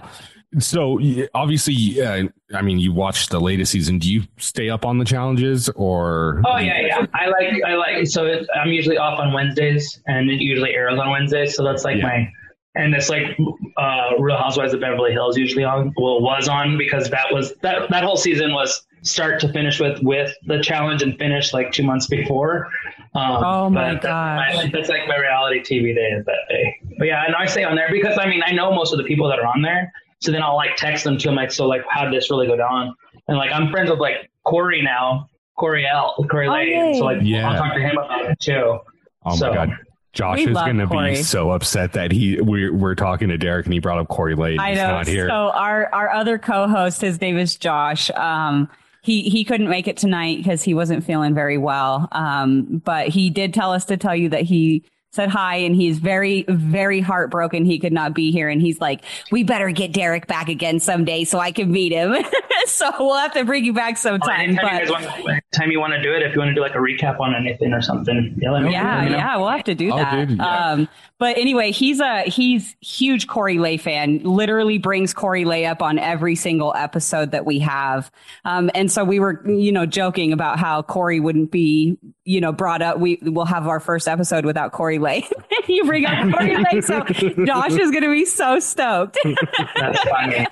[0.59, 0.97] So
[1.33, 3.99] obviously, uh, I mean, you watched the latest season.
[3.99, 6.41] Do you stay up on the challenges or?
[6.45, 7.05] Oh yeah, yeah.
[7.13, 8.07] I like I like.
[8.07, 11.55] So it, I'm usually off on Wednesdays, and it usually airs on Wednesdays.
[11.55, 12.03] So that's like yeah.
[12.03, 12.31] my
[12.75, 13.37] and it's like
[13.77, 17.89] uh, Real Housewives of Beverly Hills usually on well was on because that was that
[17.89, 21.83] that whole season was start to finish with with the challenge and finish like two
[21.83, 22.69] months before.
[23.15, 26.79] Um, oh my god, that's, that's like my reality TV day is that day.
[26.97, 29.05] But yeah, and I stay on there because I mean I know most of the
[29.05, 31.67] people that are on there, so then I'll like text them to them like so
[31.67, 32.93] like how did this really go down?
[33.27, 37.19] And like I'm friends with like Corey now, Corey L, Corey oh, Lay, so like
[37.21, 37.49] yeah.
[37.49, 38.79] I'll talk to him about it too.
[39.25, 39.77] Oh so, my god.
[40.13, 43.67] Josh we is going to be so upset that he we're, we're talking to Derek
[43.67, 44.57] and he brought up Corey Lay.
[44.57, 44.97] I know.
[44.97, 45.29] He's not here.
[45.29, 48.09] So our our other co-host, his name is Josh.
[48.11, 48.67] Um,
[49.01, 52.07] he he couldn't make it tonight because he wasn't feeling very well.
[52.11, 54.83] Um, but he did tell us to tell you that he
[55.17, 58.47] said hi and he's very very heartbroken he could not be here.
[58.47, 62.15] And he's like we better get derek back again someday so i can meet him.
[62.65, 65.79] So we'll have to bring you back sometime well, anytime, but, you want, anytime you
[65.79, 67.81] want to do it if you want to do like a recap on anything or
[67.81, 70.27] something yeah yeah, yeah we'll have to do oh, that.
[70.27, 70.71] dude, yeah.
[70.71, 75.81] um, but anyway he's a he's huge corey lay fan literally brings corey lay up
[75.81, 78.11] on every single episode that we have.
[78.45, 82.51] Um, and so we were you know joking about how corey wouldn't be you know
[82.51, 82.99] brought up.
[82.99, 85.06] We will have our first episode without corey lay
[85.67, 87.01] you bring up corey lay so
[87.45, 89.17] josh is going to be so stoked
[89.75, 90.47] that's funny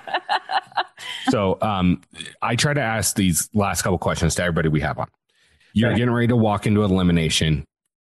[1.28, 2.00] so um,
[2.42, 5.08] i try to ask these last couple questions to everybody we have on
[5.72, 5.98] you're okay.
[5.98, 7.64] getting ready to walk into elimination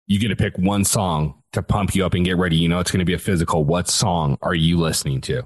[0.07, 2.57] you get to pick one song to pump you up and get ready.
[2.57, 3.65] You know it's going to be a physical.
[3.65, 5.43] What song are you listening to?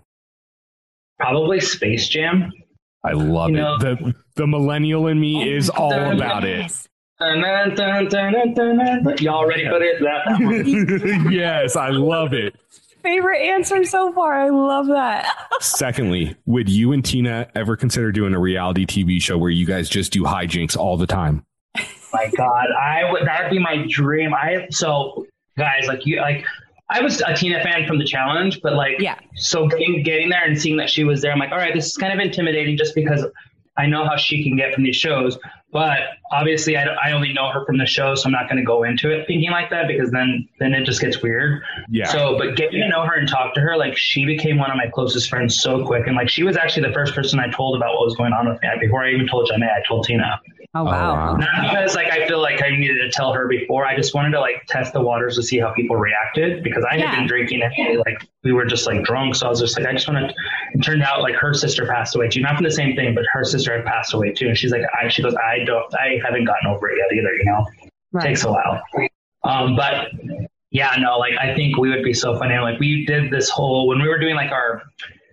[1.18, 2.52] Probably Space Jam.
[3.04, 3.60] I love you it.
[3.60, 6.70] Know, the the millennial in me oh is all about it.
[9.20, 10.00] Y'all ready for this?
[11.30, 12.56] yes, I love it.
[13.02, 14.34] Favorite answer so far.
[14.34, 15.30] I love that.
[15.60, 19.88] Secondly, would you and Tina ever consider doing a reality TV show where you guys
[19.88, 21.44] just do hijinks all the time?
[22.12, 24.34] my God, I would that'd be my dream.
[24.34, 25.26] I so
[25.56, 26.44] guys like you like
[26.88, 29.18] I was a Tina fan from the challenge, but like yeah.
[29.36, 31.86] So getting getting there and seeing that she was there, I'm like, all right, this
[31.86, 33.24] is kind of intimidating just because
[33.76, 35.38] I know how she can get from these shows.
[35.72, 36.00] But
[36.32, 38.82] obviously, I, I only know her from the show, so I'm not going to go
[38.82, 41.62] into it thinking like that because then then it just gets weird.
[41.88, 42.08] Yeah.
[42.10, 44.76] So, but getting to know her and talk to her, like she became one of
[44.76, 47.76] my closest friends so quick, and like she was actually the first person I told
[47.76, 48.68] about what was going on with me.
[48.80, 50.40] Before I even told Jonna, I told Tina.
[50.72, 51.34] Oh, oh wow.
[51.34, 53.86] Not because like I feel like I needed to tell her before.
[53.86, 56.96] I just wanted to like test the waters to see how people reacted because I
[56.96, 57.10] yeah.
[57.10, 59.34] had been drinking and like we were just like drunk.
[59.34, 60.34] So I was just like, I just want to.
[60.74, 63.24] It turned out like her sister passed away too, not from the same thing, but
[63.32, 64.46] her sister had passed away too.
[64.46, 67.34] And she's like, I she goes, I don't, I haven't gotten over it yet either.
[67.34, 67.66] You know,
[68.12, 68.24] right.
[68.24, 68.82] takes a while.
[69.44, 70.08] Um, but
[70.70, 72.56] yeah, no, like I think we would be so funny.
[72.58, 74.82] Like we did this whole when we were doing like our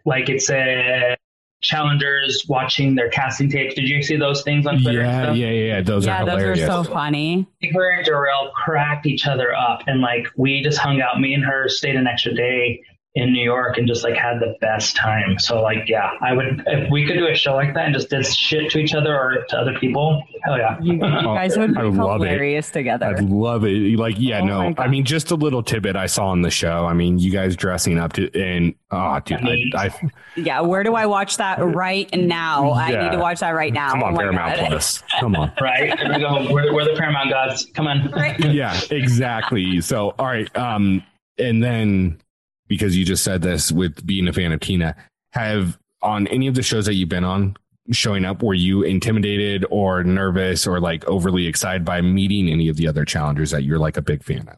[0.06, 1.16] like it's a
[1.62, 3.76] challengers watching their casting tapes.
[3.76, 5.02] Did you see those things on Twitter?
[5.02, 5.82] Yeah, yeah, yeah.
[5.82, 6.60] Those yeah, are hilarious.
[6.62, 7.48] Those are so funny.
[7.74, 11.20] Her and Darrell cracked each other up, and like we just hung out.
[11.20, 12.82] Me and her stayed an extra day
[13.18, 15.40] in New York and just like had the best time.
[15.40, 18.12] So like, yeah, I would if we could do a show like that and just
[18.12, 20.24] did shit to each other or to other people.
[20.44, 22.74] Hell yeah, you, you guys would be hilarious it.
[22.74, 23.08] together.
[23.08, 23.98] I'd love it.
[23.98, 26.86] Like, yeah, oh no, I mean, just a little tidbit I saw on the show.
[26.86, 29.42] I mean, you guys dressing up to and oh, dude,
[29.74, 30.62] I, I, yeah.
[30.62, 32.68] Where do I watch that right now?
[32.68, 32.82] Yeah.
[32.82, 33.94] I need to watch that right now.
[33.94, 34.68] Come on, oh Paramount God.
[34.68, 35.04] Plus.
[35.20, 35.52] Come on.
[35.62, 36.54] right, there we go.
[36.54, 37.66] We're, we're the Paramount gods.
[37.74, 38.12] Come on.
[38.12, 38.38] Right.
[38.48, 39.82] Yeah, exactly.
[39.82, 41.04] So, all right, um,
[41.38, 42.20] and then
[42.68, 44.96] because you just said this with being a fan of Tina,
[45.32, 47.56] have on any of the shows that you've been on
[47.92, 52.76] showing up, were you intimidated or nervous or like overly excited by meeting any of
[52.78, 54.58] the other challengers that you're like a big fan of?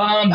[0.00, 0.30] Um,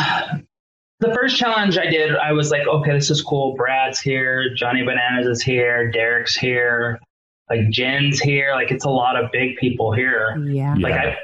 [1.00, 3.56] the first challenge I did, I was like, okay, this is cool.
[3.56, 7.00] Brad's here, Johnny Bananas is here, Derrick's here,
[7.50, 8.52] like Jen's here.
[8.54, 10.38] Like it's a lot of big people here.
[10.46, 10.76] Yeah.
[10.78, 10.94] Like.
[10.94, 11.18] I,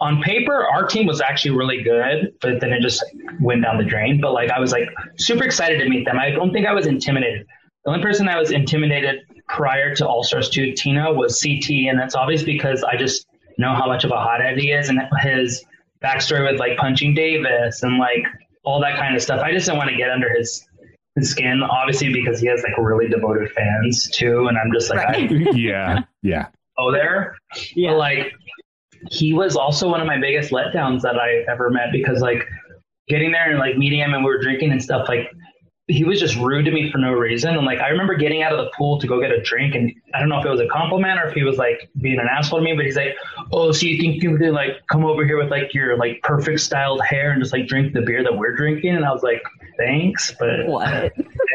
[0.00, 3.04] on paper, our team was actually really good, but then it just
[3.40, 4.20] went down the drain.
[4.20, 6.18] But like, I was like super excited to meet them.
[6.18, 7.46] I don't think I was intimidated.
[7.84, 11.70] The only person that was intimidated prior to All Stars 2, Tina, was CT.
[11.88, 13.26] And that's obvious because I just
[13.56, 15.64] know how much of a hothead he is and his
[16.02, 18.24] backstory with like punching Davis and like
[18.64, 19.40] all that kind of stuff.
[19.40, 20.64] I just didn't want to get under his
[21.16, 24.46] his skin, obviously, because he has like really devoted fans too.
[24.46, 25.30] And I'm just like, right.
[25.30, 26.46] I, yeah, yeah.
[26.76, 27.36] Oh, there.
[27.74, 27.90] Yeah.
[27.90, 28.32] But like,
[29.10, 32.46] he was also one of my biggest letdowns that I ever met because like
[33.08, 35.30] getting there and like meeting him and we were drinking and stuff like
[35.88, 37.56] he was just rude to me for no reason.
[37.56, 39.90] And like I remember getting out of the pool to go get a drink and
[40.14, 42.28] I don't know if it was a compliment or if he was like being an
[42.30, 43.16] asshole to me, but he's like,
[43.52, 46.60] Oh, so you think you could like come over here with like your like perfect
[46.60, 48.96] styled hair and just like drink the beer that we're drinking?
[48.96, 49.42] And I was like,
[49.78, 51.12] Thanks, but what?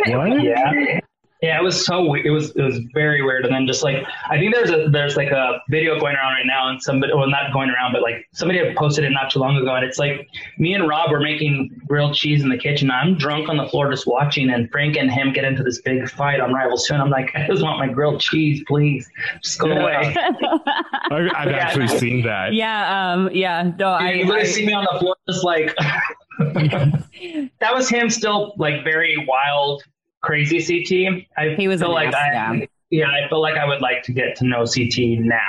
[0.08, 0.44] what?
[0.44, 1.00] Yeah.
[1.44, 2.26] Yeah, it was so weird.
[2.26, 3.46] It was it was very weird.
[3.46, 6.46] And then just like I think there's a there's like a video going around right
[6.46, 9.40] now, and somebody well not going around, but like somebody had posted it not too
[9.40, 10.26] long ago, and it's like
[10.58, 12.90] me and Robb were making grilled cheese in the kitchen.
[12.90, 16.10] I'm drunk on the floor just watching, and Frank and him get into this big
[16.10, 19.12] fight on Rivals Two, and I'm like, I just want my grilled cheese, please,
[19.42, 20.16] just go away.
[21.12, 22.54] I've yeah, actually seen that.
[22.54, 23.70] Yeah, um, yeah.
[23.78, 24.14] No, I.
[24.14, 25.76] You really see me on the floor, just like.
[26.40, 29.84] that was him still like very wild
[30.24, 31.28] crazy CT.
[31.38, 32.66] I he was feel like I, yeah.
[32.90, 35.40] yeah, I feel like I would like to get to know CT now.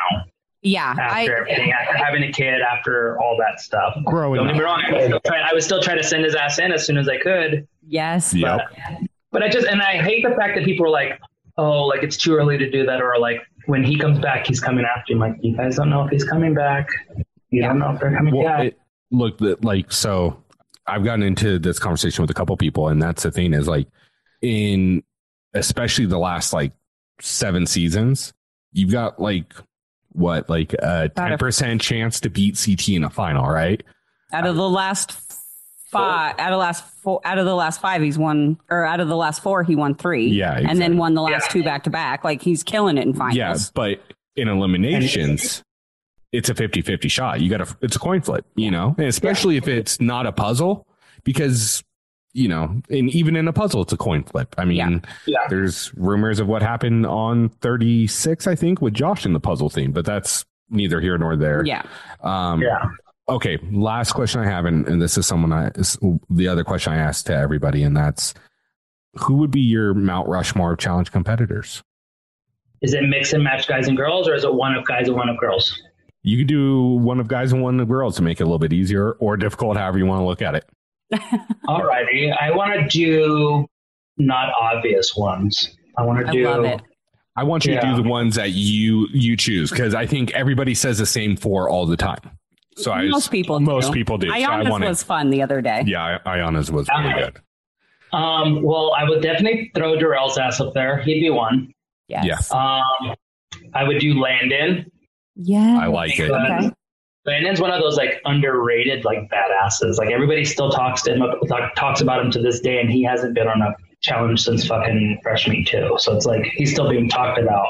[0.61, 3.97] Yeah, after I, everything, after having a kid, after all that stuff.
[4.05, 4.83] Growing Don't get me wrong.
[4.87, 7.07] I was, try, I was, still trying to send his ass in as soon as
[7.07, 7.69] I could.
[7.87, 8.33] Yes.
[8.33, 9.01] But, yep.
[9.31, 11.21] but I just and I hate the fact that people are like,
[11.59, 14.61] oh, like it's too early to do that, or like when he comes back, he's
[14.61, 15.23] coming after you.
[15.23, 16.89] I'm like, you guys don't know if he's coming back.
[17.51, 17.69] You Yeah.
[17.69, 18.65] don't know if they're coming Well, back.
[18.69, 18.79] it,
[19.11, 20.43] look, like, so
[20.87, 23.87] I've gotten into this conversation with a couple people, and that's the thing is like,
[24.45, 25.03] in
[25.55, 26.73] especially the last like
[27.21, 28.33] seven seasons,
[28.73, 29.55] you've got like
[30.13, 33.83] what, like a 10% chance to beat CT in a final, right?
[34.33, 35.13] Out of the last
[35.91, 39.01] five, out of the last four, out of the last five, he's won, or out
[39.01, 40.27] of the last four, he won three.
[40.29, 41.53] Yeah, and then won the last Yeah.
[41.53, 42.25] two back to back.
[42.25, 43.37] Like he's killing it in finals.
[43.37, 44.01] Yeah, but
[44.37, 45.63] in eliminations,
[46.33, 47.41] it's a 50 50 shot.
[47.41, 50.33] You got to, it's a coin flip, you know, and especially if it's not a
[50.33, 50.87] puzzle,
[51.23, 51.83] because,
[52.35, 54.55] you know, and even in a puzzle, it's a coin flip.
[54.59, 54.99] I mean, Yeah.
[55.27, 55.47] Yeah.
[55.49, 59.93] there's rumors of what happened on 36, I think, with Josh in the puzzle theme,
[59.93, 61.65] but that's neither here nor there.
[61.65, 61.83] Yeah.
[62.23, 62.91] Um, yeah.
[63.29, 63.59] Okay.
[63.71, 65.97] Last question I have, and, and this is someone I, is
[66.29, 68.35] the other question I asked to everybody, and that's
[69.15, 71.83] who would be your Mount Rushmore of challenge competitors?
[72.83, 75.17] Is it mix and match guys and girls, or is it one of guys and
[75.17, 75.81] one of girls?
[76.23, 78.59] You could do one of guys and one of girls to make it a little
[78.59, 80.69] bit easier or difficult, however you want to look at it.
[81.67, 83.67] Alrighty, I want to do
[84.19, 85.77] not obvious ones.
[85.97, 86.45] I want to I do.
[86.49, 86.81] love it.
[87.37, 90.75] I want you to do the ones that you you choose because I think everybody
[90.75, 92.21] says the same four all the time.
[92.77, 93.65] So I Most people do.
[93.65, 94.29] most people do.
[94.29, 95.83] So I Ionis want was fun the other day.
[95.87, 97.21] yeah, I- Iana's was really Okay.
[97.33, 97.41] good.
[98.13, 100.99] Um, well, I would definitely throw Darrell's ass up there.
[101.03, 101.73] He'd be one.
[102.09, 102.51] Yes.
[102.53, 102.81] Yeah.
[103.09, 103.15] Um,
[103.75, 104.91] I would do Landon.
[105.35, 105.79] Yeah.
[105.81, 106.31] I like it.
[106.31, 106.71] Okay.
[107.27, 109.97] Landon's one of those like underrated like badasses.
[109.99, 113.03] Like everybody still talks to him, talk, talks about him to this day, and he
[113.03, 115.95] hasn't been on a challenge since fucking Fresh Meat too.
[115.99, 117.67] So it's like he's still being talked about,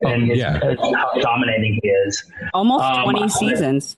[0.00, 0.56] and his, yeah.
[0.58, 2.24] uh, how dominating he is.
[2.54, 3.96] Almost Um, 20 seasons.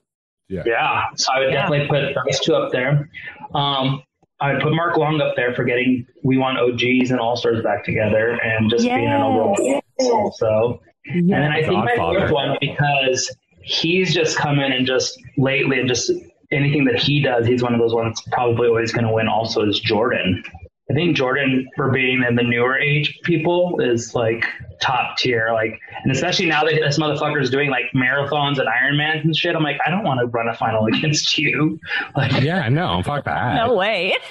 [0.49, 1.01] Yeah, yeah.
[1.15, 1.61] so I would Yeah.
[1.67, 3.09] definitely put those two up there.
[3.55, 4.03] Um,
[4.39, 7.63] I would put Mark Long up there for getting we want OGs and All Stars
[7.63, 9.81] back together and just being in an overall.
[10.11, 12.19] Also, and then I think my Godfather.
[12.19, 13.35] fourth one because
[13.65, 16.11] he's just come in and just lately and just
[16.51, 19.27] anything that he does, he's one of those ones probably always going to win.
[19.27, 20.43] Also, is Jordan.
[20.89, 24.45] I think Jordan, for being in the newer age people, is like
[24.79, 25.49] top tier.
[25.51, 29.55] Like, and especially now that this motherfucker is doing like marathons and Ironmans and shit.
[29.55, 31.79] I'm like, I don't want to run a final against you.
[32.15, 33.55] Like, Yeah, no, fuck that.
[33.55, 34.15] No way.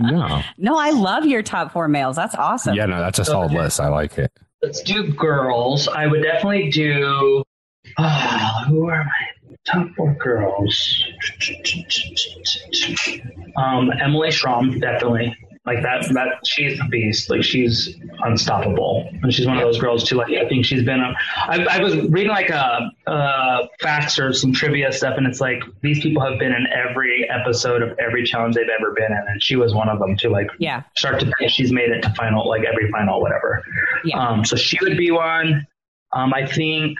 [0.00, 0.42] No.
[0.58, 2.16] no, I love your top four males.
[2.16, 2.74] That's awesome.
[2.74, 3.78] Yeah, no, that's a solid list.
[3.78, 4.32] I like it.
[4.62, 5.86] let's do girls.
[5.86, 7.44] I would definitely do.
[7.98, 11.04] Ah, who are my top four girls?
[13.56, 15.36] Um, Emily Schramm, definitely.
[15.66, 17.28] Like that, that she's a beast.
[17.28, 20.16] Like she's unstoppable, and she's one of those girls too.
[20.16, 21.00] Like I think she's been.
[21.00, 25.38] A, I, I was reading like a, uh facts or some trivia stuff, and it's
[25.40, 29.22] like these people have been in every episode of every challenge they've ever been in,
[29.28, 30.30] and she was one of them too.
[30.30, 30.82] Like Yeah.
[30.96, 33.62] start to finish, she's made it to final, like every final, whatever.
[34.02, 34.18] Yeah.
[34.18, 35.66] Um, so she would be one.
[36.12, 36.98] Um, I think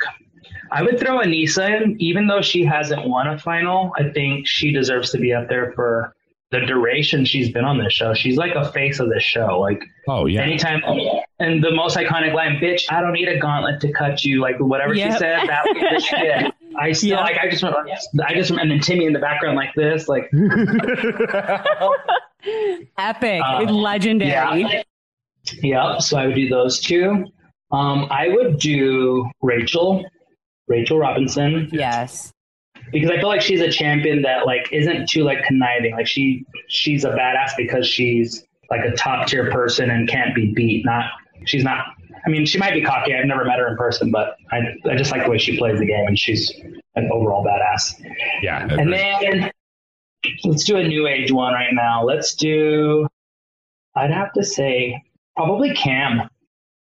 [0.72, 3.92] I would throw Aneesa in, even though she hasn't won a final.
[3.98, 6.14] I think she deserves to be up there for
[6.52, 8.12] the duration she's been on this show.
[8.12, 9.60] She's like a face of this show.
[9.60, 10.42] Like Oh yeah.
[10.42, 10.82] anytime,
[11.38, 14.58] and the most iconic line, "Bitch, I don't need a gauntlet to cut you." Like
[14.58, 16.52] whatever she said, that was the shit.
[16.76, 17.20] I still Yeah.
[17.20, 17.36] like.
[17.38, 17.88] I just, remember-
[18.26, 20.28] I just, remember- and then Timmy in the background like this, like
[22.98, 23.40] Epic.
[23.44, 24.62] Uh, Legendary.
[24.62, 24.82] Yeah.
[25.62, 26.02] Yep.
[26.02, 27.26] So I would do those two.
[27.72, 30.04] Um, I would do Rachel,
[30.70, 32.32] Rachel Robinson, Yes.
[32.92, 35.92] because I feel like she's a champion that like isn't too like conniving.
[35.92, 40.52] Like she she's a badass because she's like a top tier person and can't be
[40.54, 40.84] beat.
[40.86, 41.04] Not
[41.44, 41.86] she's not.
[42.24, 43.14] I mean, she might be cocky.
[43.14, 44.58] I've never met her in person, but I
[44.90, 46.52] I just like the way she plays the game, and she's
[46.94, 48.00] an overall badass.
[48.42, 48.66] yeah.
[48.70, 49.50] And then
[50.44, 52.04] let's do a new age one right now.
[52.04, 53.08] Let's do.
[53.96, 55.02] I'd have to say
[55.36, 56.28] probably Cam,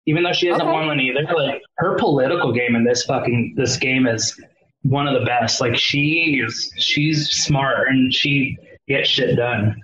[0.06, 0.72] even though she hasn't Okay.
[0.73, 1.22] won one either.
[1.34, 4.40] Like her political game in this fucking this game is
[4.84, 5.61] one of the best.
[5.61, 8.57] Like she's she's smart and she
[8.88, 9.76] gets shit done.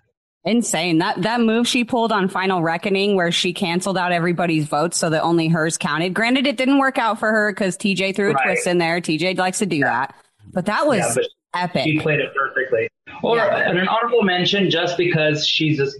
[0.43, 0.97] Insane.
[0.99, 5.09] That that move she pulled on Final Reckoning where she canceled out everybody's votes so
[5.11, 6.13] that only hers counted.
[6.15, 8.43] Granted, it didn't work out for her because TJ threw a Right.
[8.45, 8.99] twist in there.
[9.01, 10.15] TJ likes to do that.
[10.53, 11.83] But that was yeah, but epic.
[11.83, 12.87] she played it perfectly.
[13.21, 13.69] Or Yeah.
[13.69, 15.97] an honorable mention just because she's just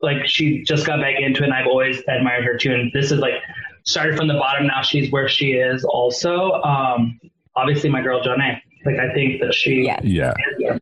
[0.00, 2.72] like she just got back into it and I've always admired her too.
[2.72, 3.34] And this is like
[3.84, 6.52] started from the bottom now she's where she is also.
[6.62, 7.18] Um
[7.56, 8.60] obviously my girl Jonna.
[8.84, 10.00] Like I think that she Yeah.
[10.02, 10.78] yeah.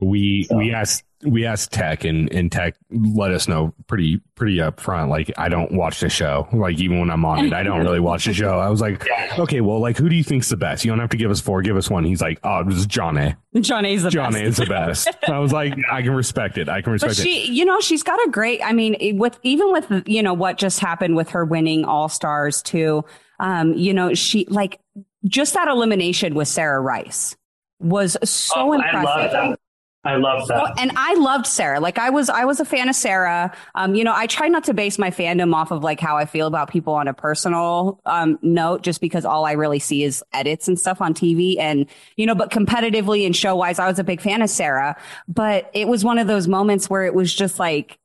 [0.00, 4.56] We So- we asked we asked Tech and, and Tech let us know pretty pretty
[4.56, 5.08] upfront.
[5.10, 6.48] Like I don't watch the show.
[6.52, 8.58] Like even when I'm on it, I don't really watch the show.
[8.58, 9.06] I was like,
[9.38, 10.84] okay, well, like who do you think's the best?
[10.84, 12.04] You don't have to give us four, give us one.
[12.04, 13.36] He's like, oh, this is Jonna.
[13.60, 14.42] John A's the John best.
[14.42, 15.08] A is the best.
[15.28, 16.68] I was like, I can respect it.
[16.68, 17.22] I can But respect it.
[17.22, 18.62] she, you know, she's got a great.
[18.64, 22.62] I mean, with even with you know what just happened with her winning All Stars
[22.62, 23.04] too.
[23.38, 24.80] Um, you know, she like
[25.26, 27.36] just that elimination with Sarah Rice
[27.78, 29.56] was so oh, impressive.
[30.02, 30.68] I love that.
[30.68, 31.78] So, and I loved Sarah.
[31.78, 33.54] Like I was, I was a fan of Sarah.
[33.74, 36.24] Um, you know, I try not to base my fandom off of like how I
[36.24, 40.24] feel about people on a personal um, note, just because all I really see is
[40.32, 41.58] edits and stuff on TV.
[41.58, 41.86] And
[42.16, 44.96] you know, but competitively and show wise, I was a big fan of Sarah.
[45.28, 47.98] But it was one of those moments where it was just like,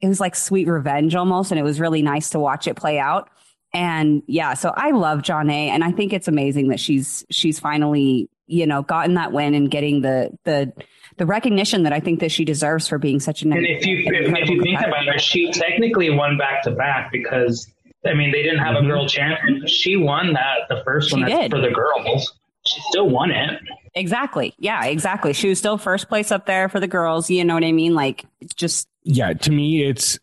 [0.00, 2.98] it was like sweet revenge almost, and it was really nice to watch it play
[2.98, 3.30] out.
[3.72, 8.28] And yeah, so I love Jonna, and I think it's amazing that she's she's finally
[8.48, 10.72] you know gotten that win and getting the the
[11.18, 13.52] the recognition that I think that she deserves for being such an.
[13.52, 17.72] And if you if you think about it, she technically won back to back because
[18.06, 18.86] I mean they didn't have mm-hmm.
[18.86, 19.66] a girl champion.
[19.66, 22.32] She won that the first one for the girls.
[22.66, 23.60] She still won it.
[23.94, 24.54] Exactly.
[24.58, 25.32] Yeah, exactly.
[25.32, 27.30] She was still first place up there for the girls.
[27.30, 27.94] You know what I mean?
[27.94, 28.26] Like
[28.56, 28.88] just.
[29.04, 30.18] Yeah, to me, it's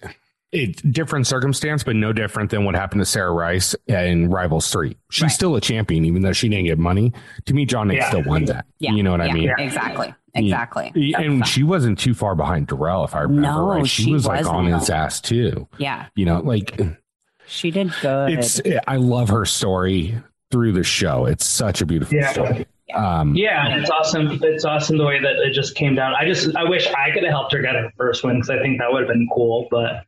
[0.53, 4.95] it's different circumstance, but no different than what happened to Sarah Rice in Rivals Three.
[5.09, 5.31] She's right.
[5.31, 7.11] still a champion, even though she didn't get money.
[7.45, 8.07] To me, John yeah.
[8.07, 8.65] still won that.
[8.79, 8.91] Yeah.
[8.93, 9.31] You know what yeah.
[9.31, 9.53] I mean?
[9.57, 10.13] Exactly.
[10.35, 10.91] Exactly.
[10.95, 11.21] Yeah.
[11.21, 13.87] And she wasn't too far behind Darrell, if I remember no, right.
[13.87, 15.67] She, she was like on his ass too.
[15.77, 16.07] Yeah.
[16.15, 16.79] You know, like
[17.47, 18.31] she did good.
[18.31, 20.17] It's I love her story
[20.51, 21.25] through the show.
[21.25, 22.31] It's such a beautiful yeah.
[22.31, 22.67] story.
[22.93, 24.39] Um, yeah, it's awesome.
[24.43, 26.13] It's awesome the way that it just came down.
[26.13, 28.59] I just I wish I could have helped her get her first win because I
[28.59, 29.67] think that would have been cool.
[29.71, 30.05] But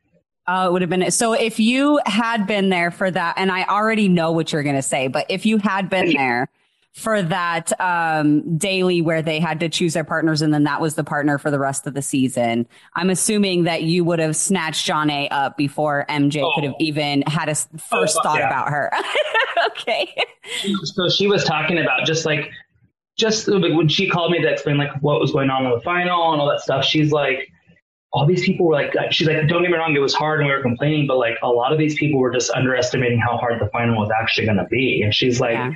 [0.47, 3.63] Oh, it would have been so if you had been there for that, and I
[3.65, 6.49] already know what you're going to say, but if you had been there
[6.95, 10.95] for that um, daily where they had to choose their partners and then that was
[10.95, 12.65] the partner for the rest of the season.
[12.93, 16.53] I'm assuming that you would have snatched Jonna up before MJ oh.
[16.55, 18.47] could have even had a first oh, thought yeah.
[18.47, 18.93] about her.
[19.67, 20.15] okay.
[20.85, 22.49] So she was talking about just like,
[23.17, 26.31] just when she called me to explain like what was going on in the final
[26.31, 27.51] and all that stuff, she's like,
[28.15, 30.47] all these people were like, she's like, don't get me wrong, it was hard and
[30.47, 33.59] we were complaining, but like a lot of these people were just underestimating how hard
[33.59, 35.01] the final was actually going to be.
[35.03, 35.71] And she's like, yeah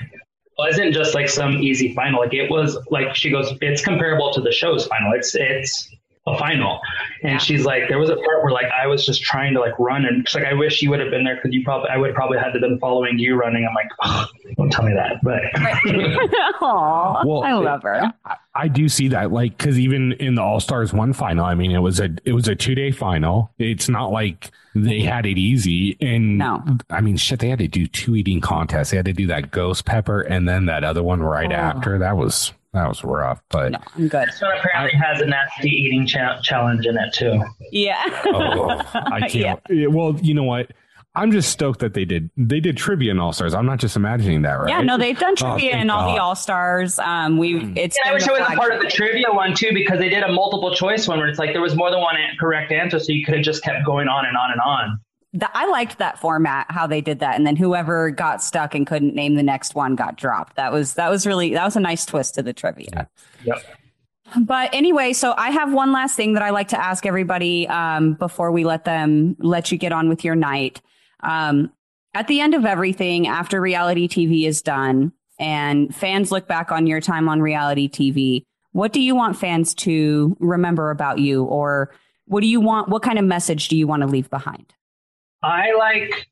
[0.60, 2.20] wasn't just like some easy final.
[2.20, 5.14] Like it was like she goes, it's comparable to the show's final.
[5.14, 5.90] It's it's
[6.28, 6.80] a final.
[7.24, 7.38] And yeah.
[7.38, 10.06] she's like, there was a part where like I was just trying to like run
[10.06, 12.14] and she's like, I wish you would have been there because you probably I would
[12.14, 13.66] probably had to been following you running.
[13.68, 14.26] I'm like, oh,
[14.58, 15.24] don't tell me that.
[15.24, 15.42] But
[16.62, 18.14] Aww, well, I love her.
[18.26, 21.56] I, I do see that, like, because even in the All Stars one final, I
[21.56, 23.52] mean, it was a it was a two day final.
[23.58, 25.98] It's not like they had it easy.
[26.02, 26.64] And no.
[26.90, 28.92] I mean, shit, they had to do two eating contests.
[28.92, 31.56] They had to do that ghost pepper and then that other one right oh.
[31.56, 31.98] after.
[32.00, 34.28] That was that was rough, but no, I'm good.
[34.28, 37.42] This one apparently I, has a nasty eating cha- challenge in it too.
[37.72, 38.02] Yeah.
[38.26, 39.60] oh, I can't.
[39.70, 39.88] Yeah.
[39.88, 40.72] Well, you know what?
[41.16, 43.56] I'm just stoked that they did they did trivia in All Stars.
[43.56, 44.70] I'm not just imagining that, right?
[44.70, 46.16] Yeah, no, they've done oh, trivia oh, in all God.
[46.16, 47.00] the All Stars.
[47.00, 47.74] Um, we hmm.
[47.76, 47.98] it's.
[47.98, 50.22] Yeah, I wish it was a part of the trivia one too because they did
[50.22, 53.12] a multiple choice one where it's like there was more than one correct answer, so
[53.12, 55.00] you could have just kept going on and on and on
[55.34, 57.36] the, I liked that format, how they did that.
[57.36, 60.56] And then whoever got stuck and couldn't name the next one got dropped.
[60.56, 63.10] That was, that was really, that was a nice twist to the trivia.
[63.44, 63.64] Yep.
[64.42, 68.14] But anyway, so I have one last thing that I like to ask everybody um,
[68.14, 70.82] before we let them let you get on with your night.
[71.22, 71.72] Um,
[72.14, 76.88] at the end of everything, after reality TV is done and fans look back on
[76.88, 81.44] your time on reality TV, what do you want fans to remember about you?
[81.44, 81.92] Or
[82.26, 82.90] what do you want?
[82.90, 84.74] What kind of message do you want to leave behind?
[85.44, 86.28] I like,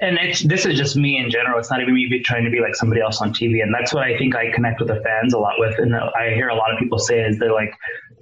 [0.00, 1.58] and it's this is just me in general.
[1.58, 4.02] It's not even me trying to be like somebody else on TV, and that's what
[4.02, 5.78] I think I connect with the fans a lot with.
[5.78, 7.72] And I hear a lot of people say is they're like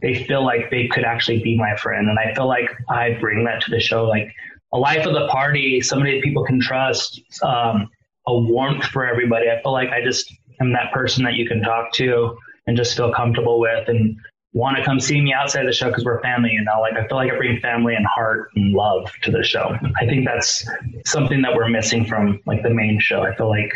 [0.01, 3.45] they feel like they could actually be my friend, and I feel like I bring
[3.45, 4.33] that to the show, like
[4.73, 7.89] a life of the party, somebody that people can trust, um,
[8.27, 9.51] a warmth for everybody.
[9.51, 12.37] I feel like I just am that person that you can talk to
[12.67, 14.17] and just feel comfortable with, and
[14.53, 17.07] want to come see me outside the show because we're family, you know, like I
[17.07, 19.77] feel like I bring family and heart and love to the show.
[19.97, 20.67] I think that's
[21.07, 23.23] something that we're missing from like the main show.
[23.23, 23.73] I feel like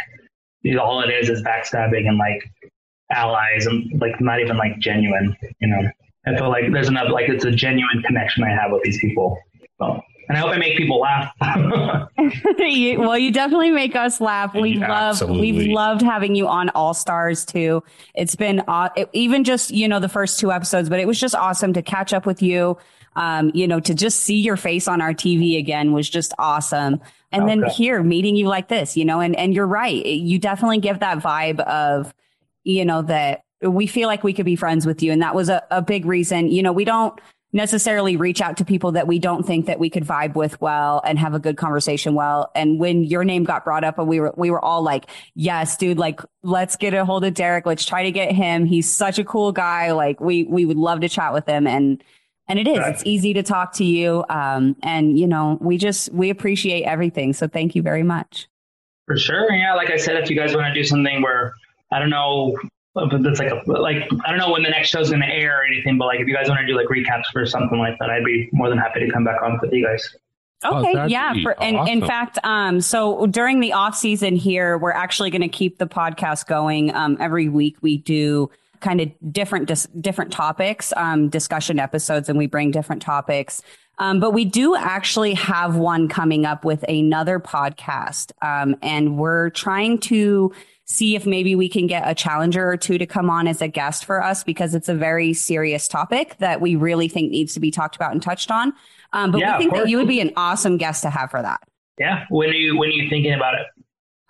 [0.62, 2.42] you know, all it is is backstabbing and like
[3.10, 5.90] allies and like not even like genuine, you know.
[6.26, 9.38] I feel like there's enough like it's a genuine connection I have with these people.
[9.78, 10.00] So
[10.32, 11.30] and I hope I make people laugh.
[12.98, 14.54] well, you definitely make us laugh.
[14.54, 15.52] We yeah, love, absolutely.
[15.52, 17.82] we've loved having you on All Stars too.
[18.14, 21.20] It's been uh, it, even just you know the first two episodes, but it was
[21.20, 22.78] just awesome to catch up with you.
[23.14, 26.98] Um, you know, to just see your face on our TV again was just awesome.
[27.30, 27.60] And okay.
[27.60, 31.00] then here, meeting you like this, you know, and and you're right, you definitely give
[31.00, 32.14] that vibe of,
[32.64, 35.50] you know, that we feel like we could be friends with you, and that was
[35.50, 36.48] a, a big reason.
[36.48, 37.20] You know, we don't
[37.52, 41.02] necessarily reach out to people that we don't think that we could vibe with well
[41.04, 42.50] and have a good conversation well.
[42.54, 45.04] And when your name got brought up and we were, we were all like,
[45.34, 47.66] yes, dude, like, let's get a hold of Derek.
[47.66, 48.64] Let's try to get him.
[48.64, 49.92] He's such a cool guy.
[49.92, 51.66] Like we, we would love to chat with him.
[51.66, 52.02] And,
[52.48, 54.24] and it is, it's easy to talk to you.
[54.30, 57.34] Um, and you know, we just, we appreciate everything.
[57.34, 58.48] So thank you very much.
[59.06, 59.52] For sure.
[59.52, 59.74] Yeah.
[59.74, 61.52] Like I said, if you guys want to do something where,
[61.90, 62.56] I don't know,
[62.94, 65.60] but that's like a, like, I don't know when the next show's going to air
[65.60, 67.98] or anything, but like if you guys want to do like recaps for something like
[67.98, 70.14] that, I'd be more than happy to come back on with you guys.
[70.64, 71.32] Okay, Oh, yeah.
[71.42, 75.42] For, be and in fact, um, so during the off season here, we're actually going
[75.42, 76.94] to keep the podcast going.
[76.94, 78.50] Um, every week we do
[78.80, 83.62] kind of different dis- different topics, um, discussion episodes, and we bring different topics.
[83.98, 89.50] Um, but we do actually have one coming up with another podcast, um, and we're
[89.50, 90.52] trying to
[90.92, 93.68] see if maybe we can get a challenger or two to come on as a
[93.68, 97.60] guest for us because it's a very serious topic that we really think needs to
[97.60, 98.72] be talked about and touched on.
[99.12, 101.42] Um, but Yeah, we think that you would be an awesome guest to have for
[101.42, 101.60] that.
[101.98, 102.24] Yeah.
[102.30, 103.66] When are you, when are you thinking about it?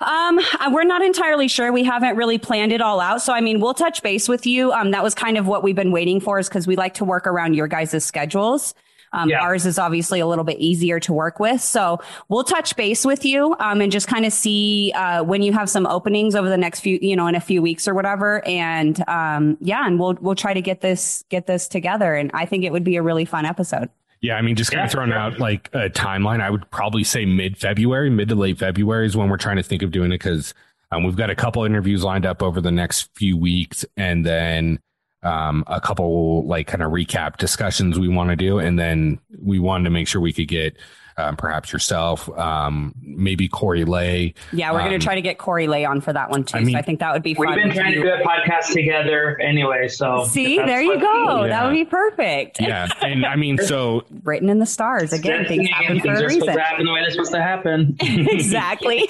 [0.01, 0.41] Um,
[0.73, 1.73] we're not entirely sure.
[1.73, 3.23] We haven't really planned it all out.
[3.23, 4.73] So, I mean, we'll touch base with you.
[4.73, 7.05] Um, that was kind of what we've been waiting for is because we like to
[7.05, 8.75] work around your guys' schedules.
[9.13, 9.41] Um, Yeah.
[9.43, 11.61] ours is obviously a little bit easier to work with.
[11.61, 15.53] So we'll touch base with you, um, and just kind of see, uh, when you
[15.53, 18.47] have some openings over the next few, you know, in a few weeks or whatever.
[18.47, 22.15] And, um, yeah, and we'll, we'll try to get this, get this together.
[22.15, 23.89] And I think it would be a really fun episode.
[24.21, 25.19] Yeah, I mean, just kind Yeah, of throwing sure.
[25.19, 26.41] out like a timeline.
[26.41, 29.65] I would probably say mid February, mid to late February is when we're trying to
[29.65, 30.55] think of doing it because
[30.93, 34.79] um, we've got a couple interviews lined up over the next few weeks, and then
[35.23, 39.59] um, a couple like kind of recap discussions we want to do, and then we
[39.59, 40.77] wanted to make sure we could get
[41.17, 44.35] um, perhaps yourself, um, maybe Corey Lay.
[44.53, 46.57] Yeah, we're Um, going to try to get Corey Lay on for that one too.
[46.59, 47.47] I mean, so I think that would be fun.
[47.49, 49.89] We've been trying to do a podcast together anyway.
[49.89, 51.43] So See, there you go.
[51.43, 51.49] Yeah.
[51.49, 52.61] That would be perfect.
[52.61, 55.13] Yeah, and I mean, so Written in the stars.
[55.13, 56.55] Again, things Destiny, happen for things a are supposed reason.
[56.57, 57.97] to happen the way they're supposed to happen.
[58.01, 59.09] exactly.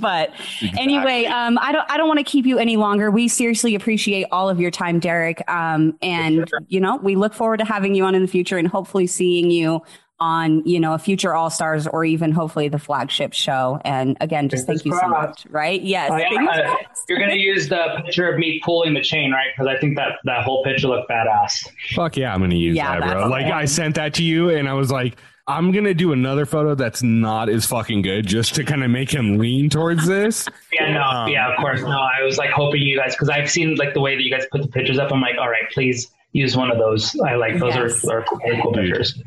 [0.00, 0.30] but
[0.78, 3.10] anyway, um, I don't I don't want to keep you any longer.
[3.10, 5.48] We seriously appreciate all of your time, Derek.
[5.50, 8.68] Um, and you know, we look forward to having you on in the future and
[8.68, 9.82] hopefully seeing you
[10.20, 13.80] on, you know, a future All Stars or even hopefully the flagship show.
[13.84, 15.46] And again, just Fingers thank you so much.
[15.50, 15.80] Right?
[15.80, 16.10] Yes.
[16.12, 16.50] Oh, yeah.
[16.72, 16.74] Uh,
[17.08, 19.48] you're gonna use the picture of me pulling the chain, right?
[19.56, 21.68] Because I think that that whole picture looked badass.
[21.94, 23.18] Fuck yeah, I'm gonna use Yeah, that, bro.
[23.20, 23.52] that's Like fun.
[23.52, 25.16] I sent that to you, and I was like,
[25.46, 29.10] I'm gonna do another photo that's not as fucking good, just to kind of make
[29.10, 30.46] him lean towards this.
[30.72, 31.80] Yeah, no, Um, yeah, of course.
[31.80, 34.30] No, I was like hoping you guys because I've seen like the way that you
[34.30, 35.10] guys put the pictures up.
[35.10, 37.18] I'm like, all right, please use one of those.
[37.20, 38.04] I like those Yes.
[38.06, 38.86] are, are cool, cool Dude.
[38.86, 39.22] pictures.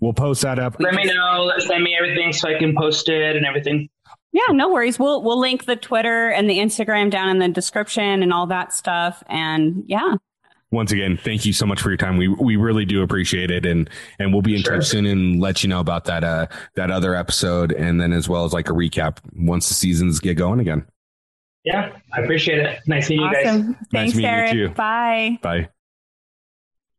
[0.00, 0.76] We'll post that up.
[0.80, 1.50] Let me know.
[1.58, 3.88] Send me everything so I can post it and everything.
[4.32, 4.98] Yeah, no worries.
[4.98, 8.72] We'll we'll link the Twitter and the Instagram down in the description and all that
[8.74, 9.22] stuff.
[9.28, 10.14] And yeah.
[10.72, 12.16] Once again, thank you so much for your time.
[12.18, 13.88] We we really do appreciate it, and
[14.18, 14.74] and we'll be in Sure.
[14.74, 18.28] touch soon and let you know about that uh that other episode, and then as
[18.28, 20.84] well as like a recap once the seasons get going again.
[21.64, 22.80] Yeah, I appreciate it.
[22.86, 23.46] Nice meeting you guys.
[23.46, 23.76] Awesome.
[23.92, 24.74] Thanks, meeting you too.
[24.74, 25.38] Bye.
[25.40, 25.68] Bye.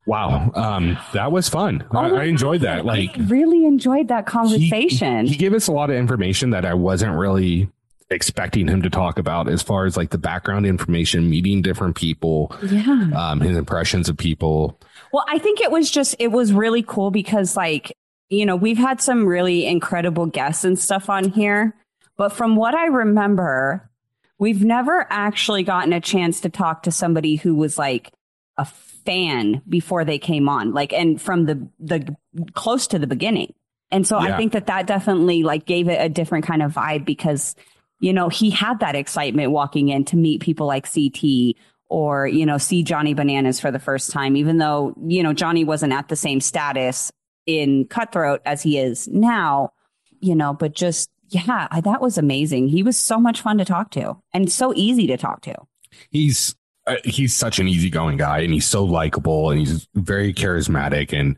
[0.08, 1.84] Wow, um, that was fun.
[1.92, 2.68] I, Oh my I enjoyed God.
[2.68, 2.86] that.
[2.86, 5.28] Like I really enjoyed that he- conversation.
[5.28, 7.70] He, gave us a lot of information that I wasn't really
[8.10, 12.56] expecting him to talk about as far as like the background information, meeting different people,
[12.64, 13.10] yeah.
[13.14, 14.80] um, his impressions of people.
[15.12, 17.92] Well, I think it was just, it was really cool because, like,
[18.30, 21.76] you know, we've had some really incredible guests and stuff on here.
[22.16, 23.90] But from what I remember,
[24.40, 28.12] we've never actually gotten a chance to talk to somebody who was like
[28.58, 28.66] a
[29.08, 32.16] fan before they came on, like, and from the, the
[32.54, 33.54] close to the beginning.
[33.90, 37.06] And so I think that that definitely like gave it a different kind of vibe
[37.06, 37.56] because,
[38.02, 41.56] you know, he had that excitement walking in to meet people like CT
[41.90, 45.64] or, you know, see Johnny Bananas for the first time, even though, you know, Johnny
[45.64, 47.14] wasn't at the same status
[47.46, 49.72] in Cutthroat as he is now,
[50.20, 52.68] you know, but just, yeah, I- that was amazing.
[52.68, 55.56] He was so much fun to talk to and so easy to talk to.
[56.12, 56.56] He's
[57.04, 61.36] he's such an easygoing guy, and he's so likable, and he's very charismatic, and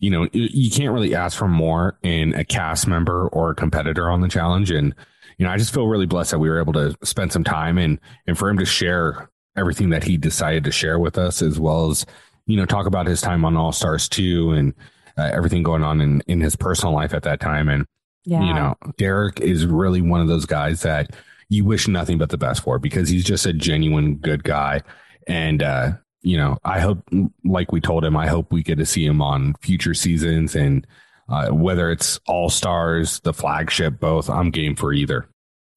[0.00, 4.10] you know you can't really ask for more in a cast member or a competitor
[4.10, 4.94] on the challenge, and
[5.38, 7.78] you know I just feel really blessed that we were able to spend some time
[7.78, 11.58] and and for him to share everything that he decided to share with us, as
[11.60, 12.04] well as
[12.46, 14.74] you know talk about his time on All Stars two and
[15.16, 17.86] uh, everything going on in in his personal life at that time, and
[18.24, 18.42] Yeah.
[18.44, 21.14] you know, Derek is really one of those guys that
[21.48, 24.82] you wish nothing but the best for because he's just a genuine good guy.
[25.26, 25.92] And, uh,
[26.22, 27.02] you know, I hope,
[27.44, 30.86] like we told him, I hope we get to see him on future seasons and
[31.28, 35.26] uh, whether it's All Stars, the flagship, both, I'm game for either.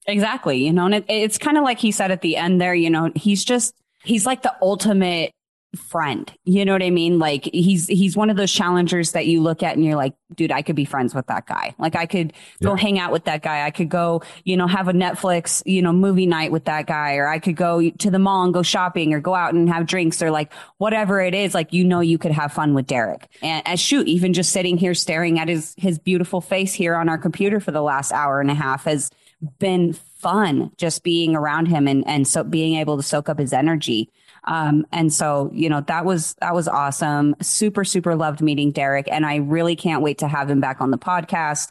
[0.05, 0.65] Exactly.
[0.65, 2.89] You know, and it, it's kind of like he said at the end there, you
[2.89, 3.73] know, he's just,
[4.03, 5.31] he's like the ultimate
[5.75, 6.31] friend.
[6.43, 7.19] You know what I mean?
[7.19, 10.51] Like he's, he's one of those challengers that you look at and you're like, dude,
[10.51, 11.75] I could be friends with that guy.
[11.77, 12.33] Like I could
[12.63, 13.65] go hang out with that guy.
[13.65, 17.15] I could go, you know, have a Netflix, you know, movie night with that guy,
[17.15, 19.85] or I could go to the mall and go shopping or go out and have
[19.85, 21.53] drinks or like whatever it is.
[21.53, 24.77] Like, you know, you could have fun with Derek and as shoot, even just sitting
[24.77, 28.41] here staring at his, his beautiful face here on our computer for the last hour
[28.41, 29.11] and a half has,
[29.59, 33.53] been fun just being around him and and so being able to soak up his
[33.53, 34.09] energy.
[34.47, 37.35] Um, and so, you know, that was that was awesome.
[37.41, 40.91] Super, super loved meeting Derek, and I really can't wait to have him back on
[40.91, 41.69] the podcast.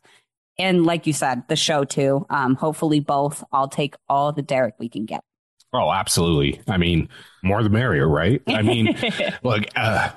[0.58, 2.26] And like you said, the show too.
[2.30, 3.42] Um, hopefully, both.
[3.52, 5.20] I'll take all the Derek we can get.
[5.72, 6.60] Oh, absolutely.
[6.68, 7.08] I mean,
[7.42, 8.40] more the merrier, right?
[8.46, 8.96] I mean,
[9.42, 10.10] look, uh,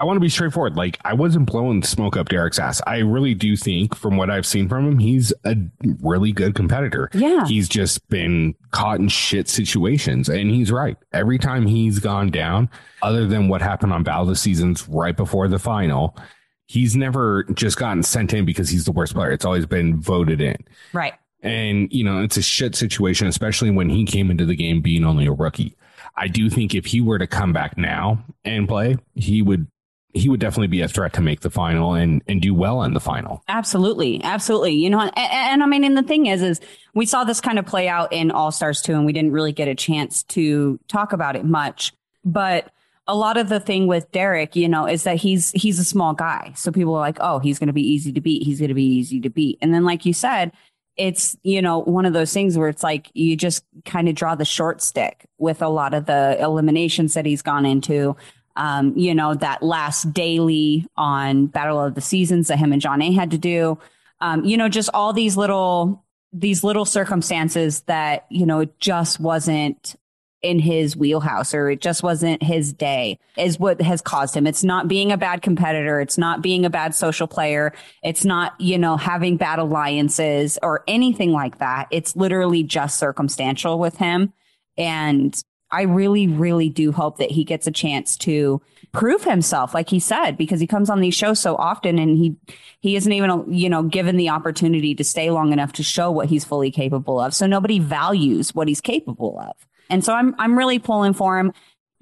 [0.00, 0.76] I want to be straightforward.
[0.76, 2.82] Like, I wasn't blowing smoke up Derek's ass.
[2.86, 5.56] I really do think, from what I've seen from him, he's a
[6.02, 7.08] really good competitor.
[7.14, 7.46] Yeah.
[7.46, 10.28] He's just been caught in shit situations.
[10.28, 10.96] And he's right.
[11.12, 12.68] Every time he's gone down,
[13.02, 16.18] other than what happened on Battle of the Seasons right before the final,
[16.66, 19.30] he's never just gotten sent in because he's the worst player.
[19.30, 20.56] It's always been voted in.
[20.92, 21.14] Right.
[21.40, 25.04] And, you know, it's a shit situation, especially when he came into the game being
[25.04, 25.76] only a rookie.
[26.16, 29.66] I do think if he were to come back now and play, he would
[30.14, 32.94] he would definitely be a threat to make the final and and do well in
[32.94, 33.42] the final.
[33.48, 34.72] Absolutely, absolutely.
[34.72, 36.60] You know, and, and, I mean, and the thing is, is
[36.94, 39.52] we saw this kind of play out in All Stars too, and we didn't really
[39.52, 41.92] get a chance to talk about it much.
[42.24, 42.70] But
[43.06, 46.14] a lot of the thing with Derek, you know, is that he's he's a small
[46.14, 48.44] guy, so people are like, oh, he's going to be easy to beat.
[48.44, 49.58] He's going to be easy to beat.
[49.60, 50.52] And then, like you said,
[50.96, 54.36] it's you know one of those things where it's like you just kind of draw
[54.36, 58.16] the short stick with a lot of the eliminations that he's gone into
[58.56, 63.14] um, you know, that last daily on Battle of the Seasons that him and Jonna
[63.14, 63.78] had to do.
[64.20, 69.20] Um, you know, just all these little these little circumstances that, you know, it just
[69.20, 69.94] wasn't
[70.42, 74.46] in his wheelhouse or it just wasn't his day is what has caused him.
[74.46, 76.00] It's not being a bad competitor.
[76.00, 77.72] It's not being a bad social player.
[78.02, 81.88] It's not, you know, having bad alliances or anything like that.
[81.90, 84.34] It's literally just circumstantial with him.
[84.76, 85.42] And
[85.74, 89.98] I really, really do hope that he gets a chance to prove himself, like he
[89.98, 92.36] said, because he comes on these shows so often and he
[92.80, 96.28] he isn't even you know given the opportunity to stay long enough to show what
[96.28, 97.34] he's fully capable of.
[97.34, 99.54] So nobody values what he's capable of.
[99.90, 101.52] And so I'm I'm really pulling for him.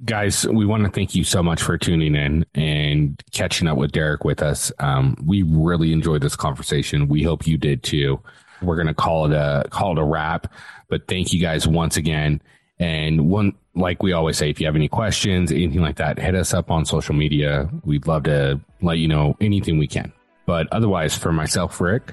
[0.04, 3.92] Guys, we want to thank you so much for tuning in and catching up with
[3.92, 4.70] Derek with us.
[4.80, 7.08] Um, we really enjoyed this conversation.
[7.08, 8.20] We hope you did too.
[8.60, 10.52] We're gonna call it a call it a wrap.
[10.88, 12.42] But thank you guys once again.
[12.82, 16.34] And one, like we always say, if you have any questions, anything like that, hit
[16.34, 17.70] us up on social media.
[17.84, 20.12] We'd love to let you know anything we can.
[20.46, 22.12] But otherwise, for myself, Rick,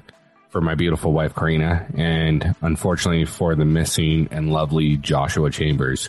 [0.50, 6.08] for my beautiful wife, Corrina, and unfortunately for the missing and lovely Joshua Chambers,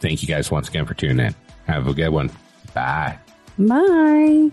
[0.00, 1.34] thank you guys once again for tuning in.
[1.66, 2.32] Have a good one.
[2.74, 3.16] Bye.
[3.58, 4.50] Bye.